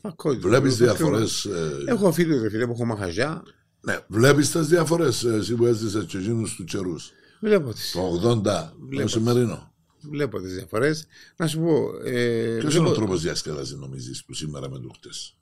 Ακούω. 0.03 0.35
Βλέπεις 0.41 0.75
Φκένω. 0.75 0.91
διαφορές. 0.91 1.45
ε, 1.45 1.71
Έχω 1.87 2.13
φίλους 2.13 2.43
ρε 2.43 2.51
φίλε 2.51 2.67
που 2.67 2.73
έχω 2.73 2.85
μαχαζιά. 2.85 3.43
Ναι, 3.81 3.99
βλέπεις 4.09 4.51
τις 4.51 4.67
διαφορές 4.67 5.25
ε, 5.25 5.35
εσύ 5.35 5.55
που 5.55 5.67
έζησες 5.67 6.05
και 6.05 6.19
εκείνους 6.19 6.55
τους 6.55 6.65
καιρούς. 6.71 7.11
Βλέπω 7.41 7.73
τις. 7.73 7.93
Το 7.93 8.21
80, 8.45 8.73
το 9.01 9.09
σημερινό. 9.09 9.75
Βλέπω 10.11 10.41
τις 10.41 10.55
διαφορές. 10.55 11.07
Να 11.37 11.47
σου 11.47 11.59
πω. 11.61 11.97
Ε, 12.05 12.57
Ποιος 12.61 12.75
είναι 12.75 12.83
βλέπω- 12.83 12.91
ο 12.91 12.93
τρόπος 12.95 13.23
διασκέδασης 13.23 13.75
νομίζεις 13.77 14.23
του 14.25 14.35
σήμερα 14.35 14.71
με 14.71 14.79
του 14.79 14.91
χτες; 14.97 15.37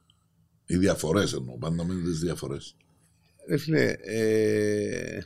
Οι 0.66 0.77
διαφορές 0.77 1.33
εννοώ, 1.33 1.59
πάντα 1.59 1.85
με 1.85 1.94
τις 1.94 2.18
διαφορές. 2.18 2.77
Ρε 3.48 3.57
φίλε, 3.57 3.90
ε, 4.01 5.20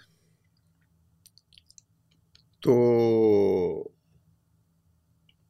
το 2.58 2.72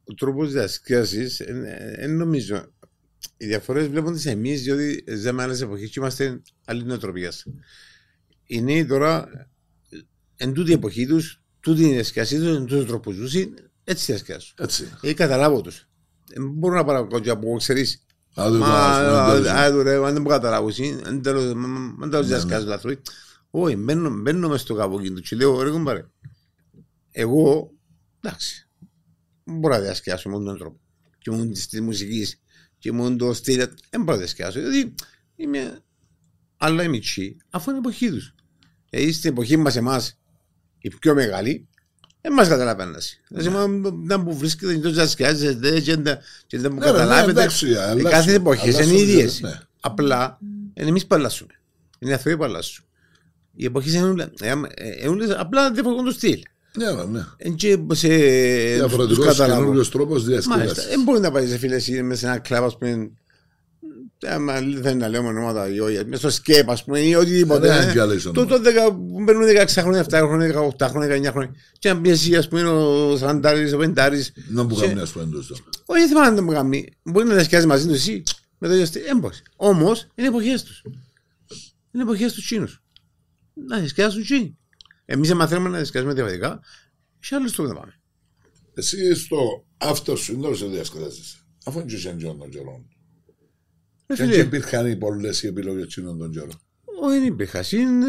ο 0.05 0.15
τρόπος 0.17 0.53
διασκέδασης 0.53 1.43
δεν 1.99 2.17
νομίζω 2.17 2.73
οι 3.37 3.47
διαφορές 3.47 3.89
βλέπονται 3.89 4.19
σε 4.19 4.31
εμείς 4.31 4.63
διότι 4.63 5.05
ζούμε 5.17 5.43
άλλες 5.43 5.61
εποχές 5.61 5.91
και 5.91 6.01
είμαστε 6.01 6.43
άλλη 6.65 6.85
νοοτροπίας. 6.85 7.45
Οι 8.47 8.63
νέοι 8.63 8.87
τώρα 8.87 9.29
εν 10.37 10.53
τούτη 10.53 10.73
εποχή 10.73 11.07
τους 11.07 11.43
τούτη 11.61 11.81
είναι 11.83 11.91
η 11.91 11.95
διασκεδασία 11.95 12.39
τους, 12.39 12.49
είναι 12.49 12.67
τούτος 12.67 12.87
τρόπος 12.87 13.15
ζούσι, 13.15 13.55
έτσι 13.85 14.13
διασκεδάσουν. 14.13 14.55
Έτσι. 14.59 14.89
Ε, 15.01 15.13
καταλάβω 15.15 15.61
τους. 15.61 15.89
Ε, 16.31 16.41
μπορώ 16.41 16.75
να 16.75 16.85
παρακολουθώ 16.85 17.21
και 17.21 17.31
από 17.31 17.57
ξέρεις. 17.57 18.05
Α, 18.35 18.51
δεν 18.51 18.61
Μα, 18.61 18.67
το 18.67 19.51
α, 19.51 19.63
α, 19.63 19.83
ρε, 19.83 19.95
αν 19.95 20.13
δεν 20.13 20.23
μπορώ 20.23 20.35
να 20.37 20.41
καταλάβω, 20.41 20.69
εσύ, 20.69 21.01
αν 21.05 21.23
τέλος, 21.23 21.55
μα- 21.55 21.67
μα- 21.67 22.05
αν 22.05 22.11
τέλος 22.11 22.27
Ναι, 22.27 22.35
διασκεδάζουν 22.35 22.69
οι 22.69 22.73
άνθρωποι. 22.73 23.03
Όχι, 23.51 23.77
μπαίνω, 23.77 24.11
μπαίνω 24.11 24.49
μες 24.49 24.61
στο 24.61 24.75
κάπου 24.75 24.99
εκείνο 24.99 25.21
και 25.21 25.37
λέω, 25.37 25.63
ρε 25.63 25.71
κομπάρε, 25.71 26.07
εγώ, 27.11 27.73
εντάξει, 28.21 28.69
μπορώ 29.45 29.75
να 29.75 29.81
διασκεδάσω 29.81 30.29
με 30.29 30.45
τον 30.45 30.59
τρόπο. 30.59 30.81
Και 31.19 31.31
μόνο 31.31 31.51
της 31.51 31.67
της 31.67 31.81
μουσικής 31.81 32.42
και 32.83 32.93
μόνο 32.93 33.17
το 33.17 33.33
στυλ, 33.33 33.57
δεν 33.91 34.01
μπορώ 34.01 34.13
να 34.13 34.17
διασκεδάσω. 34.17 34.59
Δηλαδή, 34.61 34.95
είμαι, 35.37 35.81
αλλά 36.57 36.83
είμαι 36.83 36.99
τσι, 36.99 37.37
αφού 37.51 37.71
είναι 37.71 37.79
η 37.79 37.83
εποχή 37.85 38.11
τους. 38.11 38.35
Δηλαδή, 38.91 39.13
στην 39.13 39.31
εποχή 39.31 39.57
μας 39.57 39.77
εμάς, 39.77 40.19
οι 40.79 40.89
πιο 40.89 41.15
μεγάλοι, 41.15 41.69
δεν 42.21 42.33
μας 42.33 42.49
καταλαβαίνουν. 42.49 42.95
Δηλαδή, 43.29 43.49
όταν 44.05 44.25
που 44.25 44.37
βρίσκεται 44.37 44.79
το 44.79 44.91
διασκεδάζεται 44.91 45.81
και 45.81 45.97
δεν- 45.97 46.19
και 46.47 46.59
δεν 46.59 46.73
μου 46.73 46.79
Ναι, 46.79 46.85
ρε, 46.85 46.93
ναι, 46.93 46.99
καταλάβετε, 46.99 47.31
εντάξει, 47.41 47.71
οι 47.71 47.75
αλλάσουν- 47.75 48.11
κάθε 48.11 48.33
εποχές 48.35 48.75
είναι 48.75 48.83
αλλάσουν, 48.83 48.97
ίδιες. 48.97 49.41
ναι. 49.41 49.61
Απλά 49.81 50.39
είναι 50.75 50.89
εμείς 50.89 51.07
που 51.07 51.15
αλλάσουμε. 51.15 51.53
Είναι 51.99 52.11
οι 52.11 52.15
άνθρωποι 52.15 52.37
που 52.37 52.45
αλλάσουν. 52.45 52.85
Οι 53.55 53.65
εποχές 53.65 53.93
είναι 53.95 54.05
όλα- 54.09 54.33
ε, 54.41 54.53
ε, 54.75 55.09
όλες 55.09 55.31
απλά 55.31 55.71
διαφορετικό 55.73 56.07
το 56.07 56.15
στυλ. 56.15 56.43
Ναι, 56.79 56.85
ρε, 56.91 57.05
ναι. 57.07 57.25
Εν 57.37 57.55
και 57.55 57.79
σε... 57.93 58.09
Διαφορετικός 58.09 59.27
τους 59.27 59.37
καταλάβω. 59.37 59.61
καινούριος 59.61 59.91
τρόπος 59.91 60.25
Μάλιστα. 60.25 60.53
διασκέδασης. 60.55 60.91
Δεν 60.91 61.03
μπορεί 61.03 61.21
να 61.21 61.31
πάει 61.31 61.47
σε 61.47 61.59
φίλες 61.59 61.89
ή 61.89 62.03
μέσα 62.03 62.21
σε 62.21 62.27
ένα 62.27 62.39
κλαμπ, 62.39 62.65
ας 62.65 62.79
πούμε, 62.79 63.11
άμα 64.27 64.53
δεν 64.61 64.71
είναι 64.71 64.93
να 64.95 65.09
λέμε 65.09 65.29
ονόματα 65.29 65.69
ή 65.69 65.81
όχι, 65.81 65.97
μέσα 66.05 66.17
στο 66.17 66.31
σκέπ, 66.31 66.71
ας 66.71 66.85
πούμε, 66.85 67.01
ή 67.01 67.15
οτιδήποτε. 67.15 67.69
Ναι, 67.79 67.89
ε. 67.89 67.93
και 67.93 68.01
άλλες 68.01 68.23
Το 68.23 68.29
ονόματα. 68.31 68.57
το 68.57 68.63
δεκα- 68.63 68.93
που 68.95 69.25
παίρνουν 69.27 69.45
16 69.47 69.67
χρόνια, 69.83 70.05
7 70.11 70.19
χρόνια, 70.27 70.47
18 70.79 70.89
χρόνια, 70.89 71.09
19 71.09 71.31
χρόνια. 71.33 71.51
Και 71.79 71.89
αν 71.89 72.01
πιέσει, 72.01 72.37
ας 72.37 72.49
πούμε, 72.49 72.63
ο 72.69 73.17
40, 73.19 73.75
ο 73.75 73.79
50. 73.79 74.33
Να 74.49 74.63
μου 74.63 74.75
και- 74.77 74.87
κάνει 74.87 75.01
ας 75.01 75.11
πούμε 75.11 75.25
εντός 75.25 75.47
τώρα. 75.47 75.61
Όχι, 75.87 75.99
δεν 76.01 76.09
θυμάμαι 76.09 76.29
να 76.31 76.37
το 76.37 76.43
μου 76.43 76.53
κάνει. 76.53 76.89
Μπορεί 77.03 77.27
να 77.27 77.35
διασκιάζει 77.35 77.67
μαζί 77.67 77.87
του 77.87 77.93
εσύ 77.95 78.23
με 78.59 78.69
το 78.69 78.75
ίδιο 78.75 78.87
στυλ. 78.87 79.03
Έμπος. 79.07 79.43
Όμως 79.57 80.07
είναι 80.15 80.29
εποχές 80.29 80.63
τους. 80.63 80.83
Είναι 81.93 82.03
εποχές 82.03 82.33
τους 82.33 82.45
Τσίνους. 82.45 82.83
Να 83.69 83.79
διασκιάζουν 83.79 84.23
Τσίνοι. 84.23 84.57
Εμεί 85.13 85.33
μαθαίνουμε 85.33 85.69
να 85.69 85.77
διασκιάζουμε 85.77 86.13
διαφορετικά. 86.13 86.61
Σε 87.21 87.35
άλλου 87.35 87.51
τρόπου 87.51 87.73
να 87.73 87.79
πάμε. 87.81 87.93
Εσύ 88.75 89.15
στο 89.15 89.67
αυτό 89.77 90.17
σου 90.17 90.33
είναι 90.33 90.55
σε 90.55 90.67
διασκεδάσεις. 90.67 91.47
Αφού 91.65 91.79
είναι 91.79 91.89
και 91.89 91.97
σε 91.97 92.09
εντός 92.09 92.37
των 92.39 92.51
καιρών. 92.51 92.87
Ε, 94.07 94.15
Και 94.15 94.23
δεν 94.25 94.31
φίλε, 94.31 94.43
υπήρχαν 94.43 94.99
πολλές 94.99 95.43
οι 95.43 95.47
επιλογές 95.47 95.87
τσίνων 95.87 96.19
των 96.19 96.31
καιρών. 96.31 96.61
όχι, 97.03 97.19
δεν 97.19 97.27
υπήρχα. 97.27 97.65
Είναι. 97.71 98.07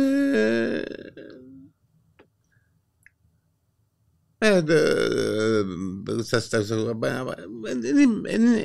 Ε, 4.37 4.61
δε- 4.61 6.23
στα- 6.23 6.39
στα- 6.39 6.63
στα- 6.63 6.75
είναι- 6.75 8.31
είναι- 8.33 8.59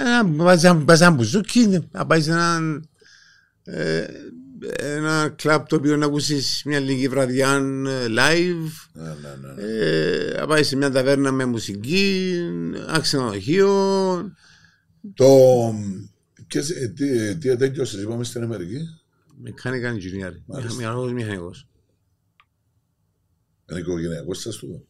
ένα- 0.00 0.26
βάζεις 0.26 0.64
ένα- 0.64 0.84
βάζεις 0.84 1.06
ένα 1.06 1.14
μπουζούκι, 1.14 1.88
να 1.90 2.06
πάει 2.06 2.22
σε 2.22 2.30
έναν 2.30 2.88
ε, 3.62 4.06
ένα 4.76 5.28
κλαμπ 5.36 5.64
το 5.66 5.76
οποίο 5.76 5.96
να 5.96 6.06
ακούσεις 6.06 6.62
μια 6.64 6.80
λίγη 6.80 7.08
βραδιά 7.08 7.54
ε, 7.56 8.06
live 8.08 8.70
Ναι, 8.92 9.08
ναι, 9.08 9.52
ναι. 9.54 9.62
ε, 9.62 10.34
να 10.40 10.46
πάει 10.46 10.62
σε 10.62 10.76
μια 10.76 10.90
ταβέρνα 10.90 11.32
με 11.32 11.44
μουσική 11.44 12.34
ένα 12.88 13.00
ξενοδοχείο 13.00 13.68
Το... 15.14 15.26
Και 16.46 16.60
σε- 16.62 16.88
τι, 16.88 17.36
τι 17.36 17.48
ετέγιωσες, 17.48 18.02
είπαμε 18.02 18.24
στην 18.24 18.42
Αμερική; 18.42 18.78
mechanical 19.44 19.94
engineer 19.94 20.34
Μάλιστα. 20.46 20.74
μηχανικός 20.76 21.12
μηχανικός 21.12 21.66
Είναι 23.70 23.80
οικογενειακός 23.80 24.38
σας 24.40 24.56
του. 24.56 24.86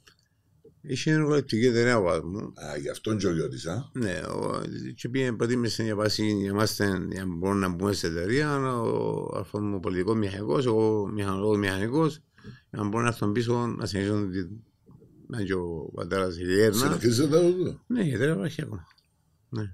Είχε 0.83 1.11
εργολεπτική 1.11 1.67
εταιρεία 1.67 1.99
ο 1.99 2.03
παπάς 2.03 2.21
μου 2.23 2.39
Α, 2.39 2.77
γι' 2.77 2.89
αυτόν 2.89 3.19
και 3.19 3.27
ο 3.27 3.33
γιος 3.33 3.67
α. 3.67 3.91
Ναι, 3.93 4.21
ο, 4.29 4.61
και 4.95 5.09
πήγε 5.09 5.33
προτίμησε 5.33 5.83
για 5.83 5.95
βάση 5.97 6.27
για 6.27 6.55
μας 6.55 6.75
την- 6.75 7.11
για 7.13 7.25
να 7.25 7.35
μπορούμε 7.35 7.61
να 7.67 7.75
μπούμε 7.75 7.93
στην 7.93 8.11
εταιρεία 8.17 8.81
ο 8.81 9.37
αρφός 9.37 9.61
μου 9.61 9.81
πολιτικός 9.81 10.17
μηχανικός, 10.17 10.67
εγώ 10.67 11.07
μηχανικός 11.15 11.59
μηχανικός 11.59 12.15
για 12.71 12.79
να 12.79 12.83
μπορούμε 12.83 13.03
να 13.03 13.09
έρθουν 13.09 13.33
πίσω 13.33 13.67
να 13.67 13.87
συνεχίσουν 13.87 14.31
τη- 14.31 14.49
να 15.27 15.43
και 15.43 15.55
ο 15.55 15.91
πατέρας 15.95 16.39
η 16.39 16.61
έρνα. 16.63 16.77
Συνεχίζετε 16.79 17.37
εδώ. 17.37 17.81
Ναι, 17.87 18.05
η 18.05 18.13
εταιρεία 18.13 18.35
υπάρχει 18.35 18.63
ακόμα. 18.63 18.87
Ναι. 19.49 19.73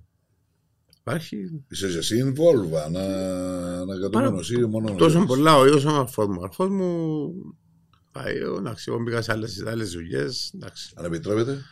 Υπάρχει 1.00 1.64
Είσαι 1.70 1.88
και 1.90 1.98
εσύ 1.98 2.24
involved, 2.34 2.90
να, 2.92 3.04
να 3.84 3.98
κατούμενος 4.00 4.50
ή 4.50 4.64
μόνο 4.64 4.92
ο 4.92 4.96
τόσο 4.96 5.16
γιος. 5.16 5.26
πολλά 5.26 5.56
ο 5.58 5.66
γιος 5.66 5.84
μου 5.84 5.94
αρφός 5.94 6.26
μου. 6.26 6.36
Ο 6.40 6.44
αρφός 6.44 6.68
μου 6.68 7.30
πάει, 8.16 8.34
εντάξει, 8.58 8.84
εγώ 8.88 9.02
μπήκα 9.02 9.22
σε 9.22 9.32
άλλες, 9.32 9.64
άλλες 9.66 9.90
δουλειές, 9.90 10.52
εντάξει. 10.54 10.92
Αν 10.94 11.04
επιτρέπετε. 11.04 11.64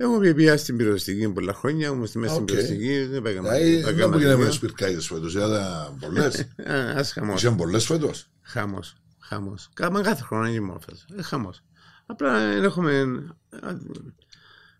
Εγώ 0.00 0.18
πήγα 0.18 0.56
στην 0.56 0.76
πυροσβεστική 0.76 1.28
πολλά 1.28 1.54
χρόνια, 1.54 1.88
ήμουν 1.88 2.06
στη 2.06 2.18
μέση 2.18 2.32
στην 2.32 2.42
Οκ. 2.42 2.48
πυροσβεστική, 2.48 3.04
δεν 3.04 3.22
πήγαμε. 3.22 3.48
Δηλαδή, 3.48 3.70
δεν 3.70 3.82
δεν 3.82 3.90
μου 3.90 3.94
πήγαμε 3.94 4.16
γίναμε 4.16 4.36
δουλειά. 4.36 4.52
σπιρκάιδες 4.52 5.06
φέτος, 5.06 5.34
είδατε 5.34 5.60
πολλές. 6.00 6.46
Ε, 6.56 6.90
Ας 6.90 7.12
χαμός. 7.12 7.42
Είσαι 7.42 7.50
πολλές 7.50 7.84
φέτος. 7.84 8.30
Χάμος. 8.42 8.94
Χάμος. 9.18 9.68
Κάμε 9.74 10.00
κάθε 10.00 10.22
χρόνο 10.22 10.46
είναι 10.46 10.60
μόνο 10.60 10.80
φέτος. 10.84 11.06
Ε, 11.16 11.22
χάμος. 11.22 11.62
Απλά 12.06 12.38
δεν 12.38 12.64
έχουμε... 12.64 13.04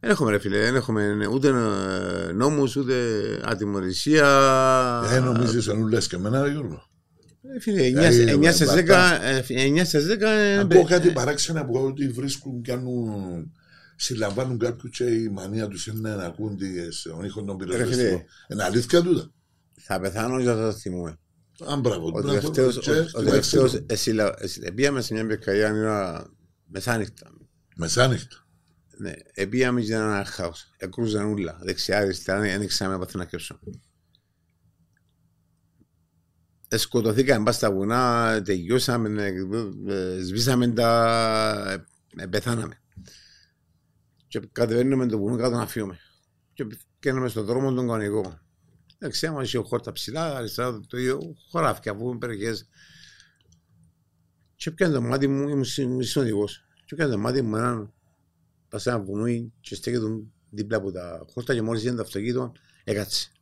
Δεν 0.00 0.10
έχουμε 0.10 0.30
ρε 0.30 0.38
φίλε, 0.38 0.58
δεν 0.58 0.74
έχουμε 0.74 1.26
ούτε 1.26 1.48
ε, 1.48 2.32
νόμους, 2.32 2.76
ούτε 2.76 2.94
ατιμορρησία. 3.44 4.26
Ε, 5.10 5.18
νομίζεις 5.20 5.66
ενού 5.66 5.86
λες 5.86 6.06
και 6.06 6.16
εμένα, 6.16 6.42
ρε 6.42 6.50
Γιώργο. 6.50 6.86
Ε, 7.56 7.60
Φίλε, 7.60 7.82
Ε, 7.82 7.90
9 8.34 8.52
στις 8.52 8.68
10, 8.70 8.74
βατά. 8.74 9.24
ε, 9.24 9.44
9 9.48 9.84
στις 9.84 10.06
10... 10.06 10.20
ε, 10.20 10.58
Ακούω 10.58 10.80
ε, 10.80 10.84
κάτι 10.84 11.10
παράξενα 11.12 11.66
που 11.66 11.74
ότι 11.74 12.08
βρίσκουν, 12.08 12.62
κάνουν, 12.62 13.52
συλλαμβάνουν 13.96 14.58
κάποιους 14.58 14.96
και 14.96 15.04
η 15.04 15.28
μανία 15.28 15.68
τους 15.68 15.86
είναι 15.86 16.14
να 16.14 16.24
ακούν 16.24 16.56
τις- 16.56 17.02
τον 17.02 17.24
ήχο 17.24 17.42
των 17.44 17.58
φίλε. 17.60 17.74
πυροσβεστικών. 17.74 18.22
Είναι 18.48 18.62
αλήθεια 18.64 19.02
τούτα. 19.02 19.30
Θα 19.80 20.00
πεθάνω 20.00 20.38
για 20.40 20.52
αυτό 20.52 20.64
το 20.64 20.72
θυμούμε. 20.72 21.18
Αν 21.66 21.80
μπράβο. 21.80 22.06
Ο 22.06 22.10
μπράβο, 22.10 22.26
τελευταίος, 22.28 22.78
και 22.78 22.90
ο, 22.90 23.00
ο 23.00 23.06
στην 23.08 23.24
τελευταίος, 23.24 23.62
Μεξικό. 23.72 23.84
εσύ, 23.92 24.10
λα- 24.12 24.34
εσύ, 24.38 24.60
ε, 24.64 24.70
πήγαμε 24.70 25.00
σε 25.00 25.14
μια 25.14 25.26
πυρκαγιά 25.26 25.72
ώρα 25.72 26.26
μεσάνυχτα. 26.66 27.30
Μεσάνυχτα. 27.76 28.36
Ναι, 29.00 29.12
ε, 29.34 29.44
πήγαμε 29.46 29.80
και 29.80 29.86
ήταν 29.86 30.02
ένα 30.02 30.24
χάος. 30.24 30.70
Εκρούζαν 30.76 31.24
ούλα, 31.32 31.58
δεξιά, 31.62 31.98
αριστερά, 31.98 32.40
δεν 32.40 32.62
ήξερα 32.62 32.90
με 32.90 32.98
πάθει 32.98 33.16
να 33.16 33.24
κρύψω. 33.24 33.58
Ε, 33.66 33.70
σκοτωθήκαμε 36.76 37.44
πας 37.44 37.54
στα 37.54 37.72
βουνά, 37.72 38.42
τελειώσαμε, 38.44 39.22
ε, 39.22 39.32
ε, 39.94 40.20
σβήσαμε 40.20 40.68
τα... 40.68 41.84
ε, 42.16 42.26
πεθάναμε. 42.26 42.80
Και 44.28 44.40
κατεβαίνουμε 44.52 45.06
το 45.06 45.18
βουνό 45.18 45.36
κάτω 45.36 45.56
να 45.56 45.66
φύγουμε. 45.66 45.98
Και 46.52 46.66
κάναμε 46.98 47.28
στον 47.28 47.44
δρόμο 47.44 47.72
τον 47.72 47.86
κανονικό. 47.86 48.38
Δεξιά 48.98 49.32
μας 49.32 49.46
είχε 49.46 49.58
χόρτας 49.58 49.92
ψηλά, 49.92 50.36
αριστερά 50.36 50.80
το 50.86 50.98
ίδιο 50.98 51.36
χωράφια, 51.50 51.92
αφού 51.92 52.08
είναι 52.08 52.18
περιοχές. 52.18 52.68
Και 54.54 54.70
πιάνε 54.70 54.94
το 54.94 55.00
μάτι 55.00 55.28
μου, 55.28 55.48
ήμουν 55.48 55.64
συ- 55.64 55.84
ήμουν 55.84 56.02
συνοδηγός. 56.02 56.64
Και 56.84 56.94
πιάνε 56.94 57.12
το 57.12 57.18
μάτι 57.18 57.42
μου 57.42 57.56
έναν 57.56 57.92
πας 58.68 58.82
σε 58.82 58.90
ένα 58.90 59.00
βουνούι 59.00 59.52
και 59.60 59.74
στέκεται 59.74 60.06
δίπλα 60.50 60.76
από 60.76 60.92
τα 60.92 61.24
χόρτα 61.32 61.54
και 61.54 61.62
μόλις 61.62 61.82
είδε 61.82 61.94
το 61.94 62.02
αυτοκίνητο, 62.02 62.52
έκατσε. 62.84 63.32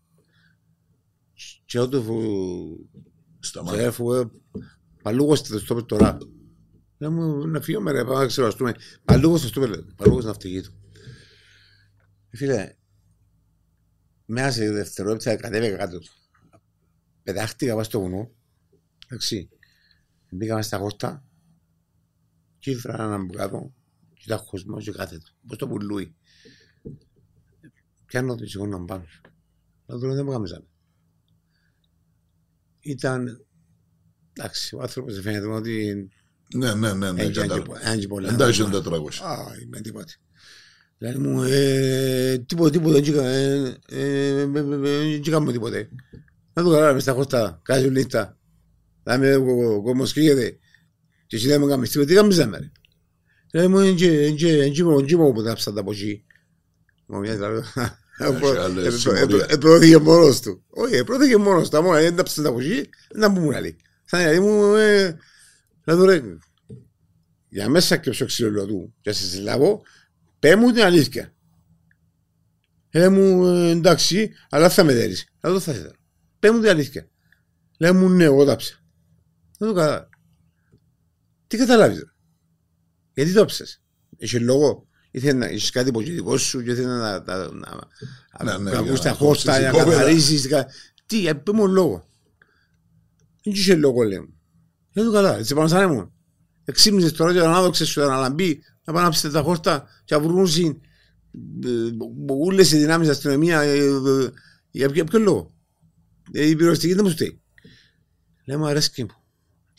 Και 1.64 1.80
όταν 1.80 2.04
Σταμάτα. 3.46 3.76
και 3.76 3.82
έφυγε, 3.82 4.30
παλούγος 5.02 5.38
στο 5.38 5.58
στόπερ 5.58 5.84
τώρα. 5.84 6.18
Λέω 6.98 7.10
μου 7.10 7.46
να 7.46 7.60
φύγουμε 7.60 7.90
ρε, 7.90 8.04
πάμε 8.04 8.18
να 8.18 8.26
ξεβαστούμε. 8.26 8.74
Παλούγος 9.04 9.38
στο 9.38 9.48
στόπερ, 9.48 9.82
παλούγος 9.96 10.22
στο 10.22 10.30
αυτοκίνητο. 10.30 10.70
Ε, 12.30 12.36
Φίλε, 12.36 12.74
μέσα 14.26 14.50
σε 14.50 14.70
δευτερόλεπτα 14.70 15.36
κατέβηκα 15.36 15.76
κάτω 15.76 15.98
του. 15.98 16.10
Πετάχτηκα 17.22 17.70
πάνω 17.72 17.82
στο 17.82 18.00
βουνό. 18.00 18.30
Εντάξει. 19.06 19.48
Μπήκαμε 20.30 20.62
στα 20.62 20.78
χόρτα. 20.78 21.24
Και 22.58 22.70
ήφερα 22.70 22.94
έναν 22.94 23.20
από 23.20 23.32
κάτω. 23.32 23.72
Και 24.14 24.22
ήταν 24.24 24.38
χωσμός 24.38 24.84
και 24.84 24.92
κάθετο. 24.92 25.26
Πώς 25.46 25.58
το 25.58 25.68
πουλούι. 25.68 26.16
Πιάνω 28.06 28.34
το 28.34 28.46
σηκώνω 28.46 28.84
πάνω. 28.84 29.04
Να 29.86 29.96
δω 29.96 30.14
δεν 30.14 30.24
μου 30.24 30.30
κάμισαν. 30.30 30.68
Ήταν... 32.86 33.46
Εντάξει, 34.32 34.74
ο 34.74 34.80
άνθρωπος 34.80 35.14
δεν 35.14 35.22
φαίνεται 35.22 35.46
ότι 35.46 36.08
Ναι, 36.54 36.74
ναι, 36.74 36.92
ναι, 36.92 37.12
ναι, 37.12 37.22
έτσι 37.22 37.40
κατάλαβα. 37.40 37.88
έτσι 37.90 38.06
πολλά. 38.06 38.32
Εντάξει, 38.32 38.62
είναι 38.62 38.76
400. 38.84 38.88
Α, 39.22 39.36
είμαι 39.62 39.80
τίποτε. 39.80 40.12
Λέει 40.98 41.14
μου, 41.14 41.42
ε, 41.42 42.38
τίποτα, 42.46 42.70
τίποτα, 42.70 42.92
δεν 42.92 43.02
τσίκα- 43.02 43.26
ε, 43.26 43.78
ε, 43.88 44.28
ε, 44.28 44.40
ε, 44.40 44.62
δεν 44.62 45.20
τσίκαμε 45.20 45.52
τίποτε. 45.52 45.88
Να 46.52 46.62
το 46.62 46.70
καλά, 46.70 46.92
μες 46.92 47.02
στα 47.02 47.12
χώστα, 47.12 47.60
κάζει 47.64 47.86
λίστα. 47.88 48.38
Να 49.02 49.18
με 49.18 49.34
ο 49.34 49.82
κόμμος 49.82 50.12
κρύεται. 50.12 50.58
Και 51.26 51.36
εσύ 51.36 51.46
δεν 51.48 51.60
μου 51.60 51.68
κάνεις 51.68 51.90
τίποτα, 51.90 52.08
τι 52.10 52.14
κάνεις 52.14 52.36
να 52.38 52.58
ρε. 52.58 52.70
Λέει 53.52 53.68
μου, 53.68 53.78
έτσι 53.78 54.82
μου 55.16 55.32
που 55.32 55.42
τάψα 55.42 55.72
τα 55.72 55.80
από 55.80 55.90
εκεί. 55.92 56.24
Μου 57.06 57.18
μοιάζει 57.18 57.38
να 58.18 58.30
λέω, 58.30 58.48
Έχει 58.48 58.58
άλλες 58.58 58.94
ε, 58.94 58.98
συμμορίες. 58.98 59.42
Επρόθηκε 59.42 59.98
μόνος 59.98 60.40
του. 60.40 60.64
Όχι, 60.68 60.94
επρόθηκε 60.94 61.36
μόνος 61.36 61.68
του. 61.68 61.76
Αν 61.76 61.84
δεν 61.84 62.16
τάψα 62.16 62.42
τα 62.42 62.48
από 62.48 62.60
εκεί, 62.60 62.88
να 63.14 63.28
μου 63.28 63.40
μου 63.40 63.50
λέει. 63.50 63.76
Θα 64.04 64.20
είναι, 64.20 64.40
μου, 64.40 64.74
ε, 64.74 65.18
να 65.84 65.96
το 65.96 66.04
ρε, 66.04 66.22
για 67.48 67.68
μέσα 67.68 67.96
και 67.96 68.12
στο 68.12 68.24
ξύλο 68.24 68.66
του 68.66 68.94
και 69.00 69.12
σε 69.12 69.26
συλλάβω, 69.26 69.82
πέ 70.38 70.56
μου 70.56 70.72
την 70.72 70.82
αλήθεια. 70.82 71.34
Λέει 72.92 73.08
μου 73.08 73.46
«Ε, 73.46 73.70
εντάξει, 73.70 74.32
αλλά 74.48 74.70
θα 74.70 74.84
με 74.84 74.92
δέρεις. 74.92 75.28
Αλλά 75.40 75.60
θα 75.60 75.72
ήθελα. 75.72 75.92
Πέ 76.38 76.50
μου 76.50 76.60
την 76.60 76.68
αλήθεια. 76.68 77.08
Λέει 77.78 77.92
μου 77.92 78.08
ναι, 78.08 78.24
εγώ 78.24 78.44
τάψα. 78.44 78.78
Δεν 79.58 79.68
το 79.68 79.74
κατάλαβα. 79.74 80.08
Τι 81.46 81.56
καταλάβεις 81.56 81.98
ρε. 81.98 82.10
Γιατί 83.14 83.32
το 83.32 83.44
ψες. 83.44 83.82
Είχε 84.16 84.38
λόγο. 84.38 84.88
Ήθελε 85.16 85.32
να 85.38 85.46
είσαι 85.48 85.70
κάτι 85.72 85.88
υποκειτικό 85.88 86.36
σου 86.36 86.62
και 86.62 86.70
ήθελε 86.70 86.86
να, 86.86 86.98
να, 87.24 87.36
να, 87.36 87.54
Ναι, 88.44 88.52
ναι, 88.52 88.58
να 88.58 88.70
για 88.70 88.78
ακούς 88.78 88.98
να 88.98 89.04
τα 89.04 89.10
χώστα, 89.12 89.24
κόψεις 89.24 89.44
να 89.44 89.56
υπόπεδα. 89.68 89.90
καθαρίσεις. 89.90 90.48
κα- 90.48 90.66
Τι, 91.06 91.26
ε, 91.26 91.32
πέ 91.34 91.52
μου 91.52 91.66
λόγος. 91.68 92.02
Δεν 93.42 93.52
είχε 93.54 93.74
λόγο 93.74 94.02
λέει 94.02 94.18
μου. 94.18 94.34
Δεν 94.92 95.04
το 95.04 95.10
κατάλαβα. 95.12 95.38
Έτσι 95.38 95.54
πάνω 95.54 95.68
σαν 95.68 95.90
ήμουν. 95.90 96.12
Εξήμιζες 96.64 97.12
τώρα 97.12 97.32
και 97.32 97.38
να 97.38 97.62
δόξες 97.62 97.88
σου 97.88 98.00
να 98.00 98.16
λαμπεί, 98.16 98.60
να 98.84 98.92
πάνε 98.92 99.04
να 99.04 99.10
ψετε 99.10 99.32
τα 99.32 99.42
χώστα 99.42 99.88
και 100.04 100.14
να 100.14 100.20
βρουν 100.20 100.48
όλες 102.28 102.72
οι 102.72 102.76
δυνάμεις 102.78 103.08
αστυνομία 103.08 103.60
ε, 103.60 103.78
ε, 103.78 104.30
για 104.70 104.90
ποιο 104.90 105.04
ποιο 105.04 105.18
λόγο. 105.18 105.54
Ε, 106.32 106.48
Η 106.48 106.56
πυροσβεστική 106.56 106.94
δεν 106.94 107.04
μου 107.04 107.10
στέει. 107.10 107.40
Λέω 108.44 108.58
μου 108.58 108.66
αρέσκει 108.66 109.02
μου. 109.02 109.10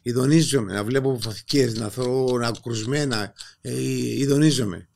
Ιδονίζομαι 0.01 0.73
να 0.73 0.83
βλέπω 0.83 1.19
φωτικές, 1.21 1.73
να 1.79 1.89
θωρώ 1.89 2.37
να 2.37 2.51
κρουσμένα. 2.63 3.33
Ε, 3.61 3.71
ειδονίζομαι. 4.19 4.89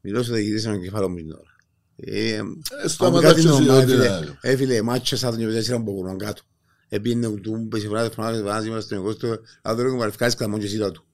Μιλώ 0.00 0.22
στο 0.22 0.34
διοικητή 0.34 0.58
στον 0.60 0.80
κεφάλαιο 0.82 1.08
μου 1.08 1.16
την 1.16 1.32
ώρα. 1.32 1.56
Ε, 1.96 2.34
Ε, 2.34 2.38
αν 2.38 2.60
Σταματά 2.86 3.28
κάτι 3.28 3.40
ξέρεις 3.40 3.58
νόμο, 3.58 3.72
ότι 3.72 3.82
έφυλε, 3.92 4.04
είναι- 4.06 4.38
έφυλε 4.40 4.82
μάτσα 4.82 5.16
σαν 5.16 5.38
τον 5.38 5.52
τέσσερα 5.52 5.82
που 5.82 5.92
μπορούν 5.92 6.18
κάτω. 6.18 6.42
Επίνε 6.88 7.26
ο 7.26 7.34
του, 7.34 7.66
πέσε 7.70 7.88
βράδυ, 7.88 8.10
φρονάδε, 8.14 8.42
βάζει 8.42 8.70
μας 8.70 8.84
στον 8.84 8.98
εγώστο, 8.98 9.38
αδωρό 9.62 9.90
και 9.90 9.96
μαρφκάζει 9.96 10.36
καμόν 10.36 10.60
και 10.60 10.66
σύλλα 10.66 10.90
του. 10.90 11.04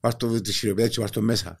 Βάζ 0.00 0.14
το 0.14 0.40
τη 0.40 0.52
χειροπέδα 0.52 0.88
και 0.88 1.00
βάζ 1.00 1.10
το 1.10 1.20
μέσα. 1.20 1.60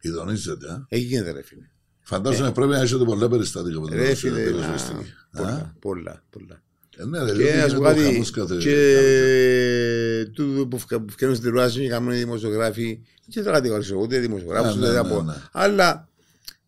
Ειδονίζεται. 0.00 0.66
ε. 0.88 0.96
Εκεί 0.96 1.04
γίνεται 1.04 1.30
ρε 1.30 1.42
φίλε. 1.42 1.68
Φαντάζομαι 2.00 2.52
πρέπει 2.52 2.70
να 2.70 2.80
έχετε 2.80 3.04
πολλά 3.04 3.28
περιστατικά 3.28 3.80
με 3.80 3.88
την 3.88 3.96
Ρε 3.96 4.14
φίλε, 4.14 4.44
πυροσβεστική. 4.44 5.12
να- 5.30 5.42
Α; 5.48 5.74
πολλά, 5.80 6.22
πολλά, 6.30 6.62
πολλά. 6.96 7.18
Ε, 7.20 7.24
Ναι, 7.24 7.32
ρε, 7.32 7.36
Και 7.44 7.52
λέω, 7.54 7.62
να 7.62 7.68
σου 7.68 7.76
πω 7.78 7.90
γίνεται 7.90 8.00
ο 8.00 8.02
κάτι, 8.02 8.12
χαμός 8.12 8.30
κάθε- 8.30 8.56
και 8.56 10.30
τούτο 10.32 10.66
που 10.66 10.78
φκα- 10.78 11.00
που 11.00 11.12
φτιάχνουν 11.12 11.38
στη 11.38 11.46
τηλεόραση 11.48 11.80
και 11.80 11.88
κάνουν 11.88 12.12
οι 12.12 12.16
δημοσιογράφοι, 12.16 13.00
και 13.28 13.42
δεν 13.42 13.52
κατηγορήσω 13.52 13.96
ούτε 13.96 14.18
δημοσιογράφους, 14.18 14.74
Ναι, 14.74 14.78
ούτε 14.80 14.86
ναι, 14.88 14.92
δεν 15.02 15.08
πω. 15.12 15.22
ναι, 15.22 15.32
ναι. 15.32 15.38
Αλλά, 15.52 16.08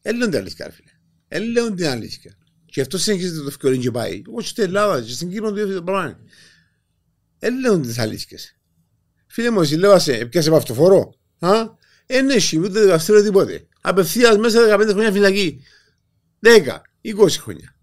έλεον 0.02 0.30
την 0.30 0.38
αλήθεια, 0.38 0.66
ρε 0.66 0.72
φίλε. 0.72 0.90
Έλεον 1.28 1.74
την 1.74 1.86
αλήθεια. 1.86 2.36
Και 2.66 2.80
αυτό 2.80 2.98
συνεχίζεται 2.98 3.38
το 3.40 3.46
ευκαιρίο 3.48 3.78
και 3.80 3.90
πάει. 3.90 4.22
Όχι 4.34 4.48
στην 4.48 4.64
Ελλάδα, 4.64 5.00
και 5.00 5.12
στην 5.12 5.30
Κύπρο 5.30 5.52
το 5.52 5.60
ίδιο 5.60 5.82
πράγμα. 5.82 6.18
Έλεον 7.38 7.82
τις 7.82 7.98
αλήθειες. 7.98 8.56
Φίλε 9.26 9.50
μου, 9.50 9.60
εσύ 9.60 9.74
λέω 9.76 9.98
σε, 9.98 10.12
έπιασε 10.12 10.48
από 10.48 10.56
αυτοφορό. 10.56 11.14
Α, 11.38 11.50
εν 12.06 12.28
έχει 12.30 12.58
ούτε 12.58 12.80
δικαστήριο 12.80 13.22
τίποτε. 13.22 13.66
Απευθείας 13.80 14.36
μέσα 14.36 14.60
15 14.66 14.88
χρόνια 14.92 15.12
φυλακή. 15.12 15.62
10, 16.40 16.80
20 17.02 17.40
χρόνια. 17.40 17.74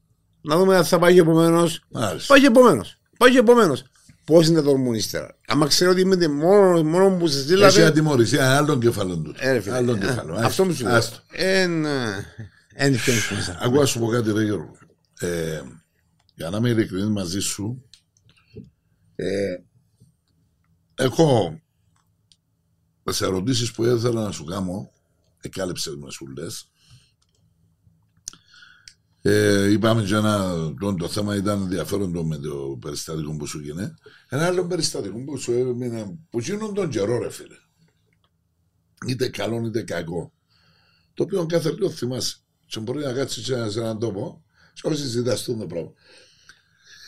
Να 0.47 0.57
δούμε 0.57 0.77
αν 0.77 0.85
θα 0.85 0.99
πάει 0.99 1.13
και 1.13 1.19
επομένως. 1.19 1.83
Μάλιστα. 1.89 2.33
Πάει 2.33 2.41
και 2.41 2.47
επομένως. 2.47 2.97
Πάει 3.17 3.31
και 3.31 3.37
επομένως. 3.37 3.83
Πώς 4.25 4.47
είναι 4.47 4.61
το 4.61 4.69
ορμούν 4.69 4.93
ύστερα. 4.93 5.37
Άμα 5.47 5.67
ξέρω 5.67 5.91
ότι 5.91 6.01
είμαι 6.01 6.27
μόνο, 6.27 6.83
μόνο 6.83 7.09
που 7.17 7.27
σε 7.27 7.37
Έχει 7.37 7.45
στείλατε. 7.47 7.85
ατιμωρησία 7.85 8.55
άλλων 8.57 8.79
κεφαλών 8.79 9.23
του. 9.23 9.35
Ε, 9.37 9.51
ρε 9.51 9.59
φίλε, 9.59 9.75
Άλλων 9.75 9.95
ε, 9.95 10.05
κεφαλών. 10.05 10.43
Αυτό 10.43 10.65
μου 10.65 10.73
σου 10.73 10.83
λέω. 10.83 10.95
Άστο. 10.95 11.17
Εν. 11.31 11.85
Εν 12.77 12.91
μέσα. 13.35 13.57
Ακούω 13.61 13.79
να 13.79 13.85
σου 13.85 13.99
πω 13.99 14.07
κάτι, 14.07 14.31
ρε 14.31 14.43
Γιώργο. 14.43 14.71
Ε, 15.19 15.61
για 16.35 16.49
να 16.49 16.57
είμαι 16.57 16.69
ειλικρινής 16.69 17.09
μαζί 17.09 17.39
σου, 17.39 17.83
ε, 19.15 19.55
έχω 20.95 21.59
τις 23.03 23.21
ερωτήσεις 23.21 23.71
που 23.71 23.85
ήθελα 23.85 24.23
να 24.23 24.31
σου 24.31 24.43
κάνω, 24.43 24.91
εκάλυψες 25.41 25.95
με 25.95 26.11
σου 26.11 26.27
λες. 26.37 26.67
Ε, 29.27 29.71
είπαμε 29.71 30.03
και 30.03 30.15
ένα, 30.15 30.53
το, 30.79 30.95
το 30.95 31.07
θέμα 31.07 31.35
ήταν 31.35 31.61
ενδιαφέρον 31.61 32.13
το 32.13 32.23
με 32.23 32.37
το 32.37 32.77
περιστατικό 32.81 33.35
που 33.35 33.45
σου 33.45 33.59
γίνει. 33.59 33.93
Ένα 34.29 34.45
άλλο 34.45 34.65
περιστατικό 34.67 35.23
που 35.23 35.37
σου 35.37 35.51
έμεινε, 35.51 36.17
που 36.29 36.39
γίνουν 36.39 36.73
τον 36.73 36.89
καιρό 36.89 37.17
ρε 37.17 37.31
φίλε. 37.31 37.55
Είτε 39.07 39.27
καλό 39.29 39.65
είτε 39.65 39.81
κακό. 39.81 40.33
Το 41.13 41.23
οποίο 41.23 41.45
κάθε 41.45 41.69
λίγο 41.71 41.89
θυμάσαι. 41.89 42.35
Και 42.67 42.79
μπορεί 42.79 43.03
να 43.03 43.11
κάτσεις 43.13 43.45
σε 43.45 43.53
ένα- 43.53 43.69
σε 43.69 43.79
έναν 43.79 43.99
τόπο 43.99 44.43
και 44.73 44.87
όχι 44.87 44.97
συζητάς 45.01 45.43
το 45.43 45.53
πράγμα. 45.53 45.91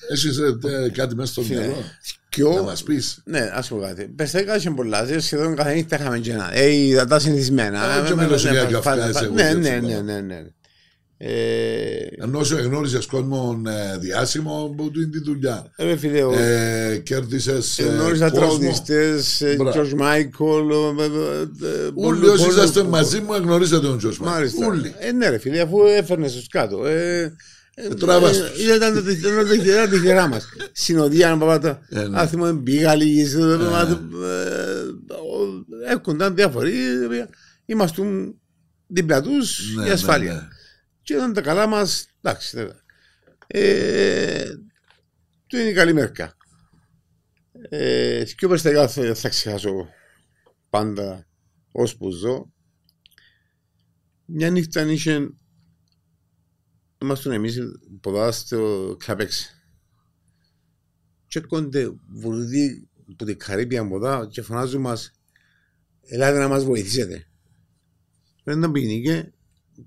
Έχεις 0.10 0.38
ε, 0.38 0.90
κάτι 0.94 1.16
μέσα 1.16 1.32
στο 1.32 1.42
μυαλό; 1.42 1.76
να 1.76 1.84
Ποιο. 2.30 2.64
μας 2.64 2.84
πεις. 2.84 3.22
Ναι, 3.26 3.40
ας 3.54 3.68
πω 3.68 3.78
κάτι. 3.80 4.08
Περιστατικά 4.08 4.56
είχε 4.56 4.70
πολλά. 4.72 5.06
δηλαδή 5.06 5.22
Σχεδόν 5.22 5.56
κάθε 5.56 5.74
νύχτα 5.74 6.00
είχαμε 6.00 6.20
και 6.20 6.32
ένα. 6.32 6.54
Ε, 6.54 6.72
είδα 6.72 7.06
τα 7.06 7.20
συνηθισμένα. 7.20 7.82
Α, 7.82 8.06
και 8.06 8.12
Ε, 8.12 8.16
μιλάς 8.16 8.44
ναι, 8.44 8.52
για 8.52 8.64
πα- 8.82 8.96
καυκάες, 8.96 9.14
πα- 9.14 9.24
εγώ 9.24 9.34
Ναι, 9.34 9.48
και 9.48 9.54
ναι, 9.58 9.70
έτσι, 9.70 9.86
ναι, 9.88 10.00
ναι. 10.02 10.14
ναι, 10.14 10.22
ναι. 10.22 10.44
Ε, 11.20 11.30
Ενώ 12.22 12.44
σου 12.44 12.58
εγνώρισες 12.58 13.06
κόσμο 13.06 13.62
ε, 13.68 13.98
διάσημο 13.98 14.74
που 14.78 14.92
του 14.92 15.02
είναι 15.02 15.10
τη 15.10 15.20
δουλειά. 15.20 15.72
Ρε 15.78 15.96
φίλε, 15.96 16.24
ο- 16.24 16.34
Ε, 16.34 17.02
κέρδισες 17.04 17.80
ε, 17.80 17.84
γνώριζα 17.84 18.30
κόσμο. 18.30 18.46
τραγουδιστές, 18.46 19.42
ε, 19.42 19.56
Μπράβο. 19.56 19.82
George 19.82 20.00
Michael, 20.02 20.70
ε, 21.00 21.04
ε, 21.04 21.08
ε, 21.68 21.86
Όλοι 21.96 22.20
πολύ- 22.20 22.28
όσοι 22.28 22.44
πολύ- 22.46 22.56
είσαστε 22.58 22.84
μαζί 22.84 23.20
μου 23.20 23.34
γνωρίζετε 23.34 23.88
τον 23.88 23.98
Τζος 23.98 24.20
Μάρκο. 24.20 24.36
Μάλιστα. 24.38 24.66
Όλοι. 24.66 24.94
Ε, 25.00 25.12
ναι, 25.12 25.30
ρε 25.30 25.38
φίλε, 25.38 25.60
αφού 25.62 25.78
έφερνε 25.98 26.28
του 26.28 26.44
κάτω. 26.50 26.86
Ε, 26.86 27.22
ε, 27.76 27.88
τράβας 28.00 28.38
ε, 28.40 28.50
τους. 28.50 28.64
Ήταν 28.76 28.80
τα- 28.80 29.12
ήταν 29.12 29.36
τα 29.36 29.44
τυχερά 29.46 29.88
τυχερά 29.88 30.28
μα. 30.28 30.42
Συνοδεία, 30.72 31.30
να 31.30 31.38
πάμε 31.38 31.78
Ε, 31.90 32.00
ναι. 32.00 32.10
τα. 32.16 32.28
θυμάμαι, 32.28 32.62
πήγα 32.62 32.96
λίγη. 32.96 33.26
Έρχονταν 35.90 36.36
διάφοροι. 36.36 36.72
ε, 36.72 37.26
Ήμασταν 37.66 38.36
δίπλα 38.88 39.22
του 39.22 39.32
Ναι, 39.78 39.84
για 39.84 39.94
ασφάλεια. 39.94 40.48
Ναι, 41.14 41.20
ναι. 41.20 41.24
Και 41.24 41.34
ήταν 41.34 41.34
τα 41.34 41.42
καλά 41.42 41.68
μας. 41.68 42.08
Εντάξει, 42.22 42.58
βέβαια. 42.58 42.82
Ε, 43.48 44.56
του 45.48 45.58
είναι 45.58 45.70
η 45.70 45.74
καλή 45.74 45.94
μερικά. 45.94 46.38
Ε, 47.70 48.24
και 48.38 48.48
περιστατικά 48.48 48.88
θα, 48.88 49.16
θα 49.16 49.30
ξεχάσω 49.30 49.88
πάντα 50.70 51.28
ώσπου 51.72 52.12
ζω. 52.12 52.52
Μια 54.26 54.50
νύχτα 54.50 54.92
είχε 54.92 55.30
Ήμασταν 57.02 57.32
εμείς 57.32 57.60
ποδά 58.02 58.32
στο 58.32 58.96
Κλαπέξ. 59.00 59.52
Και 61.28 61.40
έρχονται 61.40 61.92
βουρδί 62.08 62.90
που 63.18 63.26
την 63.26 63.38
Καρύπια 63.38 63.88
ποδά 63.88 64.28
και 64.32 64.42
φωνάζουν 64.42 64.82
μας 64.82 65.12
Ελάτε 66.10 66.38
να 66.38 66.48
μας 66.48 66.64
βοηθήσετε. 66.64 67.28
Πρέπει 68.44 68.60
να 68.60 68.72
πήγαινε 68.72 69.34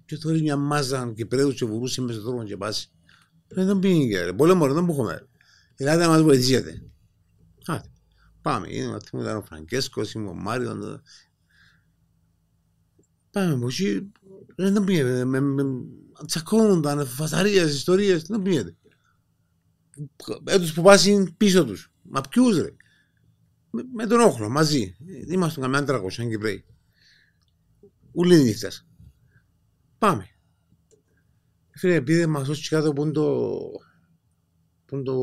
και 0.04 0.16
τώρα 0.16 0.38
μια 0.38 0.56
μάζα 0.56 1.12
και 1.16 1.26
πρέδους 1.26 1.54
και 1.54 1.64
βουρούσε 1.64 2.00
μέσα 2.00 2.20
στον 2.20 2.24
δρόμο 2.24 2.44
και 2.44 2.56
πάσει. 2.56 2.90
Πρέπει 3.46 3.66
να 3.66 3.78
πήγαινε 3.78 4.24
ρε. 4.24 4.32
Πόλεμο 4.32 4.66
ρε, 4.66 4.72
δεν 4.72 4.84
που 4.84 4.92
έχουμε. 4.92 5.28
Ελάτε 5.76 6.02
να 6.02 6.08
μας 6.08 6.22
βοηθήσετε. 6.22 6.82
Άτε. 7.66 7.88
Πάμε. 8.42 8.66
Είναι 8.70 8.86
ο 8.86 8.98
ήταν 9.20 9.36
ο 9.36 9.42
Φραγκέσκος, 9.42 10.12
είμαι 10.12 10.28
ο 10.28 10.34
Μάριος. 10.34 11.00
Πάμε 13.30 13.52
από 13.52 13.66
εκεί. 13.66 14.12
Ρε, 14.56 14.70
Δεν 14.70 14.84
πήγαινε. 14.84 15.24
Με, 15.24 15.40
με, 15.40 15.64
τσακώνονταν, 16.26 17.06
φασαρίες, 17.06 17.74
ιστορίες. 17.74 18.22
Δεν 18.22 18.42
πήγαινε. 18.42 18.76
Έτους 20.44 20.72
που 20.72 20.82
πάσουν 20.82 21.36
πίσω 21.36 21.64
τους. 21.64 21.92
Μα 22.02 22.20
ποιους 22.20 22.56
ρε. 22.56 22.74
Με, 23.70 23.82
με 23.94 24.06
τον 24.06 24.20
όχλο 24.20 24.48
μαζί. 24.48 24.96
Είμαστε 25.28 25.60
καμιά 25.60 25.84
300 25.86 26.28
Κυπρέοι. 26.28 26.64
Ούλοι 28.12 28.42
νύχτας. 28.42 28.89
Πάμε. 30.00 30.26
Φίλε, 31.70 31.94
επειδή 31.94 32.26
μας 32.26 32.48
ως 32.48 32.68
κάτω 32.68 32.92
που 32.92 33.02
είναι 33.02 33.12
το... 33.12 33.48
που 34.86 34.94
είναι 34.94 35.04
το 35.04 35.16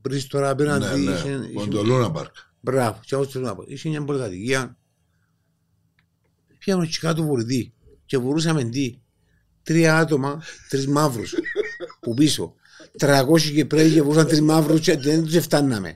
μπρις 0.00 0.26
τώρα 0.26 0.44
Ναι, 0.46 0.50
απέναντι. 0.52 1.00
ναι. 1.00 1.12
είχε- 1.12 1.28
είχε- 1.28 1.52
Πον 1.52 1.70
το 1.70 1.82
Λούνα 1.82 2.10
Πάρκ. 2.10 2.34
Μπράβο, 2.60 3.00
και 3.04 3.14
εγώ 3.14 3.24
θέλω 3.26 3.44
να 3.44 3.54
πω. 3.54 3.64
Είχε 3.66 3.88
μια 3.88 4.04
πολυκατοικία. 4.04 4.78
Πήγαμε 6.58 6.86
και 6.86 6.98
κάτω 7.00 7.22
βουρδί 7.22 7.72
και 8.06 8.18
βουρούσαμε 8.18 8.64
τι. 8.64 8.98
Τρία 9.62 9.98
άτομα, 9.98 10.42
τρεις 10.68 10.86
μαύρους 10.86 11.34
που 12.00 12.14
πίσω. 12.14 12.54
300 12.98 13.40
Κυπρέοι 13.40 13.92
και 13.92 14.02
βουρούσαν 14.02 14.26
τρεις 14.26 14.40
μαύρους 14.40 14.80
και 14.80 14.96
δεν 14.96 15.24
τους 15.24 15.36
φτάναμε. 15.36 15.92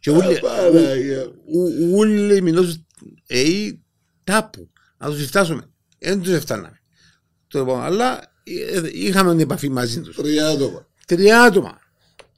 Και 0.00 0.10
όλοι, 0.10 0.38
Παναγία. 0.40 1.24
ου- 1.24 1.94
όλοι 1.96 2.42
μιλούσαν, 2.42 2.86
ε, 3.26 3.42
τάπου, 4.24 4.70
να 4.98 5.10
τους 5.10 5.26
φτάσουμε. 5.26 5.70
Δεν 5.98 6.22
τους 6.22 6.38
φτάναμε. 6.38 6.77
Το 7.48 7.58
είπαμε, 7.58 7.82
αλλά 7.84 8.20
ε, 8.44 8.80
είχαμε 8.92 9.30
την 9.30 9.40
επαφή 9.40 9.68
μαζί 9.68 10.00
τους. 10.00 10.16
Τρία 10.16 10.48
άτομα. 10.48 10.86
Τρία 11.06 11.42
άτομα. 11.42 11.78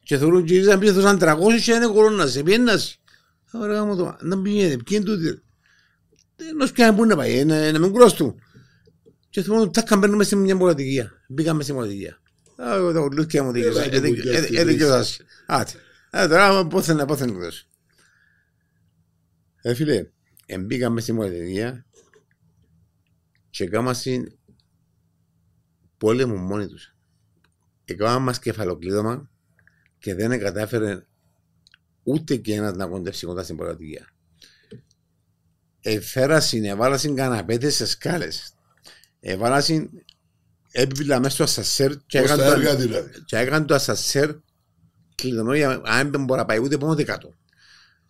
Και 0.02 0.18
θεωρούν 0.18 0.44
και 0.44 0.54
ήρθαν 0.54 0.78
πίσω, 0.78 1.00
ήταν 1.00 1.18
300 1.20 1.61
και 1.64 1.72
είναι 1.72 1.86
κορώνας, 1.86 2.42
πιένας. 2.42 2.98
Ωραία 3.52 3.84
μου 3.84 3.96
το, 3.96 4.16
να 4.20 4.42
πηγαίνει, 4.42 4.82
ποιοι 4.82 4.98
είναι 5.00 5.04
τούτοι. 5.04 5.42
Δεν 6.36 6.72
πιάνε 6.72 6.96
πού 6.96 7.04
να 7.04 7.16
πάει, 7.16 7.44
να, 7.44 7.72
να 7.72 7.78
μην 7.78 7.90
κουραστούν. 7.90 8.34
Και 9.30 9.42
θυμάμαι 9.42 9.62
ότι 9.62 9.70
τάκα 9.72 9.96
μπαίνουμε 9.96 10.24
σε 10.24 10.36
μια 10.36 10.56
πολιτικία. 10.56 11.12
Μπήκαμε 11.28 11.62
σε 11.62 11.72
πολιτικία. 11.72 12.20
Α, 12.56 12.74
εγώ 12.74 12.92
τα 12.92 13.00
ουρλούκια 13.00 13.42
μου 13.42 13.52
Έλα 13.54 13.88
και 13.88 14.00
μου 14.00 14.12
πιάσεις. 14.12 14.64
δικαιώσασαι. 14.64 15.24
Άτε. 15.46 15.72
Ε, 16.11 16.28
τώρα 16.28 16.66
πόθεν 16.66 16.96
να 16.96 17.04
πόθεν 17.04 17.32
να 17.32 17.38
δώσει. 17.38 17.66
Ε, 19.62 19.74
φίλε, 19.74 20.06
Εμπήκαμε 20.46 21.00
στη 21.00 21.12
Μολδαβία 21.12 21.84
και 23.50 23.66
κάμασαν 23.66 24.38
πόλεμο 26.01 26.36
μόνοι 26.36 26.66
τους. 26.66 26.94
Έκαναν 27.84 28.22
μας 28.22 28.38
κεφαλοκλείδωμα 28.38 29.30
και 29.98 30.14
δεν 30.14 30.38
κατάφερε 30.38 31.07
ούτε 32.03 32.36
και 32.36 32.55
ένας 32.55 32.76
να 32.76 32.86
κοντεύσει 32.86 33.26
κοντά 33.26 33.42
στην 33.42 33.57
πολιτική. 33.57 33.98
Εφέρασαν, 35.80 36.64
εβάλασαν 36.64 37.14
καναπέτες 37.14 37.74
σε 37.74 37.86
σκάλες. 37.86 38.53
Εβάλασαν 39.20 39.90
έπιπλα 40.70 41.18
μέσα 41.20 41.34
στο 41.34 41.42
ασασέρ 41.42 41.92
και 42.07 42.20
Πώς 42.20 42.28
τα 42.28 42.34
έκαναν 42.34 42.53
έργα 42.53 42.70
το- 42.70 42.76
δηλαδή; 42.76 43.22
και 43.24 43.36
έκαναν 43.36 43.66
το 43.66 43.74
ασασέρ 43.74 44.30
κλειδωμένο 45.14 45.57
για 45.57 45.80
αν 45.84 46.11
δεν 46.11 46.24
μπορεί 46.24 46.40
να 46.40 46.46
πάει 46.46 46.59
ούτε 46.59 46.78
πάνω 46.78 46.92
ούτε 46.92 47.05
κάτω. 47.05 47.34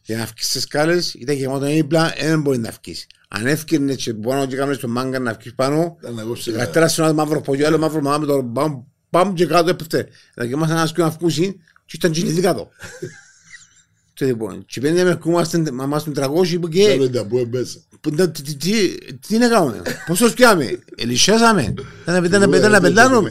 Για 0.02 0.16
να 0.16 0.24
βγεις 0.24 0.46
στις 0.46 0.62
σκάλες 0.62 1.14
ήταν 1.14 1.36
γεμάτο 1.36 1.64
έπιπλα, 1.64 2.14
δεν 2.18 2.40
μπορεί 2.40 2.58
να 2.58 2.70
βγεις. 2.82 3.06
Αν 3.32 3.46
έφυγε 3.46 3.94
και 3.94 4.12
μπορεί 4.12 4.36
να 4.38 4.46
κάνεις 4.46 4.78
το 4.78 4.88
μάγκα 4.88 5.18
να 5.18 5.32
βγεις 5.32 5.54
πάνω, 5.54 5.96
Ήταν 6.00 6.14
να 6.14 6.22
κόψει 6.22 6.52
Κατέρα 6.52 6.88
σε 6.88 7.02
ένα 7.02 7.12
μαύρο 7.12 7.40
πογιό, 7.40 7.66
άλλο 7.66 7.78
μαύρο 7.78 8.00
μαύρο, 8.00 8.26
το 8.26 8.42
μπαμ, 8.42 8.82
μπαμ 9.10 9.32
και 9.34 9.46
κάτω 9.46 9.70
έπεφτε. 9.70 10.08
Δηλαδή 10.34 10.54
μας 10.54 10.70
ένας 10.70 10.92
και 10.92 11.02
να 11.02 11.10
βγούσει 11.10 11.60
και 11.86 11.96
ήταν 11.96 12.10
κινηθεί 12.12 12.40
κάτω. 12.40 12.68
Και 14.14 14.26
λοιπόν, 14.26 14.64
και 14.66 14.80
πέντε 14.80 15.04
με 15.04 15.14
κούμαστε, 15.14 15.70
μαμάς 15.72 16.02
του 16.04 16.12
300 16.16 16.58
που 16.60 16.68
και, 16.68 16.84
Θέλω 16.84 17.10
τα 17.10 17.26
που 17.26 17.38
έμπέσα. 17.38 17.78
που 18.00 18.10
τα- 18.10 18.30
τι- 18.30 18.42
τι- 18.42 18.54
τι- 18.54 19.14
τι 19.26 19.38
να 19.38 19.48
κάνουμε, 19.48 19.82
πώς 20.06 20.18
το 20.18 20.28
σκιάμε, 20.28 20.78
ελισσέσαμε, 20.96 21.62
ήταν 22.02 22.20
να- 22.20 22.26
ήταν 22.26 22.50
να- 22.50 22.56
ήταν 22.56 22.70
να 22.70 22.80
πελάνουμε. 22.80 23.30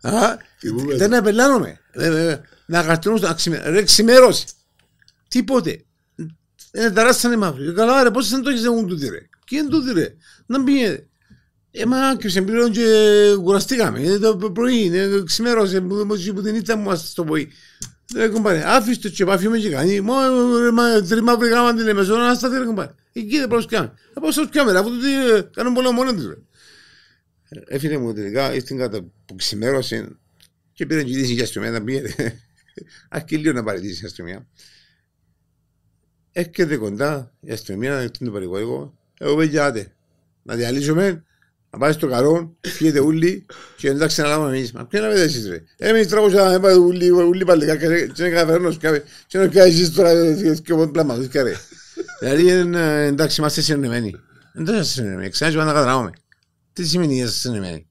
Α, 0.00 0.36
Θυμούμαι. 0.58 0.94
Ήταν 0.94 1.10
να 1.10 1.22
πελάνουμε. 1.22 1.80
Ε, 1.92 2.06
ε, 2.30 2.40
Να 2.66 2.82
καρτινούμε, 2.82 3.20
να 3.20 3.32
ξημε- 3.34 3.66
ρε 3.66 3.82
ξημέρωση. 3.82 4.44
Τίποτε. 5.28 5.84
Είναι 6.74 6.90
ταράσσανε 6.90 7.36
μαύροι. 7.36 7.68
Ε, 7.68 7.72
Καλά 7.72 8.02
ρε, 8.02 8.10
πώς 8.10 8.28
δεν 8.28 8.42
το 8.42 8.50
έχεις 8.50 8.62
δεν 8.62 8.86
τούτη 8.86 9.08
ρε. 9.08 9.28
Και 9.44 9.56
είναι 9.56 9.68
τούτη 9.68 9.92
ρε; 9.92 10.14
Να 10.46 10.64
πήγε. 10.64 11.06
Ε, 11.70 11.84
μα 11.84 12.16
και 12.16 12.28
σε 12.28 12.42
πλήρων 12.42 12.70
και 12.72 12.82
κουραστήκαμε. 13.42 14.00
Είναι 14.00 14.18
το 14.18 14.36
πρωί, 14.36 14.84
είναι 14.84 15.22
ξημέρωσε 15.26 15.80
που 15.80 16.06
που 16.34 16.42
την 16.42 16.54
ήταν 16.54 16.80
μου 16.80 16.96
στο 16.96 17.24
πρωί. 17.24 17.52
Ρε 18.14 18.28
κομπάρε, 18.28 18.62
άφησε 18.66 19.00
το 19.00 19.08
και 19.08 19.24
πάφιουμε 19.24 19.58
και 19.58 19.70
κάνει. 19.70 20.00
Μα 20.00 20.14
ρε, 20.62 20.70
μα, 20.70 21.02
τρει 21.02 21.20
μαύροι 21.20 21.48
γάμα 21.48 21.74
την 21.74 21.88
εμεσόνα, 21.88 22.26
να 22.26 22.34
σταθεί 22.34 22.58
ρε 22.58 22.64
κομπάρε. 22.64 22.94
Εκεί 23.12 23.38
δεν 23.38 23.48
προσκάμε. 23.48 23.92
Ε, 24.14 24.20
πώς 24.20 24.34
το 24.34 24.46
σκάμε 24.52 24.72
ρε, 24.72 24.78
αφού 24.78 24.90
τούτοι 24.90 25.34
ε, 25.36 25.40
κάνουν 25.52 25.74
πολλά 25.74 25.92
μόνο 25.92 26.14
τους 26.14 26.26
ρε. 26.26 26.34
Έφυγε 27.66 27.98
μου 27.98 28.14
τελικά, 28.14 28.54
ήρθε 28.54 28.74
κάτω 28.76 29.12
που 29.26 29.34
ξημέρωσε 29.34 30.16
και 30.72 30.86
πήρε 30.86 31.02
και 31.02 31.10
η 31.10 31.14
δύση 31.14 31.32
για 31.32 31.42
αστυνομία 31.42 31.72
να 31.72 31.84
πήγε. 31.84 32.02
Αρκεί 33.08 33.36
λίγο 33.36 33.52
να 33.52 33.62
πάρει 33.62 33.80
δύση 33.80 34.02
η 34.02 34.06
αστυνομία. 34.06 34.46
Έρχεται 36.36 36.76
κοντά 36.76 37.32
η 37.40 37.52
αστυνομία, 37.52 37.94
έρχεται 37.94 38.24
το 38.24 38.30
παρηγορικό. 38.30 38.94
Εγώ 39.18 39.36
παιδιά, 39.36 39.64
άντε, 39.64 39.92
να 40.42 40.54
διαλύσουμε, 40.54 41.24
να 41.70 41.78
πάει 41.78 41.92
στο 41.92 42.06
καρό, 42.06 42.56
φύγετε 42.60 43.00
ούλοι 43.00 43.46
και 43.76 43.88
εντάξει 43.88 44.20
να 44.20 44.26
λάβουμε 44.26 44.56
εμείς. 44.56 44.72
Μα 44.72 44.84
ποια 44.86 45.00
να 45.00 45.08
πέτε 45.08 45.22
εσείς 45.22 45.48
ρε. 45.48 45.62
Εμείς 45.76 46.08
τράγωσα 46.08 46.50
να 46.50 46.60
πάει 46.60 46.76
ούλοι, 46.76 47.10
ούλοι 47.10 47.44
παλικά 47.44 47.76
και 47.76 47.88
δεν 48.14 48.32
καταφέρνω 48.32 48.70
σκάβει. 48.70 49.02
Και 49.26 49.38
να 49.38 49.46
κάνει 49.46 49.70
εσείς 49.70 49.92
τώρα 49.92 50.12
και 50.64 50.72
ο 50.72 50.90
πλάμα, 50.90 51.26
και 51.30 51.42
ρε. 51.42 51.52
Δηλαδή 52.20 52.48
ε, 52.48 53.04
εντάξει 53.04 53.40
είμαστε 53.40 53.60
συνεννοημένοι. 53.60 54.14
Δεν 54.52 54.74
είμαστε 54.74 54.92
συνεννοημένοι, 54.92 55.30
ξανά 55.30 55.50
και 55.50 55.56
να 55.56 55.64
καταλάβουμε. 55.64 56.10
Τι 56.72 56.86
σημαίνει 56.86 57.16
είσαστε 57.16 57.38
συνεννοημένοι. 57.38 57.86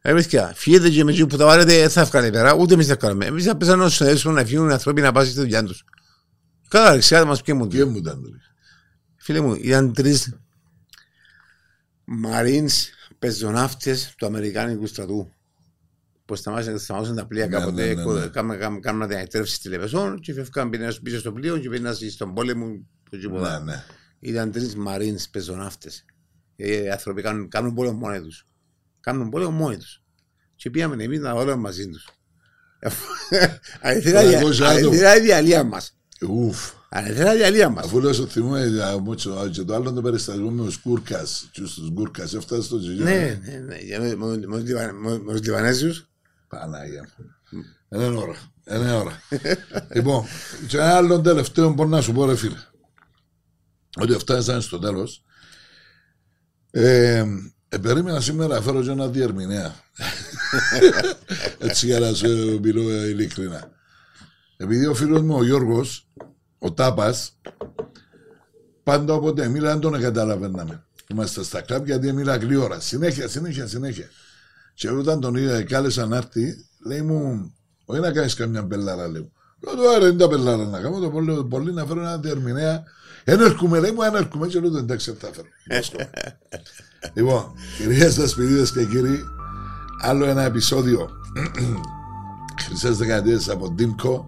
Εμείς 0.00 0.26
και 0.26 0.40
φύγετε 0.54 0.88
και 0.88 1.04
με 1.04 1.10
εκεί 1.10 1.26
που 1.26 1.36
τα 1.36 1.44
βάλετε 1.44 1.78
δεν 1.78 1.90
θα 1.90 2.04
βγάλετε 2.04 2.32
πέρα, 2.38 2.54
ούτε 2.54 2.74
εμείς 2.74 2.86
θα 2.86 2.94
κάνουμε. 2.94 3.26
Εμείς 3.26 3.44
θα 3.44 3.56
πέσαμε 3.56 3.82
να 3.82 3.90
συνεδέσουμε 3.90 4.40
να 4.40 4.46
φύγουν 4.46 4.68
οι 4.68 4.72
άνθρωποι 4.72 5.00
να 5.00 5.12
πάσουν 5.12 5.30
στη 5.30 5.40
δουλειά 5.40 5.64
τους. 5.64 5.84
Καλά 6.68 6.92
ρε, 6.92 6.98
ξέρετε 6.98 7.26
μας 7.26 7.42
ποιο 7.42 7.54
μου 7.54 7.66
Και 7.66 7.84
μου 7.84 7.96
ήταν. 7.96 8.22
ρε. 8.32 8.38
Φίλε 9.16 9.40
μου, 9.40 9.54
ήταν 9.54 9.92
τρεις 9.92 10.34
Marines 12.26 12.70
πεζοναύτες 13.18 14.14
του 14.16 14.26
Αμερικάνικου 14.26 14.86
στρατού 14.86 15.32
που 16.24 16.34
σταμάτησαν, 16.36 16.78
σταμάτησαν 16.78 17.16
τα 17.16 17.26
πλοία 17.26 17.46
Ναι, 17.46 17.52
κάποτε, 17.58 17.94
ναι, 17.94 18.02
ναι, 18.04 18.12
ναι. 18.20 18.26
κάμ- 18.26 18.56
κάμ- 18.58 18.80
κάμουν 18.80 19.08
διατρεύσεις 19.08 19.56
στη 19.56 19.68
Λεβεσόν 19.68 20.20
και 20.20 20.32
φεύγαν 20.32 20.70
πίνας 20.70 21.00
πίσω 21.00 21.18
στο 21.18 21.32
πλοίο 21.32 21.58
και 21.58 21.68
πίνας 21.68 22.00
στον 22.10 22.34
πόλεμο 22.34 22.66
που 23.02 23.14
εκεί 23.16 23.28
που 23.28 23.34
Ναι, 23.34 23.40
δα. 23.40 23.60
ναι. 23.60 23.84
Ήταν 24.20 24.52
τρεις 24.52 24.76
Marines 24.86 25.22
πεζοναύτες. 25.30 26.04
Ε, 26.56 26.82
Οι 26.82 26.90
άνθρωποι 26.90 27.22
κάνουν, 27.22 27.48
κάνουν 27.48 27.74
πόλεμο 27.74 27.98
μόνοι 27.98 28.20
τους. 28.20 28.46
Κάνουν 29.00 29.28
πόλεμο 29.28 29.50
μόνοι 29.50 29.76
τους. 29.76 30.02
Και 30.56 30.70
πήγαμε 30.70 31.04
εμείς 31.04 31.20
να 31.20 31.34
βάλουμε 31.34 31.56
μαζί 31.56 31.88
τους. 31.88 32.08
Αληθινά 33.80 34.20
Τρακόσια 34.22 34.66
άτομα. 34.66 34.86
αληθινά 34.88 35.16
η 35.16 35.20
διαλύα 35.20 35.64
μας. 35.64 35.97
Ουφ. 36.28 36.70
Αληθινά 36.88 37.34
η 37.34 37.36
διαλύα 37.36 37.68
μας. 37.68 37.84
Αφού 37.84 38.00
λέω 38.00 38.12
στο 38.12 38.26
θυμούμε 38.26 38.66
για 38.66 38.98
μότσο, 38.98 39.48
και 39.52 39.62
το 39.62 39.74
άλλο 39.74 39.92
το 39.92 40.00
περιστατικό 40.02 40.50
με 40.50 40.64
τους 40.64 40.80
Γκούρκας. 40.82 41.48
Και 41.52 41.62
στους 41.66 41.90
Γκούρκας 41.90 42.34
έφτασε 42.34 42.62
στο 42.62 42.78
τζιγιό. 42.78 43.04
Ναι, 43.04 43.40
ναι, 43.44 43.56
ναι. 43.66 43.76
Για 43.78 44.00
με- 44.00 44.14
με- 44.16 44.46
με 44.46 44.56
τους 44.58 44.66
Λιβα- 44.68 44.92
με- 44.92 45.18
με 45.18 45.32
τους 45.32 45.42
Λιβανέζους. 45.42 46.08
Πανάγια 46.48 47.08
μου. 47.18 47.24
Είναι 47.92 48.06
ώρα. 48.06 48.36
Είναι 48.70 48.92
ώρα. 48.92 49.22
λοιπόν, 49.94 50.24
και 50.68 50.76
ένα 50.76 50.96
άλλο 50.96 51.20
τελευταίο 51.20 51.72
μπορώ 51.72 51.88
να 51.88 52.00
σου 52.00 52.12
πω 52.12 52.26
ρε 52.26 52.36
φίλε. 52.36 52.56
Ότι 53.96 54.12
φτάσαμε 54.12 54.60
στο 54.60 54.78
τέλος. 54.78 55.22
Ε, 56.70 57.24
ε, 57.68 57.78
περίμενα 57.78 58.20
σήμερα 58.20 58.54
να 58.54 58.60
φέρω 58.60 58.82
και 58.82 58.90
ένα 58.90 59.08
διερμηνέα. 59.08 59.74
Έτσι 61.58 61.86
για 61.86 62.00
να 62.00 62.12
σου 62.14 62.58
μιλώ 62.62 62.90
ε, 62.90 63.08
ειλικρινά. 63.08 63.70
Επειδή 64.60 64.86
ο 64.86 64.94
φίλος 64.94 65.20
μου 65.22 65.36
ο 65.36 65.44
Γιώργος, 65.44 66.08
ο 66.58 66.72
Τάπας, 66.72 67.38
πάντα 68.82 69.14
όποτε 69.14 69.48
μίλα 69.48 69.70
δεν 69.70 69.80
τον 69.80 70.00
καταλαβαίναμε. 70.00 70.84
Είμαστε 71.10 71.42
στα 71.42 71.60
κλαμπ 71.60 71.86
γιατί 71.86 72.12
μίλα 72.12 72.36
γλύωρα. 72.36 72.80
Συνέχεια, 72.80 73.28
συνέχεια, 73.28 73.66
συνέχεια. 73.66 74.06
Και 74.74 74.90
όταν 74.90 75.20
τον 75.20 75.34
είδα, 75.34 75.62
κάλεσα 75.62 76.06
να 76.06 76.16
έρθει, 76.16 76.66
λέει 76.86 77.02
μου, 77.02 77.52
όχι 77.84 78.00
να 78.00 78.12
κάνεις 78.12 78.34
καμιά 78.34 78.62
μπελάρα, 78.62 79.08
λέει 79.08 79.20
μου. 79.20 79.32
Λέω 79.60 79.74
του, 79.74 79.90
άρα 79.90 80.08
είναι 80.08 80.16
τα 80.16 80.26
μπελάρα 80.26 80.64
να 80.64 80.80
κάνω, 80.80 80.98
το 80.98 81.10
πολύ, 81.10 81.44
πολύ 81.44 81.72
να 81.72 81.84
φέρω 81.86 82.00
ένα 82.00 82.18
διερμηνέα. 82.18 82.84
Ένα 83.24 83.44
έρχομαι, 83.44 83.80
λέει 83.80 83.90
μου, 83.90 84.02
ένα 84.02 84.18
έρχομαι, 84.18 84.46
και 84.46 84.60
λέω 84.60 84.70
του, 84.70 84.76
εντάξει, 84.76 85.16
θα 85.18 85.30
φέρω. 85.32 85.48
λοιπόν, 87.14 87.52
κυρίες 87.76 88.14
δασπιδίδες 88.14 88.72
και 88.72 88.84
κύριοι, 88.84 89.24
άλλο 90.02 90.24
ένα 90.24 90.42
επεισόδιο 90.42 91.10
χρυσές 92.64 92.96
δεκαετίες 92.96 93.48
από 93.48 93.70
Ντίμκο 93.70 94.26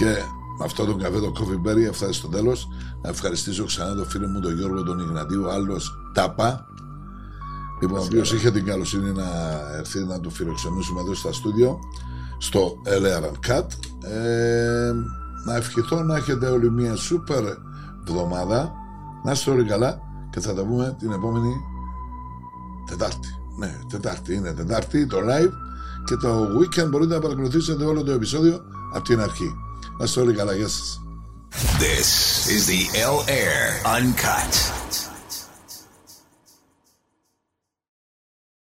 και 0.00 0.24
με 0.58 0.64
αυτό 0.64 0.84
τον 0.84 0.98
καφέ 0.98 1.18
το 1.18 1.32
Coffee 1.38 1.68
Berry 1.68 1.84
έφτασε 1.88 2.12
στο 2.12 2.28
τέλος. 2.28 2.68
Να 3.02 3.08
ευχαριστήσω 3.08 3.64
ξανά 3.64 3.94
τον 3.94 4.06
φίλο 4.06 4.28
μου 4.28 4.40
τον 4.40 4.56
Γιώργο 4.56 4.82
τον 4.82 4.98
Ιγνατίου, 4.98 5.50
άλλος 5.50 5.92
Τάπα, 6.14 6.66
Λοιπόν, 7.80 7.98
ο 7.98 8.02
οποίος 8.02 8.32
είχε 8.32 8.50
την 8.50 8.64
καλοσύνη 8.64 9.12
να 9.12 9.28
έρθει 9.76 10.04
να 10.04 10.20
του 10.20 10.30
φιλοξενήσουμε 10.30 11.00
εδώ 11.00 11.14
στα 11.14 11.32
στούντιο 11.32 11.78
στο 12.38 12.76
LR 12.84 13.50
Cut. 13.50 13.66
Ε, 14.08 14.92
να 15.44 15.56
ευχηθώ 15.56 16.02
να 16.02 16.16
έχετε 16.16 16.46
όλοι 16.46 16.70
μια 16.70 16.96
σούπερ 16.96 17.44
εβδομάδα. 18.06 18.72
Να 19.24 19.32
είστε 19.32 19.50
όλοι 19.50 19.64
καλά 19.64 20.00
και 20.30 20.40
θα 20.40 20.54
τα 20.54 20.64
πούμε 20.64 20.96
την 20.98 21.12
επόμενη 21.12 21.52
Τετάρτη. 22.86 23.28
Ναι, 23.58 23.78
Τετάρτη 23.88 24.34
είναι 24.34 24.52
Τετάρτη 24.52 25.06
το 25.06 25.16
live 25.18 25.52
και 26.04 26.16
το 26.16 26.46
weekend 26.58 26.88
μπορείτε 26.90 27.14
να 27.14 27.20
παρακολουθήσετε 27.20 27.84
όλο 27.84 28.02
το 28.02 28.12
επεισόδιο 28.12 28.60
από 28.94 29.04
την 29.04 29.20
αρχή. 29.20 29.54
Να 30.00 30.06
είστε 30.06 30.20
όλοι 30.20 30.34
καλά, 30.34 30.54
γεια 30.54 30.68
σας. 30.68 31.00
This 31.78 32.08
is 32.56 32.66
the 32.66 32.82
L 33.14 33.18
Air 33.28 33.82
Uncut. 33.96 35.09